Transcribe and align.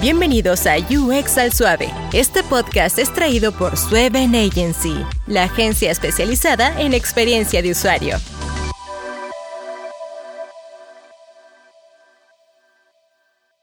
Bienvenidos 0.00 0.68
a 0.68 0.76
UX 0.78 1.38
al 1.38 1.52
Suave. 1.52 1.92
Este 2.12 2.44
podcast 2.44 3.00
es 3.00 3.12
traído 3.12 3.50
por 3.50 3.76
Sueven 3.76 4.32
Agency, 4.36 4.94
la 5.26 5.42
agencia 5.42 5.90
especializada 5.90 6.80
en 6.80 6.94
experiencia 6.94 7.62
de 7.62 7.72
usuario. 7.72 8.16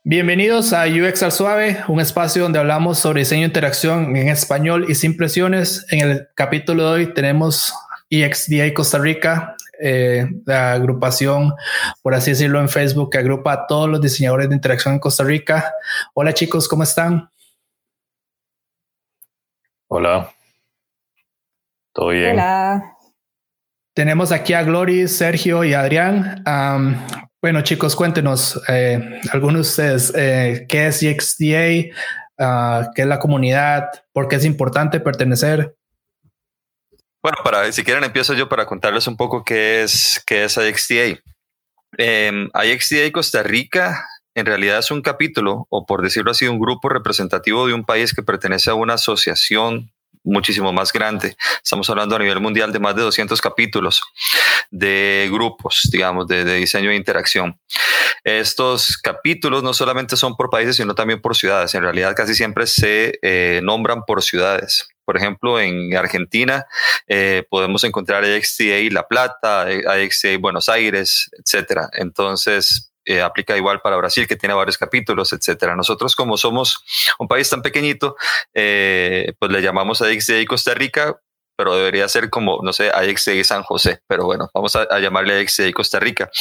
Bienvenidos 0.03 0.73
a 0.73 0.83
UX 0.87 1.23
al 1.23 1.31
Suave, 1.31 1.77
un 1.87 2.01
espacio 2.01 2.43
donde 2.43 2.59
hablamos 2.59 2.99
sobre 2.99 3.21
diseño 3.21 3.43
de 3.43 3.47
interacción 3.47 4.17
en 4.17 4.27
español 4.27 4.87
y 4.89 4.95
sin 4.95 5.15
presiones. 5.15 5.85
En 5.89 6.01
el 6.01 6.27
capítulo 6.35 6.83
de 6.83 6.91
hoy 6.91 7.13
tenemos 7.13 7.73
EXDA 8.09 8.73
Costa 8.73 8.97
Rica, 8.97 9.55
eh, 9.81 10.27
la 10.45 10.73
agrupación, 10.73 11.53
por 12.01 12.13
así 12.13 12.31
decirlo, 12.31 12.59
en 12.59 12.69
Facebook 12.69 13.11
que 13.11 13.17
agrupa 13.17 13.53
a 13.53 13.67
todos 13.67 13.89
los 13.89 14.01
diseñadores 14.01 14.49
de 14.49 14.55
interacción 14.55 14.93
en 14.95 14.99
Costa 14.99 15.23
Rica. 15.23 15.73
Hola 16.13 16.33
chicos, 16.33 16.67
¿cómo 16.67 16.83
están? 16.83 17.29
Hola. 19.87 20.31
¿Todo 21.93 22.09
bien? 22.09 22.33
Hola. 22.33 22.95
Tenemos 23.93 24.33
aquí 24.33 24.53
a 24.53 24.63
Glory, 24.63 25.07
Sergio 25.07 25.63
y 25.63 25.73
Adrián. 25.73 26.43
bueno, 27.41 27.61
chicos, 27.61 27.95
cuéntenos, 27.95 28.61
eh, 28.67 29.21
algunos 29.31 29.55
de 29.55 29.61
ustedes, 29.61 30.13
eh, 30.15 30.65
¿qué 30.67 30.87
es 30.87 31.01
EXDA? 31.01 31.95
Ah, 32.37 32.91
¿Qué 32.93 33.03
es 33.03 33.07
la 33.07 33.19
comunidad? 33.19 33.89
¿Por 34.11 34.27
qué 34.27 34.35
es 34.35 34.43
importante 34.43 34.99
pertenecer? 34.99 35.75
Bueno, 37.25 37.39
para, 37.43 37.71
si 37.71 37.83
quieren 37.83 38.03
empiezo 38.03 38.35
yo 38.35 38.47
para 38.47 38.67
contarles 38.67 39.07
un 39.07 39.17
poco 39.17 39.43
qué 39.43 39.81
es, 39.81 40.21
qué 40.27 40.43
es 40.43 40.57
IXTA. 40.57 41.19
Eh, 41.97 42.49
IXTA 42.53 43.11
Costa 43.11 43.41
Rica 43.41 44.07
en 44.35 44.45
realidad 44.45 44.77
es 44.77 44.91
un 44.91 45.01
capítulo, 45.01 45.65
o 45.71 45.87
por 45.87 46.03
decirlo 46.03 46.29
así, 46.29 46.45
un 46.47 46.59
grupo 46.59 46.87
representativo 46.87 47.65
de 47.65 47.73
un 47.73 47.83
país 47.83 48.13
que 48.13 48.21
pertenece 48.21 48.69
a 48.69 48.75
una 48.75 48.93
asociación 48.93 49.91
muchísimo 50.23 50.71
más 50.71 50.93
grande. 50.93 51.35
Estamos 51.63 51.89
hablando 51.89 52.15
a 52.15 52.19
nivel 52.19 52.39
mundial 52.41 52.71
de 52.71 52.77
más 52.77 52.95
de 52.95 53.01
200 53.01 53.41
capítulos 53.41 54.03
de 54.69 55.27
grupos, 55.31 55.89
digamos, 55.91 56.27
de, 56.27 56.45
diseño 56.45 56.91
e 56.91 56.95
interacción. 56.95 57.59
Estos 58.23 58.99
capítulos 58.99 59.63
no 59.63 59.73
solamente 59.73 60.15
son 60.15 60.35
por 60.35 60.51
países, 60.51 60.75
sino 60.75 60.93
también 60.93 61.21
por 61.21 61.35
ciudades. 61.35 61.73
En 61.73 61.81
realidad 61.81 62.15
casi 62.15 62.35
siempre 62.35 62.67
se 62.67 63.17
eh, 63.23 63.61
nombran 63.63 64.03
por 64.05 64.21
ciudades. 64.21 64.89
Por 65.05 65.17
ejemplo, 65.17 65.59
en 65.59 65.95
Argentina 65.95 66.65
eh, 67.07 67.45
podemos 67.49 67.83
encontrar 67.83 68.23
AXTA 68.23 68.63
La 68.91 69.07
Plata, 69.07 69.61
AXTA 69.61 70.37
Buenos 70.39 70.69
Aires, 70.69 71.29
etcétera. 71.39 71.89
Entonces, 71.93 72.91
eh, 73.07 73.21
aplica 73.21 73.55
igual 73.55 73.81
para 73.81 73.97
Brasil, 73.97 74.27
que 74.27 74.35
tiene 74.35 74.55
varios 74.55 74.79
capítulos, 74.79 75.31
etcétera. 75.31 75.75
Nosotros, 75.75 76.15
como 76.15 76.37
somos 76.37 76.83
un 77.19 77.27
país 77.27 77.47
tan 77.47 77.61
pequeñito, 77.61 78.15
eh, 78.53 79.33
pues 79.37 79.51
le 79.51 79.61
llamamos 79.61 80.01
AXTA 80.01 80.43
Costa 80.47 80.73
Rica, 80.73 81.15
pero 81.55 81.75
debería 81.75 82.09
ser 82.09 82.31
como, 82.31 82.61
no 82.63 82.73
sé, 82.73 82.89
AXTA 82.89 83.43
San 83.43 83.61
José. 83.61 84.01
Pero 84.07 84.25
bueno, 84.25 84.49
vamos 84.55 84.75
a, 84.75 84.99
llamarle 84.99 85.39
AXTA 85.39 85.71
Costa 85.71 85.99
Rica 85.99 86.31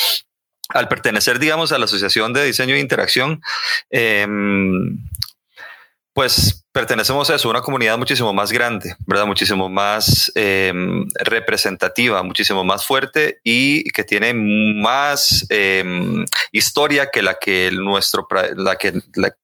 al 0.70 0.88
pertenecer, 0.88 1.38
digamos, 1.38 1.70
a 1.72 1.78
la 1.78 1.84
Asociación 1.84 2.32
de 2.32 2.46
Diseño 2.46 2.74
e 2.74 2.80
Interacción, 2.80 3.42
em, 3.90 4.96
pues 6.14 6.63
pertenecemos 6.74 7.30
a 7.30 7.36
eso, 7.36 7.48
una 7.48 7.62
comunidad 7.62 7.96
muchísimo 7.96 8.32
más 8.32 8.50
grande, 8.50 8.96
¿verdad? 9.06 9.26
Muchísimo 9.26 9.68
más 9.68 10.32
em, 10.34 11.06
representativa, 11.14 12.20
muchísimo 12.24 12.64
más 12.64 12.84
fuerte 12.84 13.38
y 13.44 13.84
que 13.92 14.02
tiene 14.02 14.34
más 14.34 15.46
em, 15.50 16.26
historia 16.50 17.10
que 17.12 17.22
la 17.22 17.34
que 17.34 17.70
nuestro, 17.70 18.26
la 18.56 18.74
que, 18.74 18.92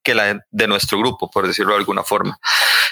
que 0.02 0.14
la 0.14 0.44
de 0.50 0.66
nuestro 0.66 0.98
grupo, 0.98 1.30
por 1.30 1.46
decirlo 1.46 1.72
de 1.74 1.78
alguna 1.78 2.02
forma. 2.02 2.36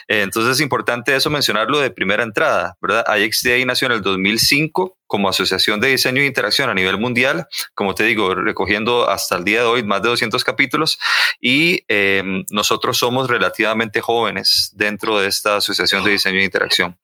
Entonces 0.09 0.55
es 0.57 0.61
importante 0.63 1.15
eso 1.15 1.29
mencionarlo 1.29 1.81
de 1.81 1.91
primera 1.91 2.23
entrada, 2.23 2.79
¿verdad? 2.81 3.05
IXDA 3.19 3.63
nació 3.67 3.87
en 3.87 3.93
el 3.93 4.01
2005 4.01 4.97
como 5.07 5.29
Asociación 5.29 5.81
de 5.81 5.89
Diseño 5.89 6.23
e 6.23 6.27
Interacción 6.27 6.71
a 6.71 6.75
nivel 6.75 6.99
mundial, 6.99 7.47
como 7.75 7.95
te 7.95 8.05
digo, 8.05 8.35
recogiendo 8.35 9.09
hasta 9.09 9.37
el 9.37 9.45
día 9.45 9.61
de 9.61 9.67
hoy 9.67 9.83
más 9.83 10.01
de 10.01 10.09
200 10.09 10.43
capítulos 10.45 10.99
y 11.41 11.85
em, 11.89 12.45
nosotros 12.51 12.97
somos 12.97 13.29
relativamente 13.29 14.01
jóvenes 14.01 14.73
dentro 14.75 15.21
de 15.21 15.29
esta 15.29 15.57
Asociación 15.57 16.03
de 16.03 16.13
Diseño 16.13 16.41
e 16.41 16.45
Interacción. 16.45 16.99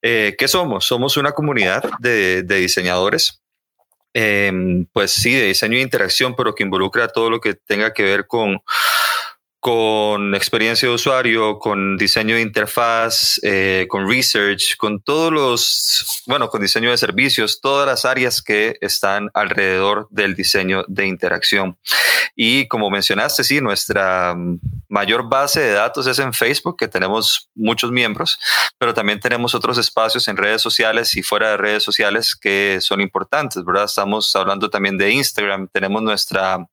Eh, 0.00 0.36
¿Qué 0.38 0.46
somos? 0.46 0.84
Somos 0.84 1.16
una 1.16 1.32
comunidad 1.32 1.82
de, 1.98 2.42
diseñadores. 2.42 3.42
Em, 4.12 4.86
pues 4.92 5.12
sí, 5.12 5.32
de 5.32 5.46
diseño 5.46 5.78
e 5.78 5.82
interacción, 5.82 6.34
pero 6.34 6.54
que 6.54 6.64
involucra 6.64 7.08
todo 7.08 7.30
lo 7.30 7.40
que 7.40 7.54
tenga 7.54 7.92
que 7.92 8.02
ver 8.02 8.26
con 8.26 8.60
con 9.60 10.34
experiencia 10.34 10.88
de 10.88 10.94
usuario, 10.94 11.58
con 11.58 11.98
diseño 11.98 12.34
de 12.34 12.40
interfaz, 12.40 13.38
eh, 13.42 13.86
con 13.88 14.08
research, 14.08 14.76
con 14.78 15.02
todos 15.02 15.30
los, 15.30 16.22
bueno, 16.26 16.48
con 16.48 16.62
diseño 16.62 16.90
de 16.90 16.96
servicios, 16.96 17.60
todas 17.60 17.86
las 17.86 18.06
áreas 18.06 18.40
que 18.40 18.78
están 18.80 19.28
alrededor 19.34 20.08
del 20.10 20.34
diseño 20.34 20.84
de 20.88 21.06
interacción. 21.06 21.78
Y 22.34 22.68
como 22.68 22.88
mencionaste, 22.88 23.44
sí, 23.44 23.60
nuestra 23.60 24.34
mayor 24.88 25.28
base 25.28 25.60
de 25.60 25.72
datos 25.72 26.06
es 26.06 26.18
en 26.18 26.32
Facebook, 26.32 26.76
que 26.78 26.88
tenemos 26.88 27.50
muchos 27.54 27.90
miembros, 27.92 28.38
pero 28.78 28.94
también 28.94 29.20
tenemos 29.20 29.54
otros 29.54 29.76
espacios 29.76 30.26
en 30.26 30.38
redes 30.38 30.62
sociales 30.62 31.14
y 31.16 31.22
fuera 31.22 31.50
de 31.50 31.56
redes 31.58 31.82
sociales 31.82 32.34
que 32.34 32.78
son 32.80 33.00
importantes, 33.00 33.62
¿verdad? 33.64 33.84
Estamos 33.84 34.34
hablando 34.34 34.70
también 34.70 34.96
de 34.96 35.10
Instagram, 35.10 35.68
tenemos 35.72 36.02
nuestra, 36.02 36.66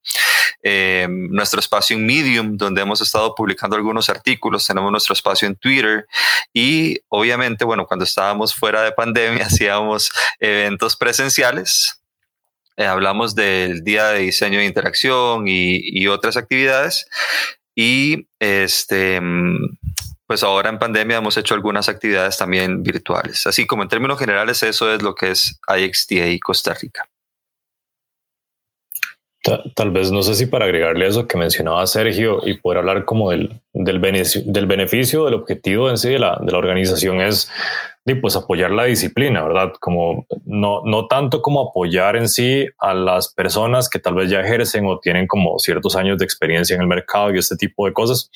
eh, 0.61 1.07
nuestro 1.09 1.59
espacio 1.59 1.95
en 1.95 2.05
Medium, 2.05 2.57
donde 2.57 2.81
hemos 2.81 3.01
estado 3.01 3.33
publicando 3.35 3.75
algunos 3.75 4.09
artículos, 4.09 4.65
tenemos 4.65 4.91
nuestro 4.91 5.13
espacio 5.13 5.47
en 5.47 5.55
Twitter 5.55 6.05
y 6.53 6.99
obviamente, 7.09 7.65
bueno, 7.65 7.85
cuando 7.85 8.05
estábamos 8.05 8.53
fuera 8.53 8.81
de 8.81 8.91
pandemia 8.91 9.45
hacíamos 9.47 10.11
eventos 10.39 10.95
presenciales. 10.95 12.01
Eh, 12.77 12.85
hablamos 12.85 13.33
del 13.33 13.83
Día 13.83 14.09
de 14.09 14.19
Diseño 14.19 14.59
de 14.59 14.65
Interacción 14.65 15.45
y, 15.47 16.07
otras 16.07 16.37
actividades. 16.37 17.07
Y 17.75 18.27
este, 18.39 19.19
pues 20.27 20.43
ahora 20.43 20.69
en 20.69 20.77
pandemia 20.77 21.17
hemos 21.17 21.37
hecho 21.37 21.55
algunas 21.55 21.89
actividades 21.89 22.37
también 22.37 22.83
virtuales. 22.83 23.47
Así 23.47 23.65
como 23.65 23.83
en 23.83 23.89
términos 23.89 24.19
generales, 24.19 24.61
eso 24.61 24.93
es 24.93 25.01
lo 25.01 25.15
que 25.15 25.31
es 25.31 25.59
IXDA 25.67 26.37
Costa 26.43 26.73
Rica. 26.75 27.07
Tal, 29.75 29.91
vez, 29.91 30.11
no 30.11 30.23
sé 30.23 30.35
si 30.35 30.45
para 30.45 30.65
agregarle 30.65 31.07
eso 31.07 31.27
que 31.27 31.37
mencionaba 31.37 31.87
Sergio 31.87 32.41
y 32.45 32.55
poder 32.55 32.79
hablar 32.79 33.05
como 33.05 33.31
del, 33.31 33.61
del, 33.71 33.99
beneficio, 33.99 34.41
del 34.45 34.65
beneficio, 34.65 35.25
del 35.25 35.35
objetivo 35.35 35.89
en 35.89 35.97
sí 35.97 36.09
de 36.09 36.19
la, 36.19 36.37
de 36.41 36.51
la 36.51 36.57
organización 36.57 37.21
es 37.21 37.49
pues 38.15 38.35
apoyar 38.35 38.71
la 38.71 38.85
disciplina, 38.85 39.43
¿verdad? 39.43 39.73
Como 39.79 40.25
no, 40.45 40.81
no 40.85 41.07
tanto 41.07 41.41
como 41.41 41.69
apoyar 41.69 42.15
en 42.15 42.29
sí 42.29 42.65
a 42.77 42.93
las 42.93 43.33
personas 43.33 43.89
que 43.89 43.99
tal 43.99 44.15
vez 44.15 44.29
ya 44.29 44.39
ejercen 44.39 44.85
o 44.85 44.99
tienen 44.99 45.27
como 45.27 45.59
ciertos 45.59 45.95
años 45.95 46.17
de 46.17 46.25
experiencia 46.25 46.75
en 46.75 46.81
el 46.81 46.87
mercado 46.87 47.33
y 47.33 47.37
este 47.37 47.57
tipo 47.57 47.85
de 47.85 47.93
cosas, 47.93 48.29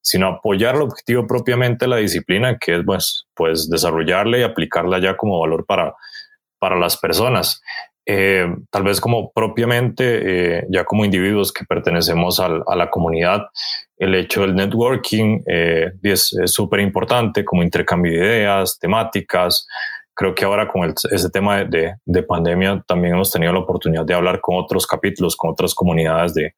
sino 0.00 0.28
apoyar 0.28 0.76
el 0.76 0.82
objetivo 0.82 1.26
propiamente 1.26 1.86
de 1.86 1.88
la 1.88 1.96
disciplina, 1.96 2.56
que 2.58 2.76
es 2.76 2.82
pues, 2.84 3.26
pues 3.34 3.68
desarrollarla 3.68 4.38
y 4.38 4.42
aplicarla 4.42 5.00
ya 5.00 5.16
como 5.16 5.40
valor 5.40 5.66
para, 5.66 5.94
para 6.58 6.78
las 6.78 6.96
personas. 6.96 7.62
Eh, 8.06 8.46
tal 8.70 8.82
vez 8.82 9.00
como 9.00 9.30
propiamente, 9.32 10.58
eh, 10.58 10.66
ya 10.70 10.84
como 10.84 11.04
individuos 11.04 11.52
que 11.52 11.64
pertenecemos 11.64 12.40
a 12.40 12.48
la 12.48 12.90
comunidad, 12.90 13.46
el 13.98 14.14
hecho 14.14 14.40
del 14.40 14.54
networking 14.54 15.42
eh, 15.46 15.92
es 16.02 16.34
súper 16.46 16.80
importante, 16.80 17.44
como 17.44 17.62
intercambio 17.62 18.12
de 18.12 18.18
ideas, 18.18 18.78
temáticas. 18.78 19.66
Creo 20.14 20.34
que 20.34 20.44
ahora 20.44 20.68
con 20.68 20.92
ese 21.10 21.30
tema 21.30 21.64
de, 21.64 21.94
de, 22.04 22.22
pandemia 22.22 22.82
también 22.86 23.14
hemos 23.14 23.30
tenido 23.30 23.52
la 23.52 23.60
oportunidad 23.60 24.04
de 24.04 24.14
hablar 24.14 24.40
con 24.40 24.56
otros 24.56 24.86
capítulos, 24.86 25.36
con 25.36 25.50
otras 25.50 25.74
comunidades 25.74 26.34
de, 26.34 26.54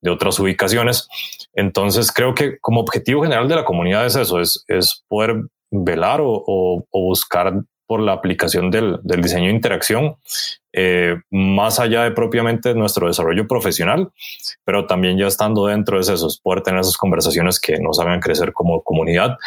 de 0.00 0.10
otras 0.10 0.38
ubicaciones. 0.38 1.08
Entonces 1.54 2.10
creo 2.12 2.34
que 2.34 2.58
como 2.58 2.80
objetivo 2.80 3.22
general 3.22 3.48
de 3.48 3.56
la 3.56 3.64
comunidad 3.64 4.06
es 4.06 4.16
eso, 4.16 4.40
es, 4.40 4.64
es 4.68 5.04
poder 5.08 5.36
velar 5.70 6.20
o, 6.20 6.42
o, 6.46 6.84
o 6.90 7.00
buscar 7.02 7.52
por 7.86 8.00
la 8.00 8.12
aplicación 8.12 8.70
del, 8.70 8.98
del 9.02 9.22
diseño 9.22 9.46
de 9.46 9.54
interacción, 9.54 10.16
eh, 10.78 11.16
más 11.30 11.80
allá 11.80 12.02
de 12.02 12.10
propiamente 12.10 12.74
nuestro 12.74 13.06
desarrollo 13.06 13.48
profesional, 13.48 14.12
pero 14.62 14.86
también 14.86 15.16
ya 15.16 15.26
estando 15.26 15.66
dentro 15.66 15.96
de 15.96 16.02
eso, 16.02 16.26
es 16.26 16.38
poder 16.38 16.62
tener 16.62 16.80
esas 16.80 16.98
conversaciones 16.98 17.58
que 17.58 17.80
nos 17.80 17.98
hagan 17.98 18.20
crecer 18.20 18.52
como 18.52 18.82
comunidad 18.82 19.38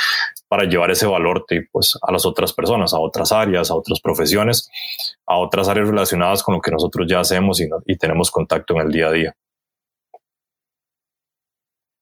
para 0.47 0.63
llevar 0.63 0.89
ese 0.89 1.05
valor 1.05 1.45
pues, 1.71 1.99
a 2.01 2.11
las 2.11 2.25
otras 2.25 2.51
personas, 2.51 2.95
a 2.95 2.99
otras 2.99 3.31
áreas, 3.31 3.69
a 3.69 3.75
otras 3.75 4.01
profesiones, 4.01 4.71
a 5.27 5.37
otras 5.37 5.67
áreas 5.69 5.87
relacionadas 5.87 6.41
con 6.41 6.55
lo 6.55 6.61
que 6.61 6.71
nosotros 6.71 7.05
ya 7.07 7.19
hacemos 7.19 7.61
y, 7.61 7.69
y 7.85 7.95
tenemos 7.95 8.31
contacto 8.31 8.73
en 8.73 8.87
el 8.87 8.91
día 8.91 9.07
a 9.07 9.11
día. 9.11 9.35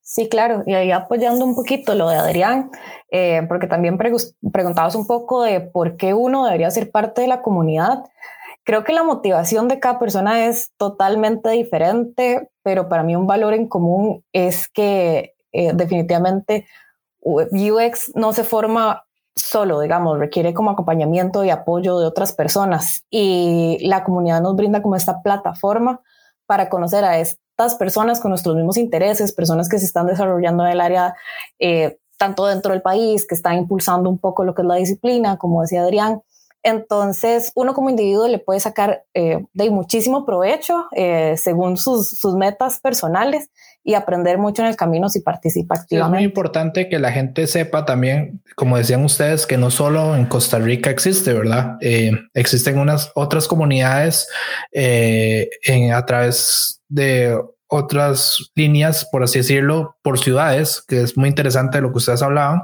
Sí, 0.10 0.30
claro, 0.30 0.64
y 0.66 0.74
ahí 0.74 0.90
apoyando 0.90 1.44
un 1.44 1.54
poquito 1.54 1.94
lo 1.94 2.08
de 2.08 2.16
Adrián, 2.16 2.72
eh, 3.12 3.42
porque 3.50 3.68
también 3.68 3.98
preguntabas 3.98 4.96
un 4.96 5.06
poco 5.06 5.44
de 5.44 5.60
por 5.60 5.98
qué 5.98 6.14
uno 6.14 6.46
debería 6.46 6.72
ser 6.72 6.92
parte 6.92 7.20
de 7.20 7.28
la 7.28 7.42
comunidad. 7.42 8.06
Creo 8.68 8.84
que 8.84 8.92
la 8.92 9.04
motivación 9.04 9.70
de 9.70 9.80
cada 9.80 9.98
persona 9.98 10.46
es 10.48 10.74
totalmente 10.76 11.50
diferente, 11.52 12.52
pero 12.64 12.90
para 12.90 13.02
mí 13.02 13.16
un 13.16 13.26
valor 13.26 13.54
en 13.54 13.70
común 13.70 14.26
es 14.34 14.68
que 14.68 15.36
eh, 15.54 15.72
definitivamente 15.74 16.68
UX 17.22 18.12
no 18.14 18.34
se 18.34 18.44
forma 18.44 19.06
solo, 19.36 19.80
digamos, 19.80 20.20
requiere 20.20 20.54
como 20.54 20.72
acompañamiento 20.72 21.46
y 21.46 21.50
apoyo 21.50 21.98
de 21.98 22.08
otras 22.08 22.34
personas 22.34 23.06
y 23.10 23.78
la 23.88 24.04
comunidad 24.04 24.42
nos 24.42 24.58
brinda 24.58 24.82
como 24.82 24.98
esta 24.98 25.22
plataforma 25.22 26.02
para 26.46 26.68
conocer 26.68 27.06
a 27.06 27.20
estas 27.20 27.76
personas 27.76 28.20
con 28.20 28.32
nuestros 28.32 28.58
mismos 28.58 28.76
intereses, 28.76 29.32
personas 29.32 29.70
que 29.70 29.80
se 29.80 29.86
están 29.86 30.08
desarrollando 30.08 30.66
en 30.66 30.74
el 30.74 30.82
área 30.82 31.16
eh, 31.60 32.00
tanto 32.18 32.46
dentro 32.46 32.74
del 32.74 32.82
país, 32.82 33.26
que 33.26 33.36
están 33.36 33.60
impulsando 33.60 34.10
un 34.10 34.20
poco 34.20 34.44
lo 34.44 34.54
que 34.54 34.64
es 34.64 34.68
la 34.68 34.76
disciplina, 34.76 35.38
como 35.38 35.62
decía 35.62 35.84
Adrián. 35.84 36.22
Entonces, 36.64 37.52
uno 37.56 37.74
como 37.74 37.90
individuo 37.90 38.28
le 38.28 38.40
puede 38.40 38.60
sacar 38.60 39.04
eh, 39.14 39.46
de 39.54 39.70
muchísimo 39.72 40.26
provecho 40.26 40.86
eh, 40.96 41.36
según 41.38 41.78
sus, 41.78 42.10
sus 42.10 42.36
metas 42.36 42.80
personales 42.80 43.50
y 43.88 43.94
aprender 43.94 44.38
mucho 44.38 44.64
en 44.64 44.68
el 44.68 44.76
camino 44.76 45.08
si 45.08 45.22
participa 45.22 45.76
activamente. 45.76 46.18
es 46.18 46.20
muy 46.20 46.26
importante 46.26 46.90
que 46.90 47.00
la 47.00 47.10
gente 47.10 47.48
sepa 47.48 47.86
también, 47.86 48.44
como 48.58 48.78
decían 48.78 49.06
ustedes, 49.06 49.48
que 49.48 49.58
no 49.58 49.72
solo 49.72 50.14
en 50.18 50.26
Costa 50.26 50.60
Rica 50.60 50.90
existe, 50.90 51.32
¿verdad? 51.32 51.78
Eh, 51.80 52.12
existen 52.34 52.80
unas 52.80 53.12
otras 53.16 53.48
comunidades 53.48 54.28
eh, 54.74 55.50
en, 55.66 55.94
a 55.94 56.06
través 56.06 56.82
de 56.90 57.40
otras 57.68 58.52
líneas, 58.56 59.08
por 59.12 59.24
así 59.24 59.40
decirlo, 59.40 59.98
por 60.02 60.20
ciudades, 60.20 60.84
que 60.88 61.02
es 61.02 61.18
muy 61.18 61.30
interesante 61.30 61.82
lo 61.82 61.92
que 61.92 61.98
ustedes 61.98 62.22
hablaban, 62.22 62.62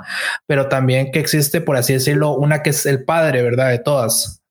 pero 0.48 0.68
también 0.70 1.12
que 1.12 1.20
existe, 1.20 1.62
por 1.62 1.78
así 1.78 1.94
decirlo, 1.94 2.32
una 2.32 2.64
que 2.64 2.70
es 2.72 2.86
el 2.86 3.04
padre, 3.04 3.42
¿verdad? 3.42 3.70
De 3.70 3.80
todas, 3.80 4.44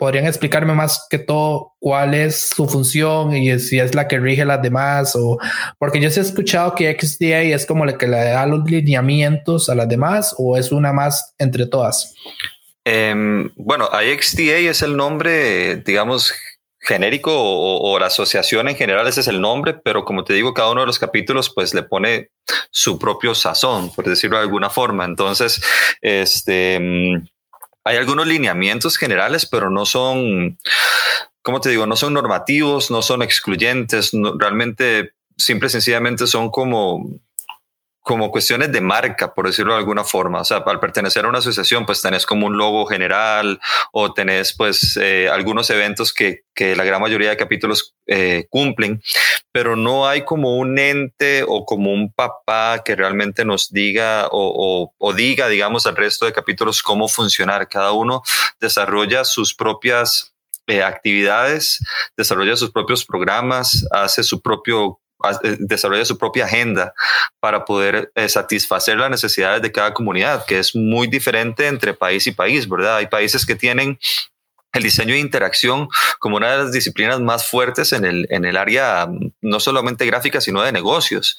podrían 0.00 0.24
explicarme 0.24 0.72
más 0.72 1.06
que 1.10 1.18
todo 1.18 1.74
cuál 1.78 2.14
es 2.14 2.48
su 2.56 2.66
función 2.66 3.36
y 3.36 3.58
si 3.58 3.78
es 3.78 3.94
la 3.94 4.08
que 4.08 4.18
rige 4.18 4.46
las 4.46 4.62
demás 4.62 5.14
o 5.14 5.38
porque 5.78 6.00
yo 6.00 6.10
sí 6.10 6.20
he 6.20 6.22
escuchado 6.22 6.74
que 6.74 6.96
XDA 6.98 7.42
es 7.42 7.66
como 7.66 7.84
la 7.84 7.98
que 7.98 8.08
le 8.08 8.16
da 8.16 8.46
los 8.46 8.64
lineamientos 8.64 9.68
a 9.68 9.74
las 9.74 9.90
demás 9.90 10.34
o 10.38 10.56
es 10.56 10.72
una 10.72 10.94
más 10.94 11.34
entre 11.36 11.66
todas. 11.66 12.14
Em, 12.82 13.50
bueno, 13.56 13.90
IXDA 13.92 14.70
es 14.70 14.80
el 14.80 14.96
nombre, 14.96 15.76
digamos, 15.76 16.32
genérico 16.80 17.32
o, 17.34 17.98
la 17.98 18.06
asociación 18.06 18.68
en 18.68 18.76
general, 18.76 19.06
ese 19.06 19.20
es 19.20 19.28
el 19.28 19.40
nombre, 19.40 19.74
pero 19.74 20.04
como 20.04 20.24
te 20.24 20.32
digo, 20.32 20.54
cada 20.54 20.70
uno 20.70 20.80
de 20.80 20.86
los 20.86 20.98
capítulos 20.98 21.50
pues 21.54 21.74
le 21.74 21.82
pone 21.82 22.30
su 22.70 22.98
propio 22.98 23.34
sazón, 23.34 23.92
por 23.92 24.06
decirlo 24.06 24.38
de 24.38 24.44
alguna 24.44 24.70
forma. 24.70 25.04
Entonces, 25.04 25.62
este 26.00 26.80
hay 27.84 27.96
algunos 27.96 28.26
lineamientos 28.26 28.96
generales, 28.96 29.46
pero 29.46 29.70
no 29.70 29.86
son, 29.86 30.58
¿cómo 31.42 31.60
te 31.60 31.70
digo? 31.70 31.86
No 31.86 31.96
son 31.96 32.12
normativos, 32.14 32.90
no 32.90 33.02
son 33.02 33.22
excluyentes, 33.22 34.10
realmente, 34.38 35.12
simple 35.36 35.68
y 35.68 35.70
sencillamente 35.70 36.26
son 36.26 36.50
como 36.50 37.10
como 38.02 38.30
cuestiones 38.30 38.72
de 38.72 38.80
marca, 38.80 39.34
por 39.34 39.46
decirlo 39.46 39.74
de 39.74 39.78
alguna 39.78 40.04
forma. 40.04 40.40
O 40.40 40.44
sea, 40.44 40.58
al 40.58 40.80
pertenecer 40.80 41.24
a 41.24 41.28
una 41.28 41.38
asociación, 41.38 41.84
pues 41.86 42.00
tenés 42.00 42.24
como 42.24 42.46
un 42.46 42.56
logo 42.56 42.86
general 42.86 43.60
o 43.92 44.12
tenés 44.12 44.54
pues 44.56 44.96
eh, 45.00 45.28
algunos 45.30 45.68
eventos 45.70 46.12
que, 46.12 46.44
que, 46.54 46.74
la 46.74 46.84
gran 46.84 47.00
mayoría 47.00 47.30
de 47.30 47.36
capítulos 47.36 47.94
eh, 48.06 48.46
cumplen, 48.48 49.02
pero 49.52 49.76
no 49.76 50.08
hay 50.08 50.24
como 50.24 50.56
un 50.56 50.78
ente 50.78 51.44
o 51.46 51.64
como 51.64 51.92
un 51.92 52.12
papá 52.12 52.82
que 52.84 52.96
realmente 52.96 53.44
nos 53.44 53.70
diga 53.70 54.28
o, 54.30 54.30
o, 54.32 54.94
o 54.98 55.12
diga, 55.12 55.48
digamos, 55.48 55.86
al 55.86 55.96
resto 55.96 56.26
de 56.26 56.32
capítulos 56.32 56.82
cómo 56.82 57.08
funcionar. 57.08 57.68
Cada 57.68 57.92
uno 57.92 58.22
desarrolla 58.60 59.24
sus 59.24 59.54
propias 59.54 60.34
eh, 60.66 60.84
actividades, 60.84 61.80
desarrolla 62.16 62.54
sus 62.56 62.70
propios 62.70 63.04
programas, 63.04 63.84
hace 63.90 64.22
su 64.22 64.40
propio 64.40 65.00
desarrolla 65.58 66.04
su 66.04 66.18
propia 66.18 66.44
agenda 66.44 66.94
para 67.40 67.64
poder 67.64 68.10
eh, 68.14 68.28
satisfacer 68.28 68.96
las 68.96 69.10
necesidades 69.10 69.62
de 69.62 69.72
cada 69.72 69.94
comunidad, 69.94 70.44
que 70.46 70.58
es 70.58 70.74
muy 70.74 71.06
diferente 71.06 71.66
entre 71.66 71.94
país 71.94 72.26
y 72.26 72.32
país, 72.32 72.68
¿verdad? 72.68 72.96
Hay 72.96 73.06
países 73.06 73.44
que 73.44 73.54
tienen 73.54 73.98
el 74.72 74.82
diseño 74.82 75.14
de 75.14 75.20
interacción 75.20 75.88
como 76.18 76.36
una 76.36 76.52
de 76.52 76.58
las 76.58 76.72
disciplinas 76.72 77.20
más 77.20 77.48
fuertes 77.48 77.92
en 77.92 78.04
el, 78.04 78.26
en 78.30 78.44
el 78.44 78.56
área 78.56 79.08
no 79.40 79.60
solamente 79.60 80.06
gráfica, 80.06 80.40
sino 80.40 80.62
de 80.62 80.72
negocios. 80.72 81.36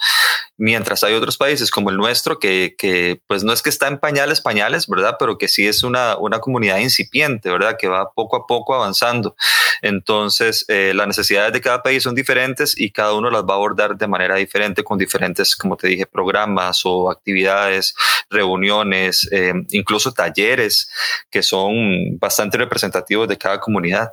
Mientras 0.58 1.04
hay 1.04 1.14
otros 1.14 1.38
países 1.38 1.72
como 1.72 1.90
el 1.90 1.98
nuestro 1.98 2.40
que, 2.40 2.76
que 2.78 3.22
pues 3.28 3.44
no 3.44 3.54
es 3.54 3.62
que 3.62 3.70
está 3.70 3.88
en 3.88 4.00
pañales, 4.00 4.42
pañales, 4.42 4.88
¿verdad? 4.88 5.16
Pero 5.18 5.38
que 5.38 5.48
sí 5.48 5.68
es 5.68 5.84
una, 5.84 6.18
una 6.18 6.40
comunidad 6.40 6.80
incipiente, 6.80 7.50
¿verdad? 7.50 7.78
Que 7.80 7.88
va 7.88 8.12
poco 8.12 8.36
a 8.36 8.46
poco 8.46 8.76
avanzando. 8.76 9.36
Entonces, 9.82 10.66
eh, 10.68 10.94
las 10.94 11.08
necesidades 11.08 11.54
de 11.54 11.62
cada 11.62 11.82
país 11.82 12.04
son 12.04 12.14
diferentes 12.14 12.80
y 12.80 12.92
cada 12.92 13.14
uno 13.14 13.30
las 13.32 13.44
va 13.44 13.54
a 13.54 13.58
abordar 13.58 13.98
de 13.98 14.08
manera 14.08 14.36
diferente 14.36 14.84
con 14.84 14.98
diferentes, 14.98 15.56
como 15.56 15.76
te 15.78 15.88
dije, 15.88 16.06
programas 16.06 16.82
o 16.86 17.10
actividades, 17.10 17.96
reuniones, 18.30 19.28
eh, 19.32 19.54
incluso 19.72 20.14
talleres 20.14 20.90
que 21.30 21.42
son 21.42 22.20
bastante 22.20 22.58
representativos 22.58 23.21
de 23.28 23.38
cada 23.38 23.60
comunidad. 23.60 24.12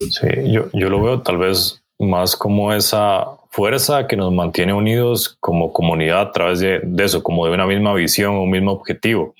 Sí, 0.00 0.28
yo, 0.52 0.70
yo 0.72 0.88
lo 0.88 1.02
veo 1.02 1.22
tal 1.22 1.38
vez 1.38 1.82
más 1.98 2.36
como 2.36 2.72
esa 2.72 3.26
fuerza 3.50 4.06
que 4.06 4.16
nos 4.16 4.32
mantiene 4.32 4.72
unidos 4.72 5.36
como 5.40 5.72
comunidad 5.72 6.20
a 6.20 6.32
través 6.32 6.60
de, 6.60 6.80
eso, 6.98 7.22
como 7.22 7.46
de 7.46 7.52
una 7.52 7.66
misma 7.66 7.94
visión, 7.94 8.34
un 8.34 8.50
mismo 8.50 8.72
objetivo. 8.72 9.34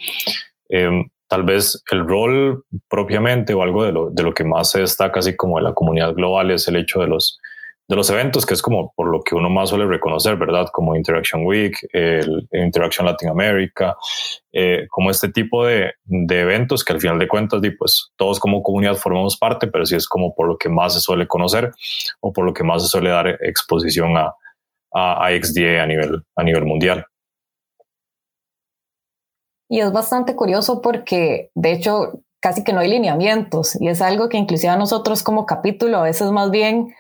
Em, 0.69 1.09
tal 1.29 1.45
vez 1.45 1.83
el 1.91 2.07
rol 2.07 2.65
propiamente 2.89 3.55
o 3.55 3.63
algo 3.63 3.85
de 3.85 3.93
lo, 3.93 4.11
de 4.11 4.23
lo 4.23 4.35
que 4.35 4.45
más 4.45 4.71
se 4.71 4.81
destaca, 4.81 5.21
así 5.21 5.37
como 5.37 5.59
en 5.59 5.65
la 5.65 5.75
comunidad 5.75 6.15
global, 6.15 6.51
es 6.51 6.67
el 6.69 6.77
hecho 6.77 7.01
de 7.01 7.07
los, 7.07 7.39
de 7.89 7.97
los 7.97 8.11
eventos, 8.11 8.45
que 8.45 8.53
es 8.53 8.61
como 8.61 8.93
por 8.95 9.09
lo 9.09 9.23
que 9.23 9.35
uno 9.35 9.49
más 9.49 9.71
suele 9.71 9.87
reconocer, 9.87 10.37
¿verdad? 10.37 10.69
Como 10.71 10.95
Interaction 10.95 11.47
Week, 11.47 11.75
el 11.93 12.47
Interaction 12.53 13.07
Latin 13.07 13.31
America, 13.31 13.97
eh, 14.53 14.87
como 14.91 15.11
este 15.11 15.31
tipo 15.31 15.65
de, 15.65 15.95
de, 16.05 16.41
eventos 16.41 16.85
que 16.85 16.93
al 16.93 17.01
final 17.01 17.19
de 17.19 17.27
cuentas, 17.27 17.63
pues 17.79 18.11
todos 18.17 18.39
como 18.39 18.63
comunidad 18.63 18.97
formamos 18.97 19.39
parte, 19.39 19.69
pero 19.69 19.87
sí 19.87 19.97
es 19.97 20.07
como 20.07 20.35
por 20.35 20.47
lo 20.47 20.59
que 20.59 20.69
más 20.69 20.93
se 20.95 21.01
suele 21.01 21.27
conocer 21.27 21.73
o 22.21 22.31
por 22.31 22.45
lo 22.45 22.53
que 22.53 22.63
más 22.63 22.83
se 22.83 22.89
suele 22.89 23.09
dar 23.09 23.27
exposición 23.41 24.19
a, 24.19 24.35
a, 24.93 25.27
a 25.27 25.31
XDA 25.31 25.83
a 25.83 25.87
nivel, 25.87 26.23
a 26.37 26.43
nivel 26.43 26.67
mundial. 26.67 27.07
Y 29.71 29.81
es 29.81 29.93
bastante 29.93 30.37
curioso 30.37 30.83
porque, 30.83 31.51
de 31.55 31.73
hecho, 31.73 32.23
casi 32.41 32.65
que 32.65 32.75
no 32.75 32.81
hay 32.81 32.89
lineamientos 32.89 33.81
y 33.81 33.89
es 33.89 34.03
algo 34.03 34.29
que 34.29 34.37
inclusive 34.37 34.73
a 34.73 34.77
nosotros 34.77 35.23
como 35.23 35.47
capítulo 35.47 35.99
a 35.99 36.03
veces 36.03 36.31
más 36.31 36.51
bien 36.51 36.95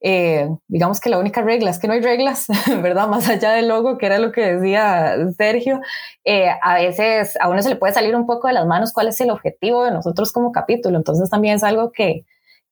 eh, 0.00 0.48
digamos 0.68 1.00
que 1.00 1.08
la 1.08 1.18
única 1.18 1.42
regla 1.42 1.70
es 1.70 1.78
que 1.78 1.86
no 1.86 1.94
hay 1.94 2.00
reglas, 2.00 2.46
¿verdad? 2.82 3.08
Más 3.08 3.28
allá 3.28 3.52
del 3.52 3.68
logo, 3.68 3.98
que 3.98 4.06
era 4.06 4.18
lo 4.18 4.32
que 4.32 4.54
decía 4.54 5.16
Sergio, 5.36 5.80
eh, 6.24 6.50
a 6.62 6.74
veces 6.74 7.36
a 7.40 7.48
uno 7.48 7.62
se 7.62 7.70
le 7.70 7.76
puede 7.76 7.94
salir 7.94 8.14
un 8.14 8.26
poco 8.26 8.48
de 8.48 8.54
las 8.54 8.66
manos 8.66 8.92
cuál 8.92 9.08
es 9.08 9.20
el 9.20 9.30
objetivo 9.30 9.84
de 9.84 9.90
nosotros 9.90 10.32
como 10.32 10.52
capítulo. 10.52 10.96
Entonces 10.98 11.30
también 11.30 11.56
es 11.56 11.64
algo 11.64 11.92
que, 11.92 12.24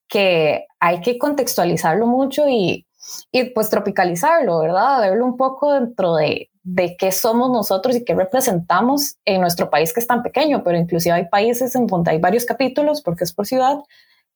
que 0.09 0.67
hay 0.81 1.01
que 1.01 1.19
contextualizarlo 1.19 2.07
mucho 2.07 2.49
y, 2.49 2.87
y 3.33 3.45
pues 3.51 3.71
tropicalizarlo, 3.71 4.61
¿verdad? 4.61 5.01
Verlo 5.01 5.25
un 5.25 5.37
poco 5.37 5.73
dentro 5.73 6.17
de, 6.17 6.51
de 6.63 6.97
qué 6.97 7.11
somos 7.11 7.51
nosotros 7.51 7.97
y 7.97 8.05
qué 8.05 8.15
representamos 8.15 9.17
en 9.25 9.41
nuestro 9.41 9.71
país 9.71 9.93
que 9.93 10.01
es 10.01 10.07
tan 10.07 10.23
pequeño, 10.23 10.63
pero 10.63 10.79
inclusive 10.79 11.15
hay 11.15 11.29
países 11.29 11.75
en 11.75 11.87
donde 11.87 12.11
hay 12.11 12.19
varios 12.19 12.45
capítulos 12.45 13.03
porque 13.03 13.25
es 13.25 13.33
por 13.33 13.47
ciudad 13.47 13.79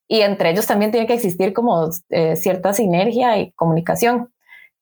y 0.08 0.22
entre 0.22 0.50
ellos 0.50 0.66
también 0.66 0.90
tiene 0.90 1.06
que 1.06 1.14
existir 1.14 1.52
como 1.52 1.90
eh, 2.08 2.34
cierta 2.36 2.72
sinergia 2.72 3.38
y 3.38 3.52
comunicación. 3.52 4.32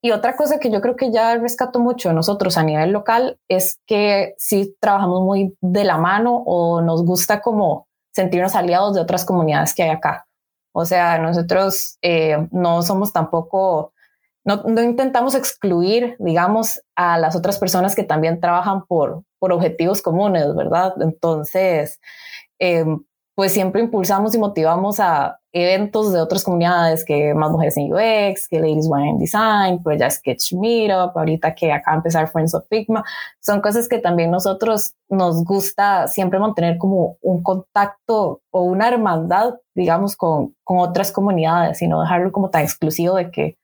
Y 0.00 0.12
otra 0.12 0.36
cosa 0.36 0.60
que 0.60 0.70
yo 0.70 0.80
creo 0.80 0.94
que 0.94 1.10
ya 1.10 1.36
rescato 1.36 1.80
mucho 1.80 2.12
nosotros 2.12 2.56
a 2.56 2.62
nivel 2.62 2.92
local 2.92 3.40
es 3.48 3.80
que 3.86 4.34
sí 4.38 4.76
trabajamos 4.78 5.22
muy 5.22 5.56
de 5.60 5.82
la 5.84 5.98
mano 5.98 6.44
o 6.46 6.80
nos 6.80 7.04
gusta 7.04 7.40
como 7.40 7.88
sentirnos 8.12 8.54
aliados 8.54 8.94
de 8.94 9.00
otras 9.00 9.24
comunidades 9.24 9.74
que 9.74 9.82
hay 9.82 9.90
acá. 9.90 10.26
O 10.72 10.84
sea, 10.84 11.18
nosotros 11.18 11.98
eh, 12.02 12.36
no 12.52 12.82
somos 12.82 13.12
tampoco, 13.12 13.94
no, 14.44 14.62
no, 14.64 14.82
intentamos 14.82 15.34
excluir, 15.34 16.16
digamos, 16.20 16.80
a 16.94 17.18
las 17.18 17.34
otras 17.34 17.58
personas 17.58 17.96
que 17.96 18.04
también 18.04 18.40
trabajan 18.40 18.84
por, 18.86 19.24
por 19.40 19.52
objetivos 19.52 20.02
comunes, 20.02 20.54
¿verdad? 20.54 20.94
Entonces, 21.00 21.98
eh, 22.58 22.84
pues 23.36 23.52
siempre 23.52 23.82
impulsamos 23.82 24.34
y 24.34 24.38
motivamos 24.38 24.98
a 24.98 25.38
eventos 25.52 26.10
de 26.10 26.20
otras 26.20 26.42
comunidades, 26.42 27.04
que 27.04 27.34
más 27.34 27.50
mujeres 27.50 27.76
en 27.76 27.92
UX, 27.92 28.48
que 28.48 28.58
Ladies 28.58 28.88
One 28.90 29.10
in 29.10 29.18
Design, 29.18 29.82
pues 29.82 30.00
ya 30.00 30.08
Sketch 30.10 30.54
Meetup, 30.54 31.14
ahorita 31.14 31.54
que 31.54 31.70
acá 31.70 31.94
empezar 31.94 32.30
Friends 32.30 32.54
of 32.54 32.64
Figma, 32.70 33.04
son 33.38 33.60
cosas 33.60 33.88
que 33.88 33.98
también 33.98 34.30
nosotros 34.30 34.94
nos 35.10 35.44
gusta 35.44 36.08
siempre 36.08 36.38
mantener 36.38 36.78
como 36.78 37.18
un 37.20 37.42
contacto 37.42 38.40
o 38.50 38.62
una 38.62 38.88
hermandad, 38.88 39.56
digamos, 39.74 40.16
con, 40.16 40.56
con 40.64 40.78
otras 40.78 41.12
comunidades 41.12 41.82
y 41.82 41.88
no 41.88 42.00
dejarlo 42.00 42.32
como 42.32 42.48
tan 42.48 42.62
exclusivo 42.62 43.16
de 43.16 43.30
que 43.30 43.58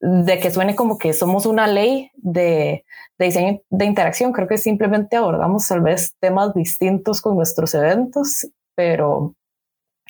de 0.00 0.38
que 0.38 0.52
suene 0.52 0.76
como 0.76 0.96
que 0.96 1.12
somos 1.12 1.44
una 1.44 1.66
ley 1.66 2.12
de, 2.14 2.84
de 3.18 3.24
diseño 3.24 3.60
de 3.68 3.84
interacción. 3.84 4.32
Creo 4.32 4.46
que 4.46 4.56
simplemente 4.56 5.16
abordamos 5.16 5.66
tal 5.66 5.80
vez 5.80 6.14
temas 6.20 6.54
distintos 6.54 7.20
con 7.20 7.34
nuestros 7.34 7.74
eventos 7.74 8.46
pero, 8.78 9.34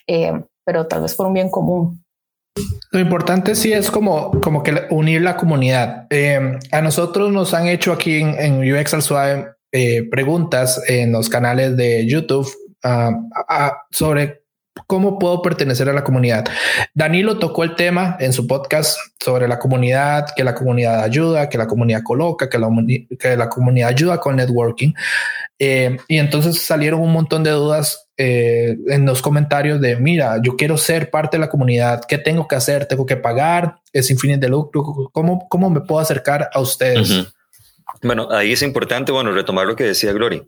eh, 0.06 0.30
pero 0.62 0.86
tal 0.86 1.00
vez 1.00 1.14
por 1.14 1.26
un 1.26 1.32
bien 1.32 1.48
común. 1.48 2.04
Lo 2.90 3.00
importante 3.00 3.54
sí 3.54 3.72
es 3.72 3.90
como, 3.90 4.30
como 4.42 4.62
que 4.62 4.86
unir 4.90 5.22
la 5.22 5.36
comunidad. 5.36 6.06
Eh, 6.10 6.58
a 6.70 6.82
nosotros 6.82 7.32
nos 7.32 7.54
han 7.54 7.66
hecho 7.66 7.94
aquí 7.94 8.16
en, 8.20 8.60
UX 8.60 8.92
al 8.92 9.00
Suave 9.00 9.46
eh, 9.72 10.02
preguntas 10.10 10.82
en 10.86 11.12
los 11.12 11.30
canales 11.30 11.78
de 11.78 12.06
YouTube 12.06 12.46
ah, 12.84 13.12
ah, 13.48 13.84
sobre 13.90 14.42
cómo 14.86 15.18
puedo 15.18 15.40
pertenecer 15.40 15.88
a 15.88 15.94
la 15.94 16.04
comunidad. 16.04 16.44
Danilo 16.92 17.38
tocó 17.38 17.64
el 17.64 17.74
tema 17.74 18.18
en 18.20 18.34
su 18.34 18.46
podcast 18.46 18.98
sobre 19.18 19.48
la 19.48 19.58
comunidad, 19.58 20.26
que 20.36 20.44
la 20.44 20.54
comunidad 20.54 21.02
ayuda, 21.02 21.48
que 21.48 21.56
la 21.56 21.66
comunidad 21.66 22.02
coloca, 22.02 22.50
que 22.50 22.58
la, 22.58 22.68
que 23.18 23.34
la 23.34 23.48
comunidad 23.48 23.88
ayuda 23.88 24.20
con 24.20 24.36
networking. 24.36 24.92
Eh, 25.58 25.96
y 26.06 26.18
entonces 26.18 26.60
salieron 26.60 27.00
un 27.00 27.12
montón 27.12 27.42
de 27.42 27.50
dudas 27.50 28.07
eh, 28.20 28.76
en 28.88 29.06
los 29.06 29.22
comentarios 29.22 29.80
de, 29.80 29.94
mira, 29.94 30.40
yo 30.42 30.56
quiero 30.56 30.76
ser 30.76 31.08
parte 31.08 31.36
de 31.36 31.40
la 31.40 31.48
comunidad, 31.48 32.02
¿qué 32.08 32.18
tengo 32.18 32.48
que 32.48 32.56
hacer? 32.56 32.86
¿Tengo 32.86 33.06
que 33.06 33.16
pagar? 33.16 33.76
¿Es 33.92 34.08
sin 34.08 34.18
fines 34.18 34.40
de 34.40 34.48
lucro? 34.48 34.82
¿Cómo, 35.12 35.48
cómo 35.48 35.70
me 35.70 35.80
puedo 35.80 36.00
acercar 36.00 36.50
a 36.52 36.60
ustedes? 36.60 37.32
Bueno, 38.02 38.28
ahí 38.30 38.52
es 38.52 38.62
importante, 38.62 39.12
bueno, 39.12 39.32
retomar 39.32 39.66
lo 39.66 39.74
que 39.74 39.84
decía 39.84 40.12
Glory. 40.12 40.42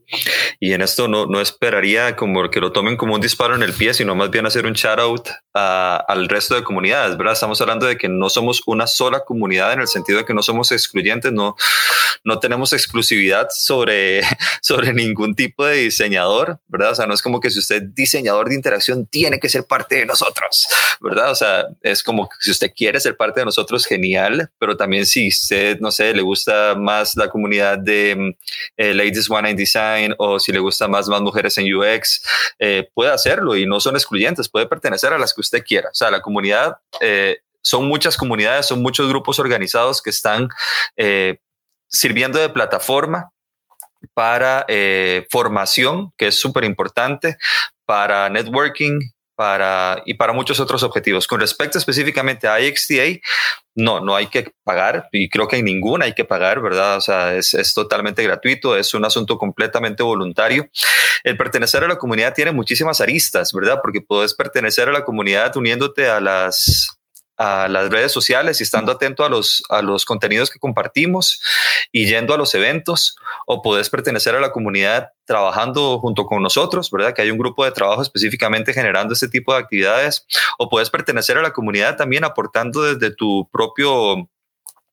Y 0.61 0.73
en 0.73 0.83
esto 0.83 1.09
no, 1.09 1.27
no 1.27 1.41
esperaría 1.41 2.15
como 2.15 2.49
que 2.51 2.61
lo 2.61 2.71
tomen 2.71 2.97
como 2.97 3.15
un 3.15 3.21
disparo 3.21 3.55
en 3.55 3.63
el 3.63 3.73
pie, 3.73 3.95
sino 3.95 4.15
más 4.15 4.31
bien 4.31 4.47
hacer 4.47 4.67
un 4.67 4.75
shout 4.75 5.01
out 5.01 5.29
al 5.53 6.29
resto 6.29 6.55
de 6.55 6.63
comunidades, 6.63 7.17
¿verdad? 7.17 7.33
Estamos 7.33 7.61
hablando 7.61 7.87
de 7.87 7.97
que 7.97 8.09
no 8.09 8.29
somos 8.29 8.63
una 8.67 8.87
sola 8.87 9.21
comunidad 9.21 9.73
en 9.73 9.81
el 9.81 9.89
sentido 9.89 10.19
de 10.19 10.25
que 10.25 10.35
no 10.35 10.43
somos 10.43 10.71
excluyentes, 10.71 11.33
no, 11.33 11.57
no 12.25 12.39
tenemos 12.39 12.73
exclusividad 12.73 13.49
sobre, 13.51 14.21
sobre 14.63 14.93
ningún 14.93 15.35
tipo 15.35 15.65
de 15.65 15.77
diseñador, 15.77 16.61
¿verdad? 16.69 16.93
O 16.93 16.95
sea, 16.95 17.07
no 17.07 17.15
es 17.15 17.23
como 17.23 17.41
que 17.41 17.51
si 17.51 17.59
usted 17.59 17.83
es 17.83 17.95
diseñador 17.95 18.49
de 18.49 18.55
interacción 18.55 19.07
tiene 19.07 19.41
que 19.41 19.49
ser 19.49 19.65
parte 19.65 19.97
de 19.97 20.07
nosotros, 20.07 20.67
¿verdad? 21.01 21.31
O 21.31 21.35
sea, 21.35 21.67
es 21.83 22.03
como 22.03 22.29
que 22.29 22.37
si 22.41 22.51
usted 22.51 22.71
quiere 22.77 23.01
ser 23.01 23.17
parte 23.17 23.41
de 23.41 23.47
nosotros, 23.47 23.87
genial, 23.87 24.51
pero 24.59 24.77
también 24.77 25.07
si 25.07 25.29
usted, 25.29 25.81
no 25.81 25.91
sé, 25.91 26.13
le 26.15 26.23
gusta 26.23 26.75
más 26.77 27.17
la 27.17 27.30
comunidad 27.31 27.79
de 27.79 28.15
mm, 28.17 28.31
eh, 28.77 28.95
Ladies 28.95 29.31
One 29.31 29.51
in 29.51 29.57
Design 29.57 30.15
o 30.19 30.39
si 30.39 30.53
le 30.53 30.59
gusta 30.59 30.89
más 30.89 31.09
más 31.09 31.21
mujeres 31.21 31.57
en 31.59 31.73
UX, 31.73 32.23
eh, 32.59 32.89
puede 32.95 33.11
hacerlo 33.11 33.57
y 33.57 33.67
no 33.67 33.81
son 33.81 33.97
excluyentes, 33.97 34.49
puede 34.49 34.67
pertenecer 34.67 35.13
a 35.13 35.19
las 35.19 35.33
que 35.33 35.41
usted 35.41 35.65
quiera. 35.65 35.89
O 35.91 35.95
sea, 35.95 36.11
la 36.11 36.21
comunidad 36.21 36.77
eh, 37.01 37.39
son 37.63 37.87
muchas 37.89 38.17
comunidades, 38.17 38.67
son 38.67 38.83
muchos 38.83 39.09
grupos 39.09 39.39
organizados 39.39 40.03
que 40.03 40.11
están 40.11 40.49
sirviendo 41.89 42.39
de 42.39 42.49
plataforma 42.49 43.33
para 44.15 44.67
formación, 45.31 46.13
que 46.17 46.29
es 46.29 46.37
súper 46.37 46.65
importante, 46.65 47.37
para 47.85 48.29
networking, 48.31 49.01
para, 49.41 50.03
y 50.05 50.13
para 50.13 50.35
muchos 50.35 50.61
otros 50.61 50.83
objetivos. 50.83 51.27
Con 51.27 51.41
respecto 51.41 51.79
específicamente 51.79 52.47
a 52.47 52.61
IXTA, 52.61 53.23
no, 53.75 53.99
no 54.01 54.15
hay 54.15 54.27
que 54.27 54.53
pagar 54.65 55.09
y 55.13 55.31
creo 55.31 55.49
que 55.49 55.57
en 55.57 55.65
ninguna 55.65 56.05
hay 56.05 56.13
que 56.13 56.27
pagar, 56.27 56.61
¿verdad? 56.61 56.99
O 56.99 57.01
sea, 57.01 57.35
es, 57.35 57.55
es, 57.55 57.73
totalmente 57.73 58.23
gratuito, 58.23 58.77
es 58.77 58.93
un 58.93 59.03
asunto 59.07 59.39
completamente 59.39 60.03
voluntario. 60.03 60.69
El 61.25 61.39
pertenecer 61.39 61.83
a 61.83 61.89
la 61.89 61.97
comunidad 61.97 62.35
tiene 62.35 62.53
muchísimas 62.53 63.01
aristas, 63.01 63.55
¿verdad? 63.55 63.79
Porque 63.81 64.03
puedes 64.03 64.35
pertenecer 64.35 64.91
a 64.91 64.93
la 64.93 65.07
comunidad 65.07 65.57
uniéndote 65.57 66.07
a 66.07 66.21
las 66.21 67.00
a 67.41 67.69
las 67.69 67.89
redes 67.89 68.13
sociales 68.13 68.61
y 68.61 68.65
estando 68.65 68.93
atento 68.93 69.25
a 69.25 69.31
los, 69.31 69.63
a 69.71 69.81
los 69.81 70.05
contenidos 70.05 70.51
que 70.51 70.59
compartimos 70.59 71.41
y 71.91 72.05
yendo 72.05 72.35
a 72.35 72.37
los 72.37 72.55
eventos 72.55 73.17
o 73.47 73.63
puedes 73.63 73.89
pertenecer 73.89 74.35
a 74.35 74.41
la 74.41 74.53
comunidad 74.53 75.09
trabajando 75.25 75.99
junto 76.01 76.27
con 76.27 76.43
nosotros, 76.43 76.91
¿verdad? 76.91 77.15
Que 77.15 77.23
hay 77.23 77.31
un 77.31 77.39
grupo 77.39 77.65
de 77.65 77.73
trabajo 77.73 78.03
específicamente 78.03 78.75
generando 78.75 79.15
este 79.15 79.27
tipo 79.27 79.55
de 79.55 79.61
actividades 79.61 80.27
o 80.59 80.69
puedes 80.69 80.91
pertenecer 80.91 81.39
a 81.39 81.43
la 81.43 81.55
comunidad 81.55 81.97
también 81.97 82.25
aportando 82.25 82.83
desde 82.83 83.17
tu 83.17 83.49
propio 83.51 84.29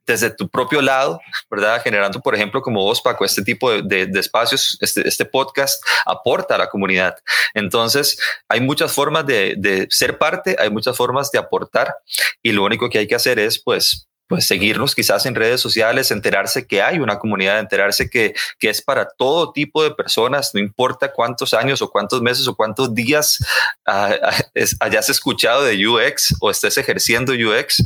desde 0.07 0.29
tu 0.29 0.49
propio 0.49 0.81
lado, 0.81 1.19
¿verdad? 1.51 1.81
Generando, 1.83 2.21
por 2.21 2.33
ejemplo, 2.33 2.61
como 2.61 2.81
vos, 2.81 3.01
Paco, 3.01 3.25
este 3.25 3.43
tipo 3.43 3.69
de, 3.81 4.09
espacios, 4.15 4.77
este, 4.81 5.07
este, 5.07 5.25
podcast 5.25 5.83
aporta 6.05 6.55
a 6.55 6.57
la 6.57 6.69
comunidad. 6.69 7.17
Entonces, 7.53 8.17
hay 8.47 8.61
muchas 8.61 8.93
formas 8.93 9.25
de, 9.25 9.55
de 9.57 9.85
ser 9.89 10.17
parte, 10.17 10.55
hay 10.57 10.69
muchas 10.69 10.95
formas 10.95 11.29
de 11.31 11.39
aportar 11.39 11.93
y 12.41 12.53
lo 12.53 12.63
único 12.63 12.89
que 12.89 12.99
hay 12.99 13.07
que 13.07 13.15
hacer 13.15 13.37
es, 13.37 13.61
pues, 13.61 14.06
pues 14.27 14.48
seguirnos 14.48 14.93
quizás 14.93 15.25
en 15.25 15.36
redes 15.36 15.62
sociales, 15.62 16.12
enterarse 16.12 16.67
que 16.67 16.81
hay 16.81 17.00
una 17.00 17.19
comunidad, 17.19 17.60
enterarse 17.60 18.10
que, 18.10 18.34
que 18.60 18.69
es 18.69 18.81
para 18.81 19.07
todo 19.10 19.51
tipo 19.51 19.84
de 19.84 19.91
personas, 19.91 20.51
no 20.53 20.60
importa 20.60 21.13
cuántos 21.13 21.53
años 21.53 21.81
o 21.81 21.89
cuántos 21.89 22.22
meses 22.22 22.48
o 22.48 22.55
cuántos 22.55 22.93
días 22.93 23.38
ah, 23.86 24.15
ah, 24.22 24.43
hayas 24.81 25.10
escuchado 25.10 25.63
de 25.63 25.88
UX 25.88 26.36
o 26.41 26.51
estés 26.51 26.77
ejerciendo 26.77 27.34
UX, 27.34 27.84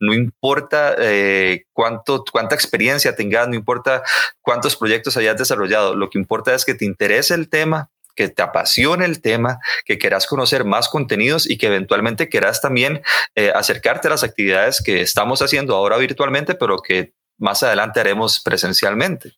no 0.00 0.14
importa 0.14 0.94
eh, 0.98 1.64
cuánto, 1.72 2.24
cuánta 2.30 2.54
experiencia 2.54 3.16
tengas, 3.16 3.48
no 3.48 3.54
importa 3.54 4.02
cuántos 4.42 4.76
proyectos 4.76 5.16
hayas 5.16 5.36
desarrollado, 5.36 5.94
lo 5.94 6.10
que 6.10 6.18
importa 6.18 6.54
es 6.54 6.64
que 6.64 6.74
te 6.74 6.84
interese 6.84 7.34
el 7.34 7.48
tema, 7.48 7.90
que 8.18 8.28
te 8.28 8.42
apasione 8.42 9.04
el 9.04 9.22
tema, 9.22 9.60
que 9.84 9.96
quieras 9.96 10.26
conocer 10.26 10.64
más 10.64 10.88
contenidos 10.88 11.48
y 11.48 11.56
que 11.56 11.68
eventualmente 11.68 12.28
quieras 12.28 12.60
también 12.60 13.00
eh, 13.36 13.52
acercarte 13.54 14.08
a 14.08 14.10
las 14.10 14.24
actividades 14.24 14.82
que 14.82 15.02
estamos 15.02 15.40
haciendo 15.40 15.76
ahora 15.76 15.98
virtualmente, 15.98 16.56
pero 16.56 16.78
que 16.78 17.12
más 17.38 17.62
adelante 17.62 18.00
haremos 18.00 18.40
presencialmente. 18.40 19.34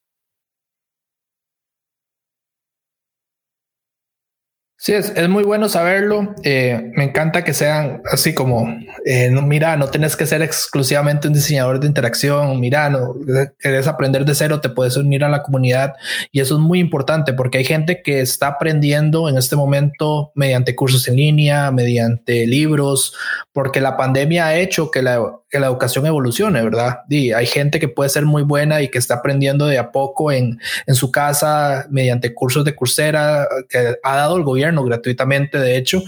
Sí, 4.82 4.94
es, 4.94 5.12
es, 5.14 5.28
muy 5.28 5.44
bueno 5.44 5.68
saberlo. 5.68 6.34
Eh, 6.42 6.90
me 6.96 7.04
encanta 7.04 7.44
que 7.44 7.52
sean 7.52 8.00
así 8.10 8.32
como, 8.32 8.66
eh, 9.04 9.28
no, 9.30 9.42
mira, 9.42 9.76
no 9.76 9.88
tienes 9.88 10.16
que 10.16 10.24
ser 10.24 10.40
exclusivamente 10.40 11.28
un 11.28 11.34
diseñador 11.34 11.80
de 11.80 11.86
interacción, 11.86 12.58
mira, 12.58 12.88
no 12.88 13.14
querés 13.58 13.86
aprender 13.86 14.24
de 14.24 14.34
cero, 14.34 14.62
te 14.62 14.70
puedes 14.70 14.96
unir 14.96 15.22
a 15.22 15.28
la 15.28 15.42
comunidad 15.42 15.92
y 16.32 16.40
eso 16.40 16.54
es 16.54 16.60
muy 16.62 16.80
importante 16.80 17.34
porque 17.34 17.58
hay 17.58 17.64
gente 17.64 18.00
que 18.00 18.22
está 18.22 18.46
aprendiendo 18.46 19.28
en 19.28 19.36
este 19.36 19.54
momento 19.54 20.32
mediante 20.34 20.74
cursos 20.74 21.06
en 21.08 21.16
línea, 21.16 21.70
mediante 21.70 22.46
libros, 22.46 23.14
porque 23.52 23.82
la 23.82 23.98
pandemia 23.98 24.46
ha 24.46 24.56
hecho 24.56 24.90
que 24.90 25.02
la, 25.02 25.20
que 25.50 25.58
la 25.58 25.66
educación 25.66 26.06
evolucione, 26.06 26.62
¿verdad? 26.62 27.00
Y 27.08 27.32
hay 27.32 27.46
gente 27.46 27.80
que 27.80 27.88
puede 27.88 28.08
ser 28.08 28.24
muy 28.24 28.42
buena 28.42 28.80
y 28.80 28.88
que 28.88 28.98
está 28.98 29.14
aprendiendo 29.14 29.66
de 29.66 29.78
a 29.78 29.90
poco 29.90 30.30
en, 30.30 30.60
en 30.86 30.94
su 30.94 31.10
casa 31.10 31.86
mediante 31.90 32.32
cursos 32.32 32.64
de 32.64 32.74
Coursera 32.74 33.48
que 33.68 33.96
ha 34.02 34.16
dado 34.16 34.36
el 34.36 34.44
gobierno 34.44 34.84
gratuitamente, 34.84 35.58
de 35.58 35.76
hecho, 35.76 36.02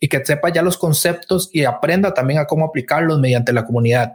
y 0.00 0.08
que 0.08 0.24
sepa 0.24 0.48
ya 0.50 0.62
los 0.62 0.78
conceptos 0.78 1.50
y 1.52 1.64
aprenda 1.64 2.14
también 2.14 2.40
a 2.40 2.46
cómo 2.46 2.64
aplicarlos 2.64 3.20
mediante 3.20 3.52
la 3.52 3.64
comunidad. 3.64 4.14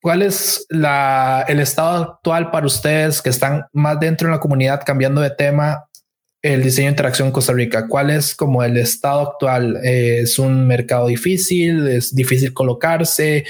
¿Cuál 0.00 0.22
es 0.22 0.66
la, 0.68 1.44
el 1.48 1.60
estado 1.60 2.14
actual 2.14 2.50
para 2.50 2.66
ustedes 2.66 3.20
que 3.20 3.30
están 3.30 3.66
más 3.72 3.98
dentro 3.98 4.28
de 4.28 4.34
la 4.34 4.40
comunidad 4.40 4.82
cambiando 4.84 5.20
de 5.20 5.30
tema? 5.30 5.86
El 6.44 6.62
diseño 6.62 6.88
de 6.88 6.90
interacción 6.90 7.28
en 7.28 7.32
Costa 7.32 7.54
Rica, 7.54 7.88
¿cuál 7.88 8.10
es 8.10 8.34
como 8.34 8.62
el 8.62 8.76
estado 8.76 9.20
actual? 9.20 9.80
¿Es 9.82 10.38
un 10.38 10.66
mercado 10.66 11.06
difícil? 11.06 11.88
¿Es 11.88 12.14
difícil 12.14 12.52
colocarse? 12.52 13.44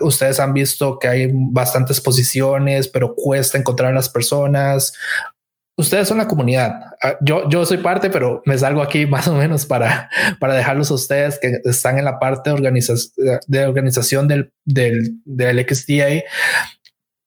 ustedes 0.00 0.40
han 0.40 0.54
visto 0.54 0.98
que 0.98 1.06
hay 1.06 1.30
bastantes 1.32 2.00
posiciones, 2.00 2.88
pero 2.88 3.14
cuesta 3.14 3.58
encontrar 3.58 3.92
a 3.92 3.94
las 3.94 4.08
personas 4.08 4.92
ustedes 5.76 6.08
son 6.08 6.18
la 6.18 6.28
comunidad. 6.28 6.80
Ah, 7.02 7.16
yo, 7.20 7.48
yo 7.48 7.64
soy 7.64 7.78
parte, 7.78 8.10
pero 8.10 8.42
me 8.44 8.58
salgo 8.58 8.82
aquí 8.82 9.06
más 9.14 9.28
o 9.28 9.34
menos 9.34 9.66
para, 9.66 10.10
para 10.38 10.54
dejarlos 10.54 10.90
a 10.90 10.94
ustedes 10.94 11.38
que 11.38 11.60
están 11.64 11.98
en 11.98 12.04
la 12.04 12.18
parte 12.18 12.50
de, 12.50 12.54
organización, 12.54 13.38
de 13.46 13.66
organización 13.66 14.28
del, 14.28 14.52
del, 14.64 15.16
del 15.24 15.66
XDA 15.68 16.24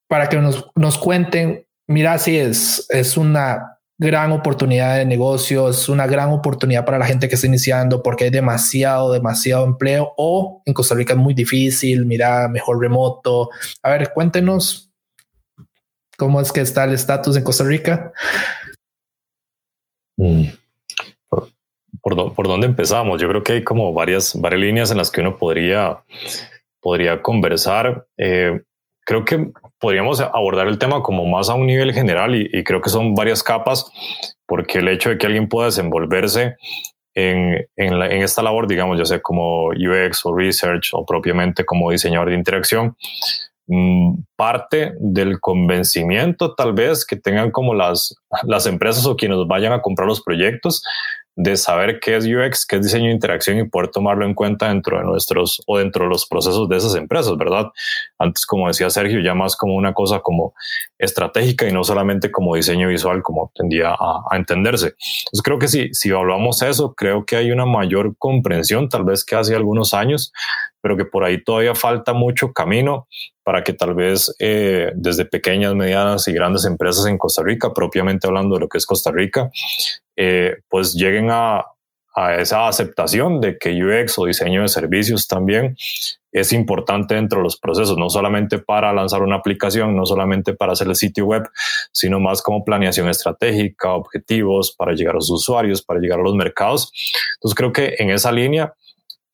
para 0.07 0.29
que 0.29 0.37
nos, 0.37 0.69
nos 0.75 0.97
cuenten, 0.97 1.65
mira, 1.87 2.17
si 2.19 2.37
es, 2.37 2.85
es 2.89 3.17
una 3.17 3.74
gran 3.97 4.31
oportunidad 4.31 4.97
de 4.97 5.05
negocio, 5.05 5.69
es 5.69 5.87
una 5.87 6.05
gran 6.07 6.31
oportunidad 6.31 6.85
para 6.85 6.97
la 6.97 7.05
gente 7.05 7.29
que 7.29 7.35
está 7.35 7.47
iniciando 7.47 8.03
porque 8.03 8.25
hay 8.25 8.29
demasiado, 8.29 9.11
demasiado 9.13 9.65
empleo 9.65 10.13
o 10.17 10.61
en 10.65 10.73
Costa 10.73 10.95
Rica 10.95 11.13
es 11.13 11.19
muy 11.19 11.33
difícil, 11.33 12.05
mira, 12.05 12.47
mejor 12.47 12.81
remoto. 12.81 13.49
A 13.83 13.91
ver, 13.91 14.11
cuéntenos 14.13 14.85
¿Cómo 16.17 16.39
es 16.39 16.51
que 16.51 16.61
está 16.61 16.85
el 16.85 16.93
estatus 16.93 17.35
en 17.35 17.43
Costa 17.43 17.63
Rica? 17.63 18.13
Mm. 20.17 20.45
¿Por, 22.01 22.47
dónde 22.47 22.67
empezamos? 22.67 23.19
Yo 23.21 23.27
creo 23.27 23.43
que 23.43 23.53
hay 23.53 23.63
como 23.63 23.91
varias, 23.91 24.39
varias 24.39 24.61
líneas 24.61 24.91
en 24.91 24.97
las 24.97 25.11
que 25.11 25.21
uno 25.21 25.37
podría, 25.37 26.03
podría 26.79 27.21
conversar. 27.21 28.07
Eh, 28.17 28.61
creo 29.01 29.25
que 29.25 29.51
podríamos 29.85 30.19
abordar 30.19 30.67
el 30.67 30.79
tema 30.79 31.03
como 31.03 31.27
más 31.27 31.47
a 31.49 31.53
un 31.53 31.67
nivel 31.67 31.93
general 31.93 32.33
y, 32.35 32.63
creo 32.63 32.81
que 32.81 32.89
son 32.89 33.13
varias 33.13 33.43
capas, 33.43 33.85
porque 34.47 34.79
el 34.79 34.87
hecho 34.87 35.11
de 35.11 35.19
que 35.19 35.27
alguien 35.27 35.47
pueda 35.47 35.67
desenvolverse 35.67 36.55
en, 37.13 37.67
en, 37.75 38.01
esta 38.23 38.41
labor, 38.41 38.67
digamos, 38.67 38.97
ya 38.97 39.05
sea 39.05 39.21
como 39.21 39.67
UX 39.67 40.25
o 40.25 40.35
research 40.35 40.89
o 40.93 41.05
propiamente 41.05 41.63
como 41.63 41.91
diseñador 41.91 42.29
de 42.29 42.35
interacción, 42.35 42.95
Mm, 43.67 44.17
parte 44.35 44.93
del 44.99 45.39
convencimiento 45.39 46.53
tal 46.53 46.73
vez 46.73 47.03
que 47.03 47.15
tengan 47.15 47.49
como 47.49 47.73
las, 47.73 48.15
las 48.43 48.67
empresas 48.67 49.07
o 49.07 49.15
quienes 49.15 49.39
vayan 49.47 49.73
a 49.73 49.81
comprar 49.81 50.07
los 50.07 50.21
proyectos 50.21 50.83
de 51.35 51.57
saber 51.57 51.99
qué 51.99 52.15
es 52.15 52.25
UX, 52.25 52.65
qué 52.65 52.77
es 52.77 52.83
diseño 52.83 53.07
de 53.07 53.13
interacción 53.13 53.57
y 53.59 53.65
poder 53.65 53.89
tomarlo 53.89 54.25
en 54.25 54.33
cuenta 54.33 54.69
dentro 54.69 54.97
de 54.97 55.03
nuestros 55.03 55.61
o 55.67 55.77
dentro 55.77 56.05
de 56.05 56.09
los 56.09 56.25
procesos 56.25 56.69
de 56.69 56.77
esas 56.77 56.95
empresas, 56.95 57.35
¿verdad? 57.37 57.71
Antes, 58.17 58.45
como 58.45 58.67
decía 58.67 58.89
Sergio, 58.89 59.19
ya 59.19 59.33
más 59.33 59.57
como 59.57 59.75
una 59.75 59.93
cosa 59.93 60.19
como 60.19 60.53
estratégica 60.97 61.67
y 61.67 61.73
no 61.73 61.83
solamente 61.83 62.31
como 62.31 62.55
diseño 62.55 62.87
visual, 62.87 63.21
como 63.21 63.51
tendía 63.53 63.91
a, 63.91 64.23
entenderse. 64.35 64.95
Entonces 64.97 65.41
creo 65.43 65.59
que 65.59 65.67
si, 65.67 65.93
si 65.93 66.09
evaluamos 66.09 66.61
eso, 66.61 66.93
creo 66.95 67.25
que 67.25 67.35
hay 67.35 67.51
una 67.51 67.65
mayor 67.65 68.15
comprensión, 68.17 68.87
tal 68.87 69.03
vez 69.03 69.25
que 69.25 69.35
hace 69.35 69.55
algunos 69.55 69.93
años, 69.93 70.31
pero 70.85 70.97
que 70.97 71.05
por 71.05 71.23
ahí 71.23 71.43
todavía 71.43 71.73
falta 71.73 72.13
mucho 72.13 72.53
camino 72.53 73.07
para 73.41 73.63
que 73.63 73.73
tal 73.73 73.95
vez 73.95 74.35
eh, 74.37 74.91
desde 74.93 75.25
pequeñas, 75.25 75.73
medianas 75.73 76.27
y 76.27 76.31
grandes 76.31 76.63
empresas 76.63 77.07
en 77.07 77.17
Costa 77.17 77.41
Rica, 77.41 77.73
propiamente 77.73 78.27
hablando 78.27 78.53
de 78.53 78.61
lo 78.61 78.69
que 78.69 78.77
es 78.77 78.85
Costa 78.85 79.09
Rica, 79.09 79.49
eh, 80.15 80.57
pues 80.69 80.93
lleguen 80.93 81.31
a, 81.31 81.65
a 82.13 82.35
esa 82.35 82.67
aceptación 82.67 83.41
de 83.41 83.57
que 83.57 83.71
UX 83.71 84.19
o 84.19 84.25
diseño 84.25 84.61
de 84.61 84.67
servicios 84.67 85.27
también 85.27 85.75
es 86.31 86.53
importante 86.53 87.15
dentro 87.15 87.39
de 87.39 87.45
los 87.45 87.57
procesos, 87.57 87.97
no 87.97 88.11
solamente 88.11 88.59
para 88.59 88.93
lanzar 88.93 89.23
una 89.23 89.37
aplicación, 89.37 89.95
no 89.95 90.05
solamente 90.05 90.53
para 90.53 90.73
hacer 90.73 90.87
el 90.87 90.95
sitio 90.95 91.25
web, 91.25 91.49
sino 91.93 92.19
más 92.19 92.43
como 92.43 92.63
planeación 92.63 93.09
estratégica, 93.09 93.91
objetivos 93.93 94.71
para 94.71 94.93
llegar 94.93 95.13
a 95.13 95.15
los 95.15 95.31
usuarios, 95.31 95.81
para 95.81 95.99
llegar 95.99 96.19
a 96.19 96.23
los 96.23 96.35
mercados. 96.35 96.91
Entonces 97.37 97.55
creo 97.55 97.73
que 97.73 97.95
en 97.97 98.11
esa 98.11 98.31
línea 98.31 98.75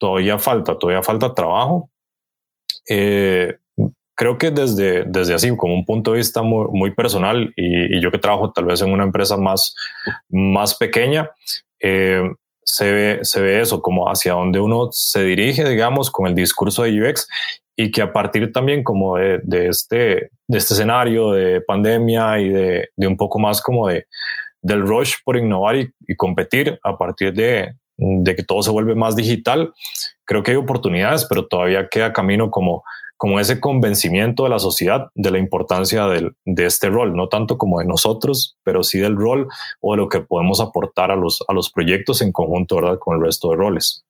todavía 0.01 0.39
falta, 0.39 0.79
todavía 0.79 1.03
falta 1.03 1.35
trabajo. 1.35 1.91
Eh, 2.89 3.55
creo 4.15 4.39
que 4.39 4.49
desde, 4.49 5.03
desde 5.05 5.35
así, 5.35 5.55
como 5.55 5.75
un 5.75 5.85
punto 5.85 6.11
de 6.11 6.17
vista 6.17 6.41
muy, 6.41 6.67
muy 6.71 6.89
personal, 6.95 7.53
y, 7.55 8.01
yo 8.01 8.09
que 8.09 8.17
trabajo 8.17 8.51
tal 8.51 8.65
vez 8.65 8.81
en 8.81 8.91
una 8.91 9.03
empresa 9.03 9.37
más, 9.37 9.75
más 10.27 10.73
pequeña, 10.73 11.29
eh, 11.79 12.23
se, 12.63 12.91
ve, 12.91 13.19
se 13.21 13.41
ve 13.41 13.61
eso, 13.61 13.79
como 13.83 14.09
hacia 14.09 14.33
donde 14.33 14.59
uno 14.59 14.89
se 14.91 15.23
dirige, 15.23 15.69
digamos, 15.69 16.09
con 16.09 16.25
el 16.25 16.33
discurso 16.33 16.81
de 16.81 16.99
UX, 16.99 17.27
y 17.75 17.91
que 17.91 18.01
a 18.01 18.11
partir 18.11 18.51
también 18.51 18.83
como 18.83 19.17
de, 19.17 19.39
de 19.43 19.67
este, 19.67 20.31
de 20.47 20.57
este 20.57 20.73
escenario 20.73 21.31
de 21.31 21.61
pandemia 21.61 22.39
y 22.39 22.49
de, 22.49 22.89
de 22.95 23.07
un 23.07 23.17
poco 23.17 23.37
más 23.37 23.61
como 23.61 23.87
de, 23.87 24.07
del 24.63 24.81
rush 24.81 25.17
por 25.23 25.37
innovar 25.37 25.75
y, 25.75 25.93
y 26.07 26.15
competir 26.15 26.79
a 26.83 26.97
partir 26.97 27.33
de, 27.33 27.75
de 28.01 28.35
que 28.35 28.43
todo 28.43 28.63
se 28.63 28.71
vuelve 28.71 28.95
más 28.95 29.15
digital, 29.15 29.73
creo 30.25 30.41
que 30.41 30.51
hay 30.51 30.57
oportunidades, 30.57 31.25
pero 31.29 31.47
todavía 31.47 31.87
queda 31.87 32.13
camino 32.13 32.49
como, 32.49 32.83
como 33.15 33.39
ese 33.39 33.59
convencimiento 33.59 34.43
de 34.43 34.49
la 34.49 34.57
sociedad 34.57 35.09
de 35.13 35.29
la 35.29 35.37
importancia 35.37 36.07
del, 36.07 36.35
de 36.43 36.65
este 36.65 36.89
rol, 36.89 37.15
no 37.15 37.29
tanto 37.29 37.59
como 37.59 37.79
de 37.79 37.85
nosotros, 37.85 38.57
pero 38.63 38.81
sí 38.81 38.97
del 38.97 39.15
rol 39.15 39.47
o 39.79 39.93
de 39.93 39.97
lo 39.97 40.09
que 40.09 40.21
podemos 40.21 40.59
aportar 40.59 41.11
a 41.11 41.15
los, 41.15 41.43
a 41.47 41.53
los 41.53 41.71
proyectos 41.71 42.23
en 42.23 42.31
conjunto 42.31 42.77
¿verdad? 42.77 42.97
con 42.97 43.17
el 43.17 43.23
resto 43.23 43.51
de 43.51 43.57
roles. 43.57 44.03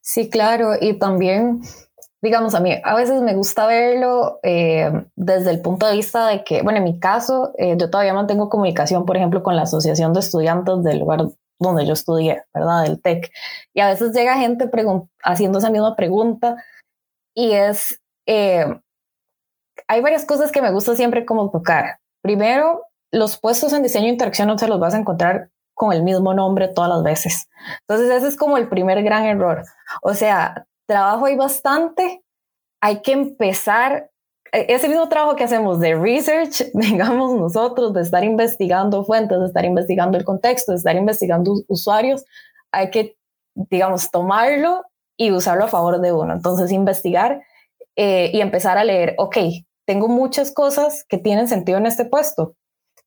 Sí, 0.00 0.30
claro, 0.30 0.74
y 0.80 0.94
también 0.94 1.62
digamos, 2.22 2.54
a 2.54 2.60
mí 2.60 2.74
a 2.82 2.94
veces 2.94 3.22
me 3.22 3.34
gusta 3.34 3.66
verlo 3.66 4.40
eh, 4.42 4.90
desde 5.16 5.50
el 5.50 5.60
punto 5.62 5.86
de 5.86 5.94
vista 5.94 6.26
de 6.28 6.44
que, 6.44 6.62
bueno, 6.62 6.78
en 6.78 6.84
mi 6.84 6.98
caso, 6.98 7.52
eh, 7.56 7.76
yo 7.78 7.90
todavía 7.90 8.14
mantengo 8.14 8.50
comunicación, 8.50 9.06
por 9.06 9.16
ejemplo, 9.16 9.42
con 9.42 9.56
la 9.56 9.62
Asociación 9.62 10.12
de 10.12 10.20
Estudiantes 10.20 10.82
del 10.82 10.98
lugar 11.00 11.26
donde 11.58 11.86
yo 11.86 11.92
estudié, 11.92 12.42
¿verdad? 12.54 12.84
Del 12.84 13.00
TEC. 13.00 13.30
Y 13.74 13.80
a 13.80 13.88
veces 13.88 14.12
llega 14.14 14.38
gente 14.38 14.68
haciendo 15.22 15.58
esa 15.58 15.70
misma 15.70 15.94
pregunta 15.94 16.56
y 17.34 17.52
es, 17.52 18.00
eh, 18.26 18.66
hay 19.86 20.00
varias 20.00 20.24
cosas 20.24 20.50
que 20.52 20.62
me 20.62 20.72
gusta 20.72 20.96
siempre 20.96 21.24
como 21.24 21.50
tocar. 21.50 21.98
Primero, 22.22 22.86
los 23.12 23.38
puestos 23.38 23.72
en 23.72 23.82
diseño 23.82 24.06
e 24.06 24.10
interacción 24.10 24.48
no 24.48 24.58
se 24.58 24.68
los 24.68 24.80
vas 24.80 24.94
a 24.94 24.98
encontrar 24.98 25.50
con 25.74 25.92
el 25.92 26.02
mismo 26.02 26.34
nombre 26.34 26.68
todas 26.68 26.90
las 26.90 27.02
veces. 27.02 27.48
Entonces 27.80 28.10
ese 28.10 28.28
es 28.28 28.36
como 28.36 28.56
el 28.56 28.68
primer 28.68 29.02
gran 29.02 29.24
error. 29.24 29.62
O 30.02 30.14
sea, 30.14 30.66
trabajo 30.90 31.26
hay 31.26 31.36
bastante, 31.36 32.24
hay 32.82 33.00
que 33.00 33.12
empezar 33.12 34.10
e, 34.52 34.66
ese 34.74 34.88
mismo 34.88 35.08
trabajo 35.08 35.36
que 35.36 35.44
hacemos 35.44 35.78
de 35.78 35.94
research, 35.94 36.64
digamos 36.74 37.38
nosotros, 37.38 37.94
de 37.94 38.02
estar 38.02 38.24
investigando 38.24 39.04
fuentes, 39.04 39.38
de 39.38 39.46
estar 39.46 39.64
investigando 39.64 40.18
el 40.18 40.24
contexto, 40.24 40.72
de 40.72 40.78
estar 40.78 40.96
investigando 40.96 41.54
usuarios, 41.68 42.24
hay 42.72 42.90
que, 42.90 43.16
digamos, 43.54 44.10
tomarlo 44.10 44.82
y 45.16 45.30
usarlo 45.30 45.64
a 45.64 45.68
favor 45.68 46.00
de 46.00 46.12
uno. 46.12 46.32
Entonces, 46.32 46.72
investigar 46.72 47.42
eh, 47.96 48.30
y 48.32 48.40
empezar 48.40 48.76
a 48.76 48.84
leer, 48.84 49.14
ok, 49.18 49.36
tengo 49.86 50.08
muchas 50.08 50.52
cosas 50.52 51.04
que 51.08 51.18
tienen 51.18 51.46
sentido 51.46 51.78
en 51.78 51.86
este 51.86 52.04
puesto 52.04 52.56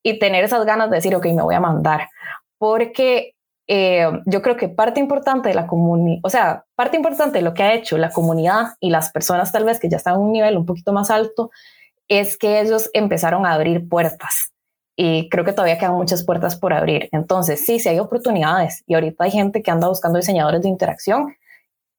y 0.04 0.20
tener 0.20 0.44
esas 0.44 0.66
ganas 0.66 0.90
de 0.90 0.98
decir, 0.98 1.16
ok, 1.16 1.26
me 1.28 1.42
voy 1.42 1.56
a 1.56 1.60
mandar. 1.60 2.10
Porque 2.58 3.36
eh, 3.68 4.06
yo 4.26 4.42
creo 4.42 4.58
que 4.58 4.68
parte 4.68 5.00
importante 5.00 5.50
de 5.50 5.56
la 5.56 5.68
comunidad, 5.68 6.20
o 6.24 6.30
sea, 6.30 6.66
parte 6.76 6.98
importante 6.98 7.38
de 7.38 7.44
lo 7.44 7.54
que 7.54 7.64
ha 7.64 7.74
hecho 7.74 7.98
la 7.98 8.12
comunidad 8.12 8.74
y 8.80 8.90
las 8.90 9.12
personas 9.12 9.52
tal 9.52 9.64
vez 9.64 9.80
que 9.80 9.90
ya 9.90 9.98
están 9.98 10.16
a 10.16 10.20
un 10.20 10.32
nivel 10.32 10.58
un 10.58 10.66
poquito 10.66 10.92
más 10.92 11.10
alto, 11.10 11.50
es 12.10 12.38
que 12.38 12.60
ellos 12.60 12.90
empezaron 12.94 13.46
a 13.46 13.54
abrir 13.54 13.88
puertas. 13.88 14.54
Y 14.96 15.30
creo 15.30 15.44
que 15.46 15.54
todavía 15.54 15.78
quedan 15.78 15.96
muchas 15.96 16.24
puertas 16.24 16.56
por 16.56 16.74
abrir. 16.74 17.10
Entonces, 17.12 17.66
sí, 17.66 17.80
sí 17.80 17.90
hay 17.90 18.00
oportunidades. 18.00 18.84
Y 18.86 18.94
ahorita 18.94 19.24
hay 19.24 19.32
gente 19.32 19.64
que 19.64 19.72
anda 19.72 19.88
buscando 19.88 20.20
diseñadores 20.20 20.62
de 20.62 20.70
interacción. 20.70 21.36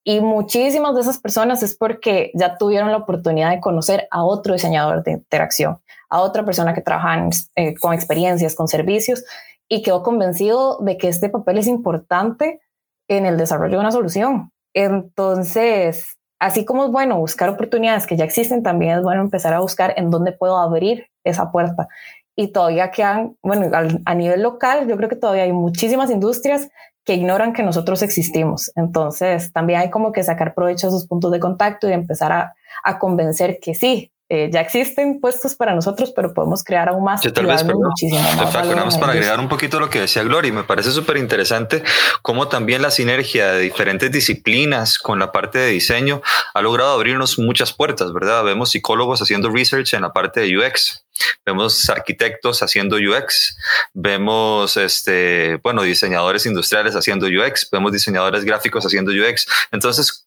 Y 0.05 0.20
muchísimas 0.20 0.94
de 0.94 1.00
esas 1.00 1.18
personas 1.18 1.62
es 1.62 1.77
porque 1.77 2.31
ya 2.35 2.57
tuvieron 2.57 2.90
la 2.90 2.98
oportunidad 2.98 3.50
de 3.50 3.61
conocer 3.61 4.07
a 4.11 4.22
otro 4.22 4.53
diseñador 4.53 5.03
de 5.03 5.12
interacción, 5.12 5.81
a 6.11 6.20
otra 6.20 6.44
persona 6.44 6.74
que 6.74 6.83
trabaja 6.83 7.29
eh, 7.57 7.74
con 7.81 7.94
experiencias, 7.94 8.55
con 8.55 8.68
servicios 8.68 9.24
y 9.68 9.83
quedó 9.83 10.03
convencido 10.03 10.79
de 10.81 10.98
que 10.98 11.09
este 11.09 11.29
papel 11.29 11.59
es 11.59 11.66
importante 11.66 12.61
en 13.09 13.27
el 13.27 13.37
desarrollo 13.37 13.74
de 13.74 13.81
una 13.81 13.92
solución. 13.92 14.50
Entonces, 14.74 16.16
así 16.38 16.64
como 16.64 16.85
es 16.85 16.90
bueno 16.90 17.18
buscar 17.18 17.48
oportunidades 17.48 18.07
que 18.07 18.16
ya 18.16 18.24
existen, 18.24 18.62
también 18.62 18.98
es 18.98 19.03
bueno 19.03 19.22
empezar 19.22 19.55
a 19.55 19.61
buscar 19.61 19.94
en 19.96 20.11
dónde 20.11 20.33
puedo 20.33 20.59
abrir 20.59 21.07
esa 21.24 21.50
puerta. 21.50 21.88
Y 22.37 22.48
todavía 22.48 22.90
quedan, 22.90 23.37
bueno, 23.42 23.70
a 24.05 24.14
nivel 24.14 24.42
local, 24.42 24.88
yo 24.88 24.96
creo 24.96 25.09
que 25.09 25.16
todavía 25.16 25.44
hay 25.44 25.53
muchísimas 25.53 26.11
industrias 26.11 26.68
que 27.05 27.14
ignoran 27.14 27.53
que 27.53 27.62
nosotros 27.62 28.03
existimos. 28.03 28.72
Entonces, 28.74 29.53
también 29.53 29.81
hay 29.81 29.90
como 29.90 30.11
que 30.11 30.24
sacar 30.24 30.55
provecho 30.55 30.87
de 30.87 30.96
esos 30.96 31.07
puntos 31.07 31.31
de 31.31 31.38
contacto 31.38 31.88
y 31.88 31.92
empezar 31.92 32.33
a, 32.33 32.55
a 32.83 32.98
convencer 32.98 33.59
que 33.61 33.74
sí, 33.74 34.11
eh, 34.35 34.51
ya 34.51 34.61
existen 34.61 35.20
puestos 35.20 35.55
para 35.55 35.77
nosotros, 35.77 36.12
pero 36.14 36.35
podemos 36.35 36.64
crear 36.64 36.88
aún 36.88 37.05
más. 37.05 37.20
tal 37.20 37.47
vez, 37.47 37.64
muchísimo 37.64 38.20
más 38.20 38.99
para 38.99 39.12
agregar 39.12 39.38
un 39.38 39.49
poquito 39.49 39.79
lo 39.79 39.88
que 39.90 40.01
decía 40.01 40.25
Gloria, 40.25 40.53
me 40.53 40.64
parece 40.64 40.90
súper 40.90 41.18
interesante 41.18 41.85
cómo 42.20 42.49
también 42.49 42.83
la 42.83 42.90
sinergia 42.90 43.53
de 43.53 43.61
diferentes 43.61 44.11
disciplinas 44.11 44.99
con 44.99 45.20
la 45.20 45.31
parte 45.31 45.59
de 45.59 45.68
diseño 45.68 46.20
ha 46.53 46.62
logrado 46.62 46.94
abrirnos 46.94 47.38
muchas 47.38 47.73
puertas, 47.73 48.12
¿verdad? 48.12 48.42
Vemos 48.42 48.73
psicólogos 48.73 49.23
haciendo 49.23 49.51
research 49.51 49.94
en 49.94 50.03
la 50.03 50.12
parte 50.12 50.40
de 50.40 50.59
UX, 50.59 51.05
vemos 51.47 51.88
arquitectos 51.88 52.61
haciendo 52.61 52.97
UX, 52.97 53.57
vemos, 53.92 54.77
este, 54.77 55.61
bueno, 55.62 55.83
diseñadores 55.83 56.44
industriales 56.44 56.97
haciendo 56.97 57.27
UX, 57.27 57.68
vemos 57.70 57.92
diseñadores 57.92 58.44
gráficos 58.44 58.85
haciendo 58.85 59.12
UX. 59.12 59.47
Entonces, 59.70 60.27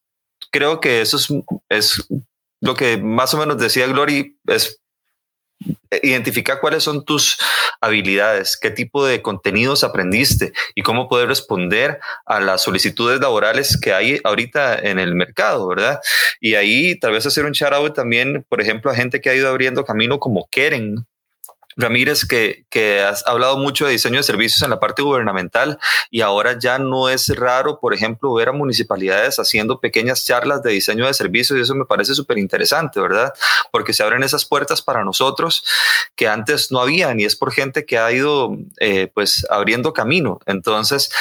creo 0.49 0.79
que 0.79 1.01
eso 1.01 1.17
es, 1.17 1.27
es 1.67 2.07
lo 2.61 2.75
que 2.75 2.97
más 2.97 3.33
o 3.33 3.37
menos 3.37 3.57
decía 3.57 3.87
Glory 3.87 4.37
es 4.47 4.81
identificar 6.03 6.59
cuáles 6.59 6.83
son 6.83 7.03
tus 7.03 7.37
habilidades, 7.81 8.57
qué 8.57 8.71
tipo 8.71 9.05
de 9.05 9.21
contenidos 9.21 9.83
aprendiste 9.83 10.53
y 10.75 10.81
cómo 10.81 11.07
poder 11.07 11.27
responder 11.27 11.99
a 12.25 12.39
las 12.39 12.61
solicitudes 12.61 13.19
laborales 13.19 13.79
que 13.79 13.93
hay 13.93 14.19
ahorita 14.23 14.77
en 14.77 14.99
el 14.99 15.15
mercado, 15.15 15.67
¿verdad? 15.67 15.99
Y 16.39 16.55
ahí 16.55 16.99
tal 16.99 17.13
vez 17.13 17.25
hacer 17.25 17.45
un 17.45 17.53
shout 17.53 17.73
out 17.73 17.95
también, 17.95 18.45
por 18.49 18.61
ejemplo, 18.61 18.91
a 18.91 18.95
gente 18.95 19.21
que 19.21 19.29
ha 19.29 19.35
ido 19.35 19.49
abriendo 19.49 19.85
camino 19.85 20.19
como 20.19 20.47
Keren, 20.51 21.05
Ramírez, 21.77 22.25
que, 22.25 22.65
que, 22.69 23.01
has 23.01 23.25
hablado 23.27 23.57
mucho 23.57 23.85
de 23.85 23.91
diseño 23.91 24.17
de 24.17 24.23
servicios 24.23 24.61
en 24.63 24.71
la 24.71 24.79
parte 24.79 25.03
gubernamental 25.03 25.77
y 26.09 26.21
ahora 26.21 26.57
ya 26.59 26.79
no 26.79 27.07
es 27.07 27.27
raro, 27.35 27.79
por 27.79 27.93
ejemplo, 27.93 28.33
ver 28.33 28.49
a 28.49 28.51
municipalidades 28.51 29.37
haciendo 29.37 29.79
pequeñas 29.79 30.25
charlas 30.25 30.63
de 30.63 30.71
diseño 30.71 31.05
de 31.05 31.13
servicios 31.13 31.57
y 31.57 31.61
eso 31.61 31.75
me 31.75 31.85
parece 31.85 32.15
súper 32.15 32.39
interesante, 32.39 32.99
¿verdad? 32.99 33.31
Porque 33.71 33.93
se 33.93 34.03
abren 34.03 34.23
esas 34.23 34.45
puertas 34.45 34.81
para 34.81 35.03
nosotros 35.03 35.63
que 36.15 36.27
antes 36.27 36.71
no 36.71 36.81
habían 36.81 37.19
y 37.19 37.25
es 37.25 37.35
por 37.35 37.53
gente 37.53 37.85
que 37.85 37.99
ha 37.99 38.11
ido 38.11 38.57
eh, 38.79 39.11
pues 39.13 39.45
abriendo 39.49 39.93
camino. 39.93 40.39
Entonces, 40.47 41.11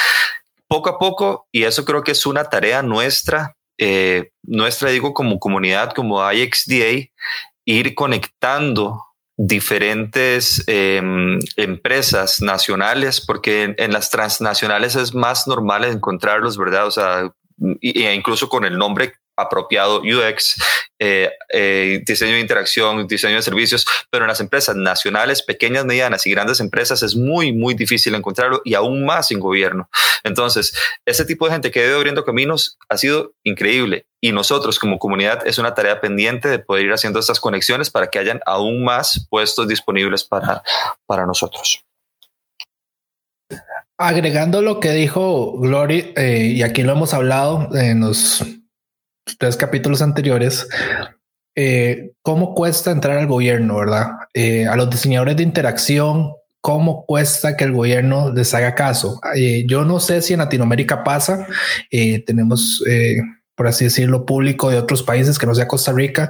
poco 0.67 0.89
a 0.89 0.97
poco, 0.97 1.47
y 1.51 1.63
eso 1.63 1.85
creo 1.85 2.03
que 2.03 2.11
es 2.11 2.25
una 2.25 2.45
tarea 2.45 2.81
nuestra, 2.81 3.55
eh, 3.77 4.31
nuestra 4.43 4.89
digo 4.89 5.13
como 5.13 5.39
comunidad, 5.39 5.93
como 5.93 6.19
IXDA, 6.31 7.09
ir 7.65 7.95
conectando 7.95 9.06
diferentes 9.37 10.63
em, 10.65 11.39
empresas 11.55 12.41
nacionales, 12.41 13.21
porque 13.21 13.75
en, 13.77 13.93
las 13.93 14.09
transnacionales 14.09 14.95
es 14.95 15.13
más 15.13 15.47
normal 15.47 15.85
encontrarlos, 15.85 16.57
¿verdad? 16.57 16.87
O 16.87 16.91
sea, 16.91 17.31
e 17.81 18.13
incluso 18.13 18.49
con 18.49 18.65
el 18.65 18.77
nombre 18.77 19.13
apropiado 19.37 20.01
UX 20.01 20.55
eh, 20.99 21.29
eh, 21.53 22.01
diseño 22.05 22.33
de 22.33 22.39
interacción, 22.39 23.07
diseño 23.07 23.35
de 23.35 23.43
servicios, 23.43 23.85
pero 24.09 24.25
en 24.25 24.29
las 24.29 24.39
empresas 24.39 24.75
nacionales, 24.75 25.43
pequeñas, 25.43 25.85
medianas 25.85 26.25
y 26.25 26.31
grandes 26.31 26.59
empresas 26.59 27.03
es 27.03 27.15
muy, 27.15 27.53
muy 27.53 27.75
difícil 27.75 28.15
encontrarlo 28.15 28.61
y 28.65 28.73
aún 28.73 29.05
más 29.05 29.31
en 29.31 29.39
gobierno. 29.39 29.89
Entonces, 30.23 30.73
ese 31.05 31.23
tipo 31.23 31.45
de 31.45 31.53
gente 31.53 31.69
que 31.69 31.85
ido 31.85 31.97
abriendo 31.97 32.25
caminos 32.25 32.77
ha 32.89 32.97
sido 32.97 33.33
increíble 33.43 34.07
y 34.19 34.31
nosotros 34.31 34.79
como 34.79 34.97
comunidad 34.97 35.45
es 35.45 35.59
una 35.59 35.75
tarea 35.75 36.01
pendiente 36.01 36.49
de 36.49 36.59
poder 36.59 36.85
ir 36.85 36.93
haciendo 36.93 37.19
estas 37.19 37.39
conexiones 37.39 37.91
para 37.91 38.07
que 38.07 38.17
hayan 38.17 38.41
aún 38.47 38.83
más 38.83 39.27
puestos 39.29 39.67
disponibles 39.67 40.23
para, 40.23 40.63
para 41.05 41.27
nosotros. 41.27 41.83
Agregando 43.99 44.61
lo 44.61 44.79
que 44.79 44.91
dijo 44.91 45.57
Glory, 45.59 46.13
eh, 46.15 46.53
y 46.55 46.61
aquí 46.63 46.83
lo 46.83 46.93
hemos 46.93 47.13
hablado 47.13 47.69
en 47.75 48.01
los 48.01 48.43
tres 49.37 49.57
capítulos 49.57 50.01
anteriores, 50.01 50.67
eh, 51.55 52.11
cómo 52.21 52.53
cuesta 52.53 52.91
entrar 52.91 53.17
al 53.17 53.27
gobierno, 53.27 53.77
¿verdad? 53.77 54.11
Eh, 54.33 54.67
a 54.67 54.75
los 54.75 54.89
diseñadores 54.89 55.37
de 55.37 55.43
interacción, 55.43 56.33
cómo 56.61 57.05
cuesta 57.05 57.57
que 57.57 57.63
el 57.63 57.71
gobierno 57.71 58.31
les 58.33 58.53
haga 58.53 58.75
caso. 58.75 59.19
yo 59.65 59.85
no 59.85 59.99
sé 59.99 60.21
si 60.21 60.33
en 60.33 60.39
Latinoamérica 60.39 61.03
pasa, 61.03 61.47
tenemos, 62.25 62.83
por 63.55 63.67
así 63.67 63.85
decirlo, 63.85 64.25
público 64.25 64.69
de 64.69 64.77
otros 64.77 65.01
países 65.01 65.39
que 65.39 65.45
no 65.45 65.55
sea 65.55 65.67
Costa 65.67 65.93
Rica, 65.93 66.29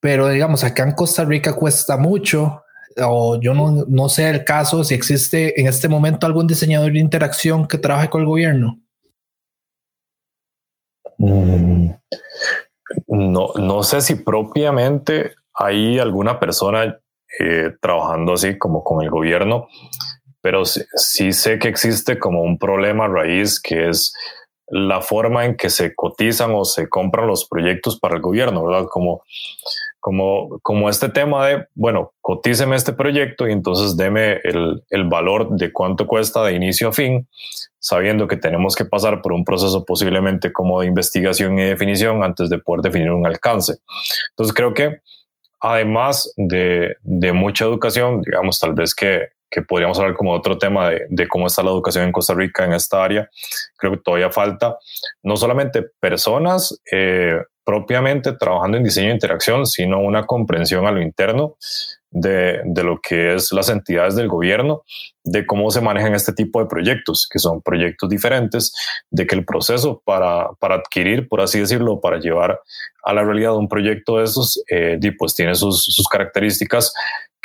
pero 0.00 0.28
digamos, 0.28 0.64
acá 0.64 0.82
en 0.82 0.92
Costa 0.92 1.24
Rica 1.24 1.52
cuesta 1.52 1.96
mucho 1.96 2.62
o 3.04 3.40
yo 3.40 3.54
no, 3.54 3.84
no 3.88 4.08
sé 4.08 4.28
el 4.28 4.44
caso, 4.44 4.84
si 4.84 4.94
existe 4.94 5.60
en 5.60 5.66
este 5.66 5.88
momento 5.88 6.26
algún 6.26 6.46
diseñador 6.46 6.92
de 6.92 6.98
interacción 6.98 7.66
que 7.66 7.78
trabaje 7.78 8.08
con 8.08 8.22
el 8.22 8.26
gobierno. 8.26 8.80
Mm, 11.18 11.90
no, 13.08 13.48
no 13.56 13.82
sé 13.82 14.00
si 14.00 14.14
propiamente 14.16 15.34
hay 15.52 15.98
alguna 15.98 16.38
persona 16.38 16.98
eh, 17.40 17.72
trabajando 17.80 18.34
así 18.34 18.56
como 18.56 18.82
con 18.82 19.02
el 19.02 19.10
gobierno, 19.10 19.68
pero 20.40 20.64
sí, 20.64 20.82
sí, 20.94 21.32
sé 21.32 21.58
que 21.58 21.68
existe 21.68 22.18
como 22.18 22.42
un 22.42 22.58
problema 22.58 23.08
raíz 23.08 23.60
que 23.60 23.88
es 23.90 24.14
la 24.68 25.00
forma 25.00 25.44
en 25.44 25.56
que 25.56 25.70
se 25.70 25.94
cotizan 25.94 26.52
o 26.54 26.64
se 26.64 26.88
compran 26.88 27.26
los 27.26 27.46
proyectos 27.48 27.98
para 27.98 28.16
el 28.16 28.22
gobierno, 28.22 28.64
¿verdad? 28.64 28.86
Como 28.88 29.22
como, 30.08 30.58
como 30.62 30.88
este 30.88 31.10
tema 31.10 31.46
de, 31.46 31.66
bueno, 31.74 32.14
cotíceme 32.22 32.76
este 32.76 32.94
proyecto 32.94 33.46
y 33.46 33.52
entonces 33.52 33.94
deme 33.94 34.40
el, 34.42 34.82
el, 34.88 35.04
valor 35.04 35.50
de 35.50 35.70
cuánto 35.70 36.06
cuesta 36.06 36.42
de 36.44 36.54
inicio 36.54 36.88
a 36.88 36.92
fin, 36.94 37.28
sabiendo 37.78 38.26
que 38.26 38.38
tenemos 38.38 38.74
que 38.74 38.86
pasar 38.86 39.20
por 39.20 39.34
un 39.34 39.44
proceso 39.44 39.84
posiblemente 39.84 40.50
como 40.50 40.80
de 40.80 40.86
investigación 40.86 41.58
y 41.58 41.64
definición 41.64 42.24
antes 42.24 42.48
de 42.48 42.56
poder 42.56 42.80
definir 42.80 43.10
un 43.10 43.26
alcance. 43.26 43.80
Entonces 44.30 44.54
creo 44.54 44.72
que 44.72 45.02
además 45.60 46.32
de, 46.38 46.96
de 47.02 47.32
mucha 47.34 47.66
educación, 47.66 48.22
digamos, 48.22 48.58
tal 48.58 48.72
vez 48.72 48.94
que, 48.94 49.26
que 49.50 49.60
podríamos 49.60 49.98
hablar 49.98 50.14
como 50.14 50.32
otro 50.32 50.56
tema 50.56 50.88
de, 50.88 51.06
de, 51.10 51.28
cómo 51.28 51.48
está 51.48 51.62
la 51.62 51.70
educación 51.70 52.04
en 52.04 52.12
Costa 52.12 52.32
Rica 52.32 52.64
en 52.64 52.72
esta 52.72 53.04
área. 53.04 53.28
Creo 53.76 53.92
que 53.92 53.98
todavía 53.98 54.30
falta 54.30 54.78
no 55.22 55.36
solamente 55.36 55.82
personas 56.00 56.80
eh, 56.90 57.42
propiamente 57.68 58.32
trabajando 58.32 58.78
en 58.78 58.84
diseño 58.84 59.08
de 59.08 59.12
interacción, 59.12 59.66
sino 59.66 60.00
una 60.00 60.24
comprensión 60.24 60.86
a 60.86 60.90
lo 60.90 61.02
interno 61.02 61.56
de, 62.10 62.62
de, 62.64 62.82
lo 62.82 62.98
que 62.98 63.34
es 63.34 63.52
las 63.52 63.68
entidades 63.68 64.14
del 64.14 64.26
gobierno, 64.26 64.84
de 65.22 65.44
cómo 65.44 65.70
se 65.70 65.82
manejan 65.82 66.14
este 66.14 66.32
tipo 66.32 66.60
de 66.60 66.66
proyectos, 66.66 67.28
que 67.30 67.38
son 67.38 67.60
proyectos 67.60 68.08
diferentes, 68.08 68.74
de 69.10 69.26
que 69.26 69.34
el 69.34 69.44
proceso 69.44 70.00
para, 70.02 70.48
para 70.58 70.76
adquirir, 70.76 71.28
por 71.28 71.42
así 71.42 71.60
decirlo, 71.60 72.00
para 72.00 72.18
llevar 72.18 72.58
a 73.02 73.12
la 73.12 73.22
realidad 73.22 73.54
un 73.54 73.68
proyecto 73.68 74.16
de 74.16 74.24
esos, 74.24 74.64
eh, 74.70 74.98
pues 75.18 75.34
tiene 75.34 75.54
sus, 75.54 75.84
sus 75.84 76.08
características 76.08 76.94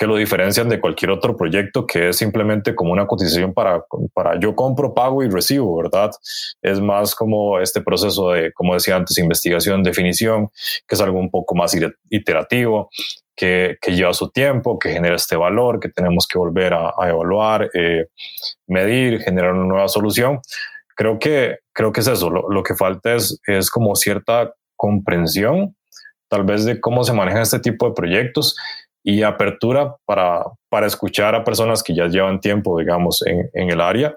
que 0.03 0.07
lo 0.07 0.17
diferencian 0.17 0.67
de 0.67 0.81
cualquier 0.81 1.11
otro 1.11 1.37
proyecto 1.37 1.87
que 1.87 2.09
es 2.09 2.17
simplemente 2.17 2.75
como 2.75 2.91
una 2.91 3.07
cotización 3.07 3.53
para, 3.53 3.85
para 4.13 4.37
yo 4.37 4.53
compro, 4.53 4.93
pago 4.93 5.23
y 5.23 5.29
recibo, 5.29 5.77
¿verdad? 5.77 6.11
Es 6.61 6.81
más 6.81 7.15
como 7.15 7.57
este 7.61 7.79
proceso 7.79 8.31
de, 8.31 8.51
como 8.51 8.73
decía 8.73 8.97
antes, 8.97 9.17
investigación, 9.17 9.81
definición, 9.81 10.49
que 10.85 10.95
es 10.95 10.99
algo 10.99 11.17
un 11.17 11.29
poco 11.29 11.55
más 11.55 11.73
iterativo, 12.09 12.89
que, 13.33 13.77
que 13.79 13.95
lleva 13.95 14.13
su 14.13 14.29
tiempo, 14.29 14.77
que 14.77 14.89
genera 14.89 15.15
este 15.15 15.37
valor, 15.37 15.79
que 15.79 15.87
tenemos 15.87 16.27
que 16.27 16.37
volver 16.37 16.73
a, 16.73 16.91
evaluar, 17.07 17.69
eh, 17.73 18.07
medir, 18.67 19.21
generar 19.21 19.53
una 19.53 19.63
nueva 19.63 19.87
solución. 19.87 20.41
Creo 20.97 21.17
que, 21.17 21.59
creo 21.71 21.93
que 21.93 22.01
es 22.01 22.07
eso, 22.07 22.29
lo, 22.29 22.49
lo 22.49 22.61
que 22.61 22.75
falta 22.75 23.13
es, 23.13 23.39
es 23.47 23.69
como 23.69 23.95
cierta 23.95 24.53
comprensión 24.75 25.77
tal 26.33 26.45
vez 26.45 26.65
de 26.65 26.81
cómo 26.81 27.03
se 27.03 27.13
manejan 27.13 27.43
este 27.43 27.59
tipo 27.59 27.87
de 27.87 27.93
proyectos 27.93 28.57
y 29.03 29.21
apertura 29.21 29.95
para, 30.05 30.45
para 30.69 30.87
escuchar 30.87 31.35
a 31.35 31.43
personas 31.43 31.83
que 31.83 31.93
ya 31.93 32.07
llevan 32.07 32.39
tiempo, 32.39 32.79
digamos, 32.79 33.21
en, 33.25 33.49
en, 33.53 33.69
el 33.69 33.81
área 33.81 34.15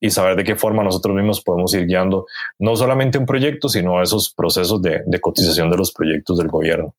y 0.00 0.10
saber 0.10 0.36
de 0.36 0.44
qué 0.44 0.54
forma 0.54 0.84
nosotros 0.84 1.14
mismos 1.16 1.42
podemos 1.42 1.74
ir 1.74 1.86
guiando 1.86 2.26
no 2.58 2.76
solamente 2.76 3.18
un 3.18 3.26
proyecto, 3.26 3.68
sino 3.68 4.00
esos 4.00 4.32
procesos 4.32 4.80
de, 4.80 5.02
de 5.04 5.20
cotización 5.20 5.70
de 5.70 5.76
los 5.76 5.92
proyectos 5.92 6.38
del 6.38 6.48
gobierno. 6.48 6.94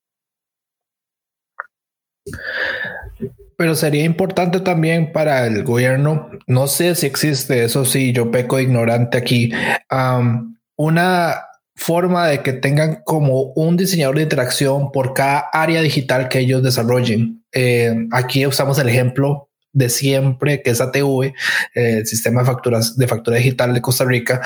Pero 3.56 3.74
sería 3.74 4.04
importante 4.04 4.60
también 4.60 5.12
para 5.12 5.46
el 5.46 5.64
gobierno, 5.64 6.30
no 6.46 6.66
sé 6.66 6.94
si 6.94 7.06
existe, 7.06 7.64
eso 7.64 7.84
sí, 7.84 8.12
yo 8.12 8.30
peco 8.30 8.58
ignorante 8.58 9.18
aquí, 9.18 9.52
um, 9.90 10.56
una 10.76 11.49
forma 11.80 12.26
de 12.26 12.42
que 12.42 12.52
tengan 12.52 13.02
como 13.04 13.52
un 13.54 13.78
diseñador 13.78 14.16
de 14.16 14.24
interacción 14.24 14.92
por 14.92 15.14
cada 15.14 15.48
área 15.50 15.80
digital 15.80 16.28
que 16.28 16.40
ellos 16.40 16.62
desarrollen. 16.62 17.42
Eh, 17.52 18.06
aquí 18.12 18.46
usamos 18.46 18.78
el 18.78 18.90
ejemplo 18.90 19.48
de 19.72 19.88
siempre, 19.88 20.62
que 20.62 20.70
es 20.70 20.80
ATV, 20.82 21.22
eh, 21.22 21.32
el 21.74 22.06
sistema 22.06 22.42
de 22.42 22.46
facturas 22.46 22.98
de 22.98 23.08
factura 23.08 23.38
digital 23.38 23.72
de 23.72 23.80
Costa 23.80 24.04
Rica, 24.04 24.42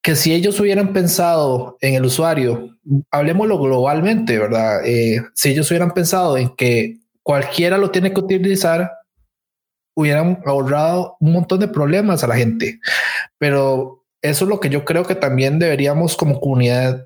que 0.00 0.16
si 0.16 0.32
ellos 0.32 0.58
hubieran 0.58 0.94
pensado 0.94 1.76
en 1.82 1.96
el 1.96 2.06
usuario, 2.06 2.70
hablemoslo 3.10 3.58
globalmente, 3.58 4.38
¿verdad? 4.38 4.86
Eh, 4.86 5.20
si 5.34 5.50
ellos 5.50 5.70
hubieran 5.70 5.90
pensado 5.90 6.38
en 6.38 6.56
que 6.56 6.96
cualquiera 7.22 7.76
lo 7.76 7.90
tiene 7.90 8.14
que 8.14 8.20
utilizar, 8.20 8.90
hubieran 9.94 10.40
ahorrado 10.46 11.18
un 11.20 11.32
montón 11.32 11.60
de 11.60 11.68
problemas 11.68 12.24
a 12.24 12.26
la 12.26 12.36
gente. 12.36 12.80
Pero 13.36 14.03
eso 14.24 14.44
es 14.46 14.48
lo 14.48 14.58
que 14.58 14.70
yo 14.70 14.86
creo 14.86 15.04
que 15.04 15.14
también 15.14 15.58
deberíamos 15.58 16.16
como 16.16 16.40
comunidad 16.40 17.04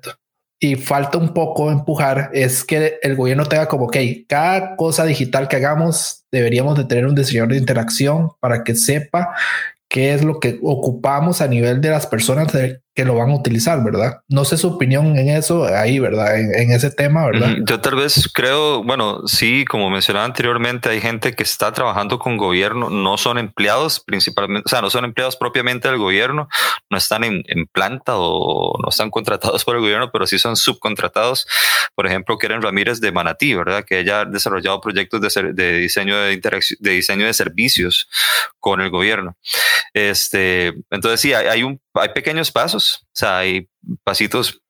y 0.57 0.75
falta 0.75 1.17
un 1.17 1.33
poco 1.33 1.69
empujar 1.69 2.29
es 2.33 2.63
que 2.63 2.97
el 3.01 3.15
gobierno 3.15 3.45
tenga 3.45 3.67
como, 3.67 3.85
ok, 3.85 3.97
cada 4.27 4.77
cosa 4.77 5.03
digital 5.03 5.49
que 5.49 5.57
hagamos 5.57 6.23
deberíamos 6.31 6.77
de 6.77 6.85
tener 6.85 7.05
un 7.05 7.15
diseñador 7.15 7.51
de 7.51 7.57
interacción 7.57 8.31
para 8.39 8.63
que 8.63 8.75
sepa 8.75 9.35
qué 9.89 10.13
es 10.13 10.23
lo 10.23 10.39
que 10.39 10.59
ocupamos 10.61 11.41
a 11.41 11.47
nivel 11.47 11.81
de 11.81 11.89
las 11.89 12.07
personas 12.07 12.53
que 12.99 13.05
lo 13.05 13.15
van 13.15 13.29
a 13.29 13.35
utilizar, 13.35 13.81
¿verdad? 13.81 14.19
No 14.27 14.43
sé 14.43 14.57
su 14.57 14.67
opinión 14.67 15.17
en 15.17 15.29
eso, 15.29 15.63
ahí, 15.73 15.99
¿verdad? 15.99 16.37
En, 16.37 16.69
ese 16.69 16.91
tema, 16.91 17.27
¿verdad? 17.27 17.55
Yo 17.65 17.79
tal 17.79 17.95
vez 17.95 18.29
creo, 18.33 18.83
bueno, 18.83 19.25
sí, 19.25 19.63
como 19.63 19.89
mencionaba 19.89 20.25
anteriormente, 20.25 20.89
hay 20.89 20.99
gente 20.99 21.33
que 21.33 21.43
está 21.43 21.71
trabajando 21.71 22.19
con 22.19 22.35
gobierno, 22.35 22.89
no 22.89 23.17
son 23.17 23.37
empleados 23.37 24.01
principalmente, 24.01 24.63
o 24.65 24.69
sea, 24.69 24.81
no 24.81 24.89
son 24.89 25.05
empleados 25.05 25.37
propiamente 25.37 25.87
del 25.87 25.97
gobierno, 25.97 26.49
no 26.89 26.97
están 26.97 27.23
en, 27.23 27.43
planta 27.71 28.17
o 28.17 28.77
no 28.83 28.89
están 28.89 29.11
contratados 29.11 29.63
por 29.63 29.77
el 29.77 29.81
gobierno, 29.81 30.11
pero 30.11 30.27
sí 30.27 30.37
son 30.37 30.57
subcontratados. 30.57 31.47
Por 31.95 32.05
ejemplo, 32.05 32.37
Keren 32.37 32.61
Ramírez 32.61 32.99
de 32.99 33.13
Manatí, 33.13 33.53
¿verdad? 33.53 33.85
Que 33.85 33.99
ella 33.99 34.21
ha 34.21 34.25
desarrollado 34.25 34.81
proyectos 34.81 35.21
de, 35.21 35.77
diseño 35.77 36.17
de, 36.17 36.33
interacción, 36.33 36.77
de 36.81 36.91
diseño 36.91 37.25
de 37.25 37.33
servicios 37.33 38.09
con 38.59 38.81
el 38.81 38.89
gobierno. 38.89 39.37
Este, 39.93 40.73
entonces 40.91 41.21
sí, 41.21 41.33
hay, 41.33 41.63
un, 41.63 41.79
hay 41.93 42.09
pequeños 42.09 42.51
pasos, 42.51 43.01
o 43.03 43.09
sea, 43.13 43.39
hay 43.39 43.69
pasitos, 44.03 44.61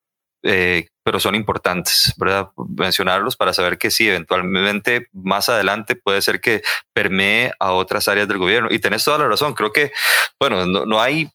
eh, 0.43 0.87
pero 1.03 1.19
son 1.19 1.35
importantes, 1.35 2.13
¿verdad? 2.17 2.49
Mencionarlos 2.77 3.35
para 3.35 3.53
saber 3.53 3.77
que 3.77 3.91
sí, 3.91 4.07
eventualmente 4.07 5.07
más 5.11 5.49
adelante 5.49 5.95
puede 5.95 6.21
ser 6.21 6.39
que 6.39 6.61
permee 6.93 7.51
a 7.59 7.73
otras 7.73 8.07
áreas 8.07 8.27
del 8.27 8.37
gobierno. 8.37 8.69
Y 8.71 8.79
tenés 8.79 9.03
toda 9.03 9.17
la 9.17 9.27
razón, 9.27 9.53
creo 9.53 9.71
que, 9.73 9.91
bueno, 10.39 10.65
no, 10.65 10.85
no 10.85 11.01
hay, 11.01 11.29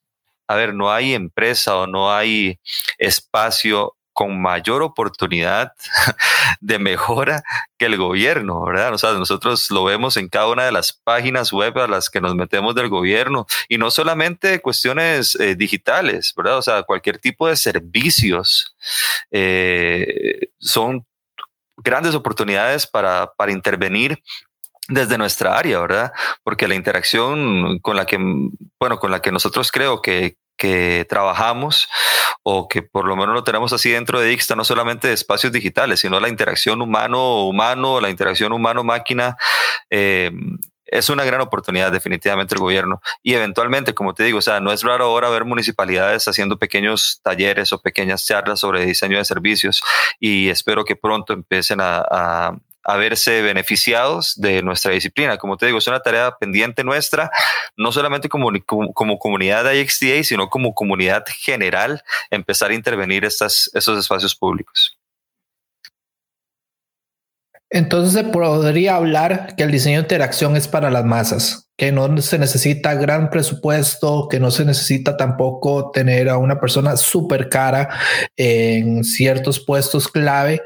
a 0.49 0.55
ver, 0.55 0.75
no 0.75 0.93
hay 0.93 1.15
empresa 1.15 1.77
o 1.77 1.87
no 1.87 2.13
hay 2.13 2.59
espacio 2.99 3.97
con 4.15 4.41
mayor 4.41 4.83
oportunidad 4.83 5.73
de 6.61 6.79
mejora 6.79 7.43
que 7.77 7.87
el 7.87 7.99
gobierno, 7.99 8.65
¿verdad? 8.65 8.95
O 8.95 8.99
sea, 8.99 9.13
nosotros 9.13 9.71
lo 9.71 9.85
vemos 9.85 10.17
en 10.17 10.29
cada 10.29 10.49
una 10.49 10.65
de 10.65 10.73
las 10.73 10.93
páginas 10.93 11.53
web 11.53 11.77
a 11.79 11.89
las 11.89 12.09
que 12.09 12.21
nos 12.21 12.35
metemos 12.35 12.75
del 12.75 12.89
gobierno 12.89 13.47
y 13.69 13.77
no 13.77 13.91
solamente 13.91 14.61
cuestiones 14.61 15.35
eh, 15.39 15.57
digitales, 15.57 16.33
¿verdad? 16.37 16.59
O 16.59 16.63
sea, 16.63 16.83
cualquier 16.85 17.19
tipo 17.19 17.49
de 17.49 17.57
servicios 17.57 18.75
eh, 19.31 20.49
son 20.59 21.05
grandes 21.77 22.15
oportunidades 22.15 22.87
para, 22.87 23.33
para 23.37 23.53
intervenir 23.53 24.23
desde 24.89 25.19
nuestra 25.19 25.59
área, 25.59 25.81
¿verdad? 25.81 26.13
Porque 26.43 26.69
la 26.69 26.75
interacción 26.75 27.79
con 27.81 27.97
la 27.97 28.07
que, 28.07 28.19
bueno, 28.79 28.99
con 28.99 29.11
la 29.11 29.21
que 29.21 29.33
nosotros 29.33 29.73
creo 29.73 30.03
que, 30.03 30.37
que 30.65 31.05
trabajamos 31.07 31.91
o 32.43 32.69
que 32.69 32.81
por 32.81 33.05
lo 33.05 33.17
menos 33.17 33.35
lo 33.35 33.45
tenemos 33.45 33.75
así 33.75 33.91
dentro 33.91 34.19
de 34.19 34.29
Dixta, 34.29 34.57
no 34.57 34.65
solamente 34.65 35.09
de 35.09 35.15
espacios 35.15 35.53
digitales, 35.53 36.01
sino 36.01 36.19
la 36.21 36.31
interacción 36.31 36.81
humano-humano, 36.81 38.01
la 38.01 38.09
interacción 38.09 38.51
humano-máquina. 38.51 39.37
Eh, 39.91 40.31
es 40.87 41.11
una 41.11 41.25
gran 41.25 41.43
oportunidad 41.43 41.93
definitivamente 41.93 42.55
el 42.55 42.63
gobierno 42.63 43.03
y 43.23 43.35
eventualmente, 43.35 43.93
como 43.93 44.15
te 44.15 44.25
digo, 44.25 44.39
o 44.39 44.43
sea, 44.43 44.61
no 44.61 44.73
es 44.73 44.83
raro 44.83 45.05
ahora 45.05 45.29
ver 45.29 45.45
municipalidades 45.45 46.27
haciendo 46.29 46.59
pequeños 46.59 47.21
talleres 47.23 47.71
o 47.75 47.83
pequeñas 47.83 48.25
charlas 48.25 48.61
sobre 48.61 48.87
diseño 48.87 49.19
de 49.19 49.25
servicios 49.27 49.83
y 50.19 50.49
espero 50.49 50.87
que 50.87 50.97
pronto 50.97 51.35
empiecen 51.35 51.81
a 51.83 52.57
verse 52.97 53.43
beneficiados 53.43 54.35
de 54.37 54.63
nuestra 54.63 54.93
disciplina. 54.93 55.39
Como 55.39 55.57
te 55.57 55.67
digo, 55.67 55.79
es 55.79 55.87
una 55.87 56.01
tarea 56.01 56.37
pendiente 56.39 56.85
nuestra, 56.85 57.31
no 57.77 57.93
solamente 57.93 58.29
como, 58.29 58.51
como, 58.67 59.19
comunidad 59.19 59.65
de 59.65 59.81
IXDA, 59.81 60.23
sino 60.23 60.49
como 60.49 60.75
comunidad 60.75 61.25
general, 61.27 62.03
empezar 62.31 62.71
a 62.71 62.75
intervenir 62.75 63.25
estas, 63.25 63.71
estos 63.75 63.99
espacios 63.99 64.35
públicos. 64.35 64.99
Entonces 67.75 68.13
se 68.13 68.23
podría 68.23 68.95
hablar 68.95 69.57
que 69.57 69.65
el 69.65 69.73
diseño 69.73 69.97
de 69.97 70.03
interacción 70.03 70.57
es 70.57 70.69
para 70.69 70.91
las 70.91 71.05
masas, 71.05 71.69
que 71.77 71.91
no 71.91 72.17
se 72.19 72.39
necesita 72.39 72.95
gran 72.95 73.31
presupuesto, 73.31 74.29
que 74.29 74.39
no 74.39 74.53
se 74.53 74.65
necesita 74.65 75.17
tampoco 75.17 75.91
tener 75.91 76.29
a 76.29 76.39
una 76.39 76.61
persona 76.61 76.97
súper 76.97 77.49
cara 77.49 77.89
en 78.37 79.03
ciertos 79.03 79.59
puestos 79.59 80.07
clave, 80.07 80.63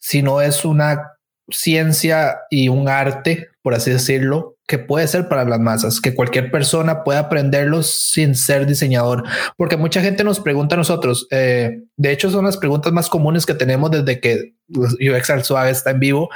sino 0.00 0.40
es 0.40 0.64
una 0.64 1.19
ciencia 1.52 2.38
y 2.50 2.68
un 2.68 2.88
arte, 2.88 3.48
por 3.62 3.74
así 3.74 3.90
decirlo, 3.90 4.56
que 4.66 4.78
puede 4.78 5.08
ser 5.08 5.28
para 5.28 5.44
las 5.44 5.58
masas, 5.58 6.00
que 6.00 6.14
cualquier 6.14 6.50
persona 6.50 7.02
pueda 7.02 7.20
aprenderlo 7.20 7.82
sin 7.82 8.34
ser 8.34 8.66
diseñador, 8.66 9.24
porque 9.56 9.76
mucha 9.76 10.00
gente 10.00 10.22
nos 10.22 10.38
pregunta 10.40 10.76
a 10.76 10.78
nosotros, 10.78 11.26
eh, 11.30 11.82
de 11.96 12.12
hecho 12.12 12.30
son 12.30 12.44
las 12.44 12.56
preguntas 12.56 12.92
más 12.92 13.08
comunes 13.08 13.46
que 13.46 13.54
tenemos 13.54 13.90
desde 13.90 14.20
que 14.20 14.54
UX 14.68 15.30
al 15.30 15.44
Suave 15.44 15.70
está 15.70 15.90
en 15.90 16.00
vivo. 16.00 16.30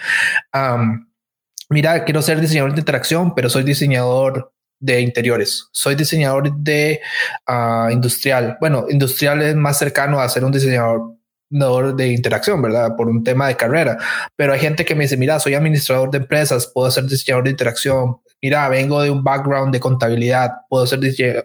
mira, 1.71 2.05
quiero 2.05 2.23
ser 2.23 2.41
diseñador 2.41 2.75
de 2.75 2.81
interacción, 2.81 3.35
pero 3.35 3.49
soy 3.49 3.63
diseñador 3.63 4.53
de 4.81 5.01
interiores. 5.01 5.69
Soy 5.73 5.95
diseñador 5.95 6.55
de 6.57 7.01
ah, 7.47 7.89
industrial. 7.91 8.59
Bueno, 8.61 8.87
industrial 8.91 9.41
es 9.43 9.55
más 9.55 9.79
cercano 9.79 10.21
a 10.21 10.29
ser 10.29 10.45
un 10.45 10.53
diseñador 10.53 11.14
de 11.51 12.09
interacción, 12.09 12.61
¿verdad? 12.61 12.97
Por 12.97 13.09
un 13.09 13.23
tema 13.23 13.49
de 13.49 13.57
carrera. 13.57 13.99
Pero 14.37 14.53
hay 14.53 14.61
gente 14.61 14.85
que 14.85 14.95
me 14.95 15.05
dice, 15.05 15.17
mira, 15.17 15.39
soy 15.39 15.55
administrador 15.55 16.11
de 16.11 16.19
empresas, 16.19 16.71
puedo 16.73 16.91
ser 16.91 17.05
diseñador 17.05 17.45
de 17.45 17.51
interacción. 17.51 18.19
Mira, 18.43 18.69
vengo 18.69 19.01
de 19.03 19.11
un 19.11 19.23
background 19.23 19.73
de 19.73 19.81
contabilidad, 19.81 20.51
puedo 20.69 20.87
ser 20.87 21.01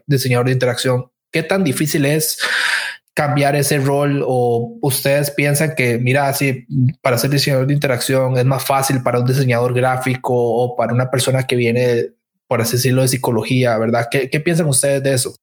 diseñador 0.05 0.47
de 0.47 0.53
interacción. 0.53 1.11
¿Qué 1.31 1.43
tan 1.43 1.63
difícil 1.63 2.05
es 2.05 2.39
cambiar 3.13 3.55
ese 3.55 3.79
rol 3.79 4.23
o 4.25 4.77
ustedes 4.81 5.31
piensan 5.31 5.75
que, 5.75 5.97
mira, 5.97 6.33
si 6.33 6.65
para 7.01 7.17
ser 7.17 7.29
diseñador 7.29 7.67
de 7.67 7.73
interacción 7.73 8.37
es 8.37 8.45
más 8.45 8.63
fácil 8.63 9.03
para 9.03 9.19
un 9.19 9.25
diseñador 9.25 9.73
gráfico 9.73 10.33
o 10.33 10.75
para 10.75 10.93
una 10.93 11.11
persona 11.11 11.45
que 11.45 11.55
viene, 11.55 12.11
por 12.47 12.61
así 12.61 12.77
decirlo, 12.77 13.01
de 13.01 13.09
psicología, 13.09 13.77
¿verdad? 13.77 14.07
¿Qué, 14.09 14.29
qué 14.29 14.39
piensan 14.39 14.67
ustedes 14.67 15.03
de 15.03 15.13
eso? 15.13 15.35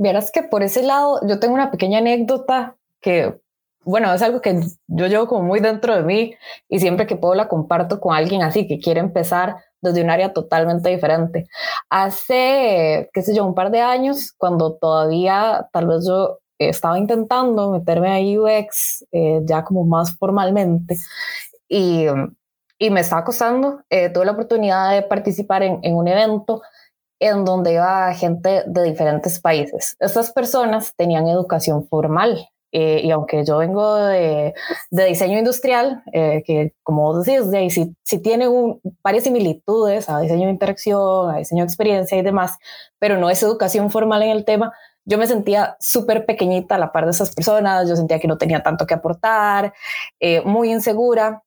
Vieras 0.00 0.30
que 0.32 0.42
por 0.42 0.62
ese 0.62 0.82
lado 0.82 1.20
yo 1.28 1.38
tengo 1.38 1.52
una 1.52 1.70
pequeña 1.70 1.98
anécdota 1.98 2.74
que, 3.02 3.38
bueno, 3.84 4.10
es 4.14 4.22
algo 4.22 4.40
que 4.40 4.58
yo 4.86 5.06
llevo 5.08 5.26
como 5.26 5.42
muy 5.42 5.60
dentro 5.60 5.94
de 5.94 6.02
mí 6.02 6.34
y 6.70 6.80
siempre 6.80 7.06
que 7.06 7.16
puedo 7.16 7.34
la 7.34 7.48
comparto 7.48 8.00
con 8.00 8.16
alguien 8.16 8.42
así 8.42 8.66
que 8.66 8.78
quiere 8.78 9.00
empezar 9.00 9.56
desde 9.82 10.02
un 10.02 10.08
área 10.08 10.32
totalmente 10.32 10.88
diferente. 10.88 11.48
Hace, 11.90 13.10
qué 13.12 13.20
sé 13.20 13.34
yo, 13.34 13.44
un 13.44 13.54
par 13.54 13.70
de 13.70 13.82
años, 13.82 14.32
cuando 14.38 14.72
todavía 14.72 15.68
tal 15.70 15.86
vez 15.86 16.06
yo 16.08 16.38
estaba 16.58 16.98
intentando 16.98 17.70
meterme 17.70 18.08
a 18.08 18.40
UX 18.40 19.04
eh, 19.12 19.40
ya 19.44 19.64
como 19.64 19.84
más 19.84 20.16
formalmente 20.16 20.96
y, 21.68 22.06
y 22.78 22.88
me 22.88 23.00
estaba 23.00 23.22
costando, 23.22 23.82
eh, 23.90 24.08
tuve 24.08 24.24
la 24.24 24.32
oportunidad 24.32 24.92
de 24.92 25.02
participar 25.02 25.62
en, 25.62 25.78
en 25.82 25.94
un 25.94 26.08
evento 26.08 26.62
en 27.20 27.44
donde 27.44 27.74
iba 27.74 28.12
gente 28.14 28.64
de 28.66 28.82
diferentes 28.82 29.40
países. 29.40 29.96
Estas 30.00 30.32
personas 30.32 30.94
tenían 30.96 31.28
educación 31.28 31.86
formal 31.86 32.48
eh, 32.72 33.00
y 33.02 33.10
aunque 33.10 33.44
yo 33.44 33.58
vengo 33.58 33.96
de, 33.96 34.54
diseño 34.90 35.38
industrial, 35.38 36.02
eh, 36.12 36.42
que 36.46 36.74
como 36.82 37.02
vos 37.02 37.24
decís, 37.24 37.50
de 37.50 37.58
ahí 37.58 37.70
sí, 37.70 37.94
tiene 38.22 38.46
varias 39.02 39.24
similitudes 39.24 40.08
a 40.08 40.20
diseño 40.20 40.46
de 40.46 40.52
interacción, 40.52 41.30
a 41.30 41.38
diseño 41.38 41.64
de 41.64 41.68
experiencia 41.68 42.16
y 42.16 42.22
demás, 42.22 42.58
pero 42.98 43.18
no 43.18 43.28
es 43.28 43.42
educación 43.42 43.90
formal 43.90 44.22
en 44.22 44.30
el 44.30 44.44
tema, 44.44 44.72
yo 45.04 45.18
me 45.18 45.26
sentía 45.26 45.76
súper 45.80 46.26
pequeñita 46.26 46.76
a 46.76 46.78
la 46.78 46.92
par 46.92 47.06
de 47.06 47.10
esas 47.10 47.34
personas, 47.34 47.88
yo 47.88 47.96
sentía 47.96 48.20
que 48.20 48.28
no 48.28 48.38
tenía 48.38 48.62
tanto 48.62 48.86
que 48.86 48.94
aportar, 48.94 49.72
eh, 50.20 50.42
muy 50.42 50.70
insegura. 50.70 51.42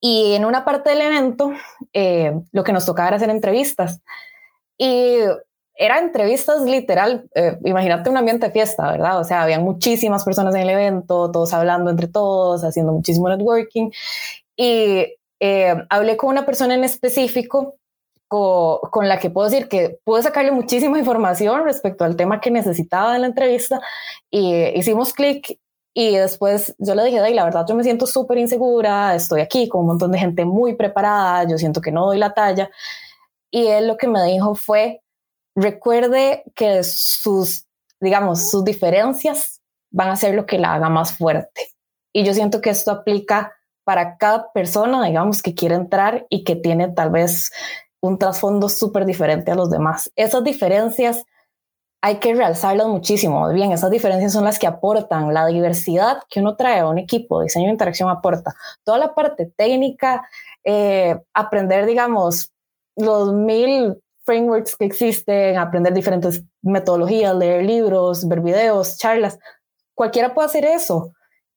Y 0.00 0.34
en 0.34 0.44
una 0.44 0.64
parte 0.64 0.90
del 0.90 1.00
evento, 1.00 1.52
lo 2.52 2.64
que 2.64 2.72
nos 2.72 2.86
tocaba 2.86 3.08
era 3.08 3.16
hacer 3.16 3.30
entrevistas. 3.30 4.00
Y 4.82 5.20
eran 5.76 6.06
entrevistas 6.06 6.62
literal, 6.62 7.24
eh, 7.36 7.56
imagínate 7.64 8.10
un 8.10 8.16
ambiente 8.16 8.46
de 8.46 8.52
fiesta, 8.52 8.90
¿verdad? 8.90 9.20
O 9.20 9.24
sea, 9.24 9.44
habían 9.44 9.62
muchísimas 9.62 10.24
personas 10.24 10.56
en 10.56 10.62
el 10.62 10.70
evento, 10.70 11.30
todos 11.30 11.52
hablando 11.52 11.88
entre 11.88 12.08
todos, 12.08 12.64
haciendo 12.64 12.90
muchísimo 12.90 13.28
networking. 13.28 13.90
Y 14.56 15.06
eh, 15.38 15.74
hablé 15.88 16.16
con 16.16 16.30
una 16.30 16.44
persona 16.44 16.74
en 16.74 16.82
específico 16.82 17.76
con, 18.26 19.08
la 19.08 19.20
que 19.20 19.30
puedo 19.30 19.48
decir 19.48 19.68
que 19.68 20.00
pude 20.02 20.24
sacarle 20.24 20.50
muchísima 20.50 20.98
información 20.98 21.62
respecto 21.62 22.02
al 22.02 22.16
tema 22.16 22.40
que 22.40 22.50
necesitaba 22.50 23.14
en 23.14 23.20
la 23.20 23.28
entrevista 23.28 23.80
y 24.30 24.54
hicimos 24.74 25.12
clic 25.12 25.60
y 25.94 26.16
después 26.16 26.74
yo 26.78 26.94
le 26.94 27.04
dije, 27.04 27.20
Day, 27.20 27.34
la 27.34 27.44
verdad 27.44 27.66
yo 27.68 27.74
me 27.74 27.84
siento 27.84 28.06
súper 28.06 28.38
insegura, 28.38 29.14
estoy 29.14 29.42
aquí 29.42 29.68
con 29.68 29.82
un 29.82 29.88
montón 29.88 30.12
de 30.12 30.18
gente 30.18 30.46
muy 30.46 30.74
preparada, 30.74 31.46
yo 31.46 31.58
siento 31.58 31.82
que 31.82 31.92
no 31.92 32.06
doy 32.06 32.16
la 32.18 32.32
talla 32.32 32.70
y 33.52 33.66
él 33.68 33.86
lo 33.86 33.96
que 33.96 34.08
me 34.08 34.24
dijo 34.24 34.56
fue, 34.56 35.02
recuerde 35.54 36.42
que 36.56 36.82
sus, 36.82 37.66
digamos, 38.00 38.50
sus 38.50 38.64
diferencias 38.64 39.60
van 39.92 40.08
a 40.08 40.16
ser 40.16 40.34
lo 40.34 40.46
que 40.46 40.58
la 40.58 40.74
haga 40.74 40.88
más 40.88 41.16
fuerte. 41.16 41.68
Y 42.12 42.24
yo 42.24 42.32
siento 42.32 42.60
que 42.60 42.70
esto 42.70 42.90
aplica 42.90 43.52
para 43.84 44.16
cada 44.16 44.50
persona, 44.52 45.04
digamos, 45.04 45.42
que 45.42 45.54
quiere 45.54 45.74
entrar 45.74 46.26
y 46.30 46.44
que 46.44 46.56
tiene 46.56 46.88
tal 46.88 47.10
vez 47.10 47.52
un 48.00 48.18
trasfondo 48.18 48.68
súper 48.70 49.04
diferente 49.04 49.50
a 49.52 49.54
los 49.54 49.70
demás. 49.70 50.10
Esas 50.16 50.42
diferencias 50.42 51.24
hay 52.00 52.16
que 52.16 52.34
realzarlas 52.34 52.86
muchísimo. 52.86 53.48
Bien, 53.50 53.70
esas 53.70 53.90
diferencias 53.90 54.32
son 54.32 54.44
las 54.44 54.58
que 54.58 54.66
aportan 54.66 55.32
la 55.34 55.46
diversidad 55.46 56.22
que 56.30 56.40
uno 56.40 56.56
trae 56.56 56.80
a 56.80 56.88
un 56.88 56.98
equipo. 56.98 57.42
Diseño 57.42 57.66
de 57.66 57.72
interacción 57.72 58.08
aporta 58.08 58.54
toda 58.82 58.98
la 58.98 59.14
parte 59.14 59.52
técnica, 59.56 60.26
eh, 60.64 61.20
aprender, 61.34 61.86
digamos, 61.86 62.52
los 62.96 63.32
mil 63.32 63.96
frameworks 64.24 64.76
que 64.76 64.84
existen, 64.84 65.56
aprender 65.56 65.92
diferentes 65.92 66.42
metodologías, 66.62 67.34
leer 67.36 67.64
libros, 67.64 68.26
ver 68.28 68.40
videos, 68.40 68.98
charlas. 68.98 69.38
Cualquiera 69.94 70.34
puede 70.34 70.46
hacer 70.46 70.64
eso. 70.64 71.12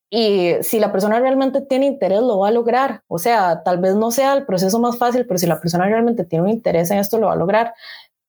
Y 0.09 0.53
si 0.61 0.79
la 0.79 0.91
persona 0.91 1.19
realmente 1.19 1.61
tiene 1.61 1.87
interés, 1.87 2.21
lo 2.21 2.39
va 2.39 2.49
a 2.49 2.51
lograr. 2.51 3.03
O 3.07 3.17
sea, 3.17 3.63
tal 3.63 3.79
vez 3.79 3.95
no 3.95 4.11
sea 4.11 4.33
el 4.33 4.45
proceso 4.45 4.79
más 4.79 4.97
fácil, 4.97 5.25
pero 5.25 5.37
si 5.37 5.47
la 5.47 5.59
persona 5.59 5.85
realmente 5.85 6.25
tiene 6.25 6.43
un 6.43 6.49
interés 6.49 6.91
en 6.91 6.99
esto, 6.99 7.17
lo 7.17 7.27
va 7.27 7.33
a 7.33 7.37
lograr. 7.37 7.73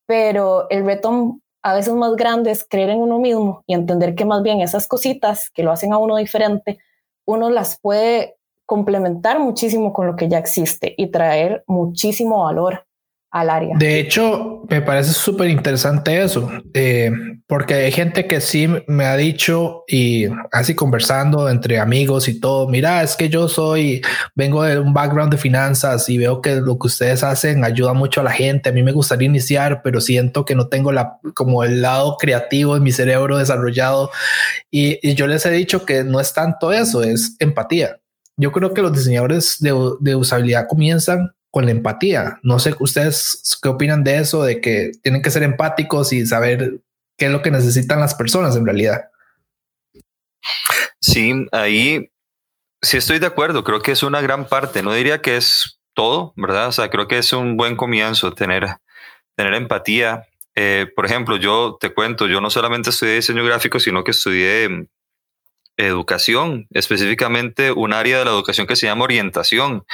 Pero 0.06 0.68
el 0.70 0.84
reto 0.84 1.38
a 1.62 1.74
veces 1.74 1.94
más 1.94 2.14
grande 2.16 2.50
es 2.50 2.64
creer 2.68 2.90
en 2.90 3.00
uno 3.00 3.18
mismo 3.18 3.64
y 3.66 3.74
entender 3.74 4.14
que 4.14 4.24
más 4.24 4.42
bien 4.42 4.60
esas 4.60 4.86
cositas 4.86 5.50
que 5.50 5.62
lo 5.62 5.72
hacen 5.72 5.92
a 5.92 5.98
uno 5.98 6.16
diferente, 6.16 6.78
uno 7.24 7.50
las 7.50 7.78
puede 7.80 8.36
complementar 8.66 9.38
muchísimo 9.40 9.92
con 9.92 10.06
lo 10.06 10.16
que 10.16 10.28
ya 10.28 10.38
existe 10.38 10.94
y 10.96 11.08
traer 11.08 11.64
muchísimo 11.66 12.44
valor 12.44 12.86
al 13.30 13.50
área. 13.50 13.76
De 13.76 14.00
hecho, 14.00 14.62
me 14.68 14.80
parece 14.80 15.12
súper 15.12 15.50
interesante 15.50 16.22
eso, 16.22 16.50
eh, 16.72 17.10
porque 17.46 17.74
hay 17.74 17.92
gente 17.92 18.26
que 18.26 18.40
sí 18.40 18.68
me 18.86 19.04
ha 19.04 19.16
dicho 19.16 19.84
y 19.86 20.26
así 20.52 20.74
conversando 20.74 21.48
entre 21.48 21.78
amigos 21.78 22.28
y 22.28 22.40
todo, 22.40 22.68
mira, 22.68 23.02
es 23.02 23.16
que 23.16 23.28
yo 23.28 23.48
soy, 23.48 24.02
vengo 24.34 24.62
de 24.62 24.78
un 24.78 24.94
background 24.94 25.32
de 25.32 25.38
finanzas 25.38 26.08
y 26.08 26.18
veo 26.18 26.40
que 26.40 26.56
lo 26.56 26.78
que 26.78 26.86
ustedes 26.86 27.22
hacen 27.22 27.64
ayuda 27.64 27.92
mucho 27.92 28.20
a 28.20 28.24
la 28.24 28.32
gente, 28.32 28.70
a 28.70 28.72
mí 28.72 28.82
me 28.82 28.92
gustaría 28.92 29.26
iniciar, 29.26 29.82
pero 29.82 30.00
siento 30.00 30.44
que 30.44 30.54
no 30.54 30.68
tengo 30.68 30.92
la, 30.92 31.18
como 31.34 31.62
el 31.62 31.82
lado 31.82 32.16
creativo 32.16 32.74
de 32.74 32.80
mi 32.80 32.92
cerebro 32.92 33.38
desarrollado 33.38 34.10
y, 34.70 35.14
yo 35.14 35.26
les 35.26 35.46
he 35.46 35.50
dicho 35.50 35.86
que 35.86 36.04
no 36.04 36.20
es 36.20 36.32
tanto 36.34 36.72
eso, 36.72 37.02
es 37.02 37.36
empatía. 37.38 38.00
Yo 38.36 38.52
creo 38.52 38.74
que 38.74 38.82
los 38.82 38.92
diseñadores 38.92 39.58
de 39.60 40.14
usabilidad 40.14 40.66
comienzan 40.68 41.30
con 41.56 41.64
la 41.64 41.70
empatía. 41.70 42.38
No 42.42 42.58
sé 42.58 42.74
ustedes 42.80 43.58
qué 43.62 43.70
opinan 43.70 44.04
de 44.04 44.18
eso, 44.18 44.44
de 44.44 44.60
que 44.60 44.92
tienen 45.02 45.22
que 45.22 45.30
ser 45.30 45.42
empáticos 45.42 46.12
y 46.12 46.26
saber 46.26 46.80
qué 47.16 47.24
es 47.24 47.32
lo 47.32 47.40
que 47.40 47.50
necesitan 47.50 47.98
las 47.98 48.14
personas 48.14 48.54
en 48.56 48.66
realidad. 48.66 49.06
Sí, 51.00 51.32
ahí 51.52 52.10
sí 52.82 52.98
estoy 52.98 53.20
de 53.20 53.28
acuerdo. 53.28 53.64
Creo 53.64 53.80
que 53.80 53.92
es 53.92 54.02
una 54.02 54.20
gran 54.20 54.46
parte. 54.46 54.82
No 54.82 54.92
diría 54.92 55.22
que 55.22 55.38
es 55.38 55.80
todo, 55.94 56.34
¿verdad? 56.36 56.68
O 56.68 56.72
sea, 56.72 56.90
creo 56.90 57.08
que 57.08 57.16
es 57.16 57.32
un 57.32 57.56
buen 57.56 57.74
comienzo 57.74 58.34
tener, 58.34 58.76
tener 59.34 59.54
empatía. 59.54 60.26
Eh, 60.56 60.86
por 60.94 61.06
ejemplo, 61.06 61.38
yo 61.38 61.78
te 61.80 61.94
cuento, 61.94 62.26
yo 62.26 62.42
no 62.42 62.50
solamente 62.50 62.90
estudié 62.90 63.14
diseño 63.14 63.42
gráfico, 63.46 63.80
sino 63.80 64.04
que 64.04 64.10
estudié 64.10 64.88
educación, 65.78 66.66
específicamente 66.70 67.72
un 67.72 67.94
área 67.94 68.18
de 68.18 68.26
la 68.26 68.32
educación 68.32 68.66
que 68.66 68.76
se 68.76 68.88
llama 68.88 69.04
orientación. 69.04 69.86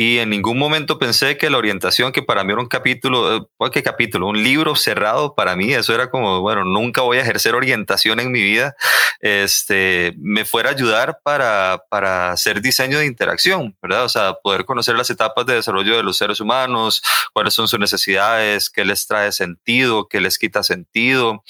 Y 0.00 0.20
en 0.20 0.30
ningún 0.30 0.58
momento 0.58 0.96
pensé 0.96 1.36
que 1.36 1.50
la 1.50 1.58
orientación, 1.58 2.12
que 2.12 2.22
para 2.22 2.44
mí 2.44 2.52
era 2.52 2.62
un 2.62 2.68
capítulo, 2.68 3.36
eh, 3.36 3.70
¿qué 3.72 3.82
capítulo? 3.82 4.28
Un 4.28 4.44
libro 4.44 4.76
cerrado 4.76 5.34
para 5.34 5.56
mí, 5.56 5.74
eso 5.74 5.92
era 5.92 6.08
como, 6.08 6.40
bueno, 6.40 6.62
nunca 6.62 7.00
voy 7.00 7.18
a 7.18 7.22
ejercer 7.22 7.56
orientación 7.56 8.20
en 8.20 8.30
mi 8.30 8.40
vida, 8.40 8.76
este, 9.18 10.14
me 10.18 10.44
fuera 10.44 10.68
a 10.68 10.72
ayudar 10.74 11.18
para, 11.24 11.82
para 11.90 12.30
hacer 12.30 12.60
diseño 12.60 13.00
de 13.00 13.06
interacción, 13.06 13.76
¿verdad? 13.82 14.04
O 14.04 14.08
sea, 14.08 14.34
poder 14.34 14.64
conocer 14.64 14.94
las 14.94 15.10
etapas 15.10 15.44
de 15.46 15.54
desarrollo 15.54 15.96
de 15.96 16.04
los 16.04 16.16
seres 16.16 16.40
humanos, 16.40 17.02
cuáles 17.32 17.54
son 17.54 17.66
sus 17.66 17.80
necesidades, 17.80 18.70
qué 18.70 18.84
les 18.84 19.04
trae 19.08 19.32
sentido, 19.32 20.06
qué 20.06 20.20
les 20.20 20.38
quita 20.38 20.62
sentido, 20.62 21.42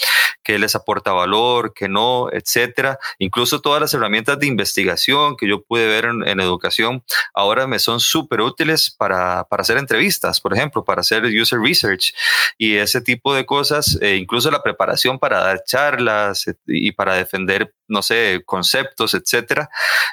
qué 0.42 0.58
les 0.58 0.74
aporta 0.74 1.12
valor, 1.12 1.72
qué 1.74 1.88
no, 1.88 2.28
etcétera. 2.32 2.98
Incluso 3.18 3.60
todas 3.60 3.80
las 3.80 3.94
herramientas 3.94 4.38
de 4.38 4.46
investigación 4.46 5.36
que 5.36 5.48
yo 5.48 5.62
pude 5.62 5.86
ver 5.86 6.06
en, 6.06 6.38
educación 6.38 7.02
ahora 7.34 7.66
me 7.66 7.78
son 7.78 8.00
súper 8.00 8.40
útiles 8.40 8.94
para, 8.96 9.44
para, 9.44 9.62
hacer 9.62 9.76
entrevistas, 9.76 10.40
por 10.40 10.54
ejemplo, 10.54 10.84
para 10.84 11.00
hacer 11.00 11.24
user 11.24 11.58
research 11.60 12.14
y 12.56 12.76
ese 12.76 13.00
tipo 13.00 13.34
de 13.34 13.44
cosas, 13.44 13.98
e 14.00 14.16
incluso 14.16 14.50
la 14.50 14.62
preparación 14.62 15.18
para 15.18 15.40
dar 15.40 15.62
charlas 15.64 16.44
y 16.66 16.92
para 16.92 17.14
defender, 17.14 17.74
no 17.88 18.02
sé, 18.02 18.42
conceptos, 18.44 19.14
etcétera, 19.14 19.68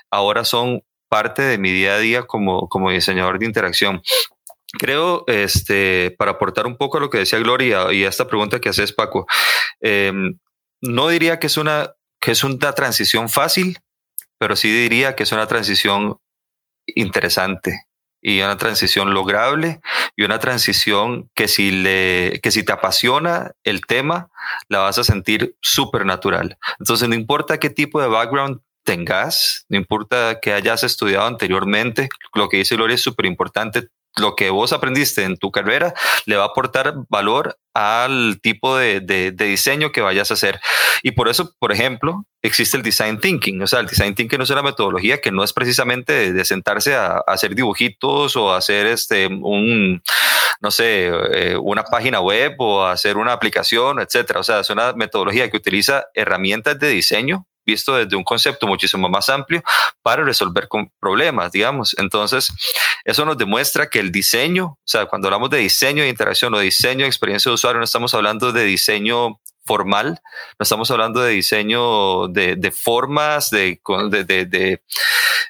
ahora 0.10 0.43
son 0.43 0.84
parte 1.08 1.41
de 1.43 1.58
mi 1.58 1.71
día 1.71 1.95
a 1.95 1.99
día 1.99 2.23
como, 2.23 2.67
como 2.67 2.91
diseñador 2.91 3.39
de 3.39 3.45
interacción. 3.45 4.01
Creo, 4.80 5.24
este, 5.28 6.16
para 6.18 6.32
aportar 6.32 6.68
un 6.68 6.78
poco 6.78 6.98
a 6.98 7.02
lo 7.02 7.10
que 7.10 7.20
decía 7.20 7.40
Gloria 7.40 7.92
y 7.92 8.04
a 8.06 8.10
esta 8.10 8.28
pregunta 8.28 8.60
que 8.60 8.70
haces, 8.70 8.94
Paco, 8.94 9.26
em, 9.80 10.38
no 10.82 11.10
diría 11.10 11.40
que 11.40 11.48
es 11.48 11.58
una 11.58 11.92
que 12.20 12.32
es 12.32 12.44
una 12.44 12.74
transición 12.74 13.30
fácil, 13.30 13.80
pero 14.40 14.56
sí 14.56 14.72
diría 14.72 15.16
que 15.16 15.24
es 15.24 15.32
una 15.32 15.46
transición 15.46 16.18
interesante 16.88 17.86
y 18.22 18.42
una 18.42 18.58
transición 18.58 19.14
lograble 19.14 19.80
y 20.16 20.24
una 20.24 20.40
transición 20.40 21.30
que 21.36 21.48
si 21.48 21.70
le 21.70 22.40
que 22.42 22.50
si 22.50 22.64
te 22.64 22.72
apasiona 22.72 23.52
el 23.64 23.86
tema 23.86 24.30
la 24.70 24.80
vas 24.80 24.98
a 24.98 25.04
sentir 25.04 25.56
súper 25.62 26.06
natural. 26.06 26.58
Entonces 26.80 27.08
no 27.08 27.14
importa 27.14 27.60
qué 27.60 27.70
tipo 27.70 28.02
de 28.02 28.08
background 28.08 28.62
tengas, 28.84 29.66
no 29.70 29.78
importa 29.78 30.40
que 30.40 30.54
hayas 30.54 30.84
estudiado 30.84 31.28
anteriormente, 31.28 32.10
lo 32.34 32.50
que 32.50 32.58
dice 32.58 32.76
Gloria 32.76 32.96
es 32.96 33.02
súper 33.02 33.26
importante, 33.26 33.90
lo 34.19 34.36
que 34.36 34.49
vos 34.49 34.73
aprendiste 34.73 35.23
en 35.23 35.38
tu 35.38 35.51
carrera 35.51 35.93
le 36.25 36.38
va 36.38 36.43
a 36.43 36.47
aportar 36.47 36.93
valor 37.10 37.58
al 37.73 38.39
tipo 38.41 38.78
de, 38.78 39.01
de, 39.01 39.32
diseño 39.32 39.91
que 39.91 40.01
vayas 40.01 40.32
a 40.32 40.36
hacer. 40.36 40.62
Y 41.04 41.12
por 41.12 41.28
eso, 41.28 41.54
por 41.60 41.73
ejemplo, 41.73 42.25
existe 42.41 42.78
el 42.78 42.84
design 42.84 43.19
thinking. 43.19 43.62
O 43.62 43.67
sea, 43.67 43.82
el 43.82 43.88
design 43.88 44.15
thinking 44.15 44.41
es 44.41 44.49
una 44.49 44.62
metodología 44.62 45.19
que 45.19 45.32
no 45.32 45.43
es 45.43 45.51
precisamente 45.51 46.32
de, 46.32 46.45
sentarse 46.45 46.95
a, 46.95 47.17
hacer 47.28 47.54
dibujitos 47.54 48.38
o 48.38 48.54
hacer 48.54 48.86
este, 48.88 49.28
un, 49.28 50.01
no 50.62 50.71
sé, 50.71 51.12
eh, 51.34 51.58
una 51.62 51.84
página 51.84 52.21
web 52.21 52.56
o 52.60 52.86
hacer 52.86 53.17
una 53.17 53.34
aplicación, 53.34 53.99
etcétera. 53.99 54.39
O 54.39 54.43
sea, 54.43 54.62
es 54.62 54.69
una 54.69 54.93
metodología 54.93 55.49
que 55.49 55.58
utiliza 55.58 56.06
herramientas 56.13 56.80
de 56.80 56.88
diseño 56.88 57.45
visto 57.65 57.95
desde 57.95 58.15
un 58.15 58.23
concepto 58.23 58.67
muchísimo 58.67 59.10
más 59.10 59.30
amplio 59.30 59.63
para 60.01 60.23
resolver 60.23 60.67
problemas, 60.99 61.51
digamos. 61.51 61.95
Entonces, 61.97 62.51
eso 63.04 63.25
nos 63.25 63.38
demuestra 63.38 63.89
que 63.89 63.99
el 63.99 64.12
diseño, 64.12 64.65
o 64.65 64.80
sea, 64.84 65.06
cuando 65.06 65.28
hablamos 65.28 65.49
de 65.49 65.58
diseño 65.58 66.04
de 66.04 66.10
interacción 66.10 66.54
o 66.54 66.60
diseño 66.60 67.01
de 67.01 67.08
experiencia 67.08 67.49
de 67.49 67.56
usuario, 67.56 67.80
no 67.80 67.86
estamos 67.86 68.13
hablando 68.13 68.51
de 68.51 68.63
diseño 68.63 69.39
formal, 69.65 70.19
no 70.60 70.63
estamos 70.63 70.91
hablando 70.91 71.21
de 71.21 71.34
diseño 71.34 72.28
de, 72.28 72.71
formas, 72.71 73.49
de, 73.49 73.80
de, 74.10 74.45
de 74.45 74.82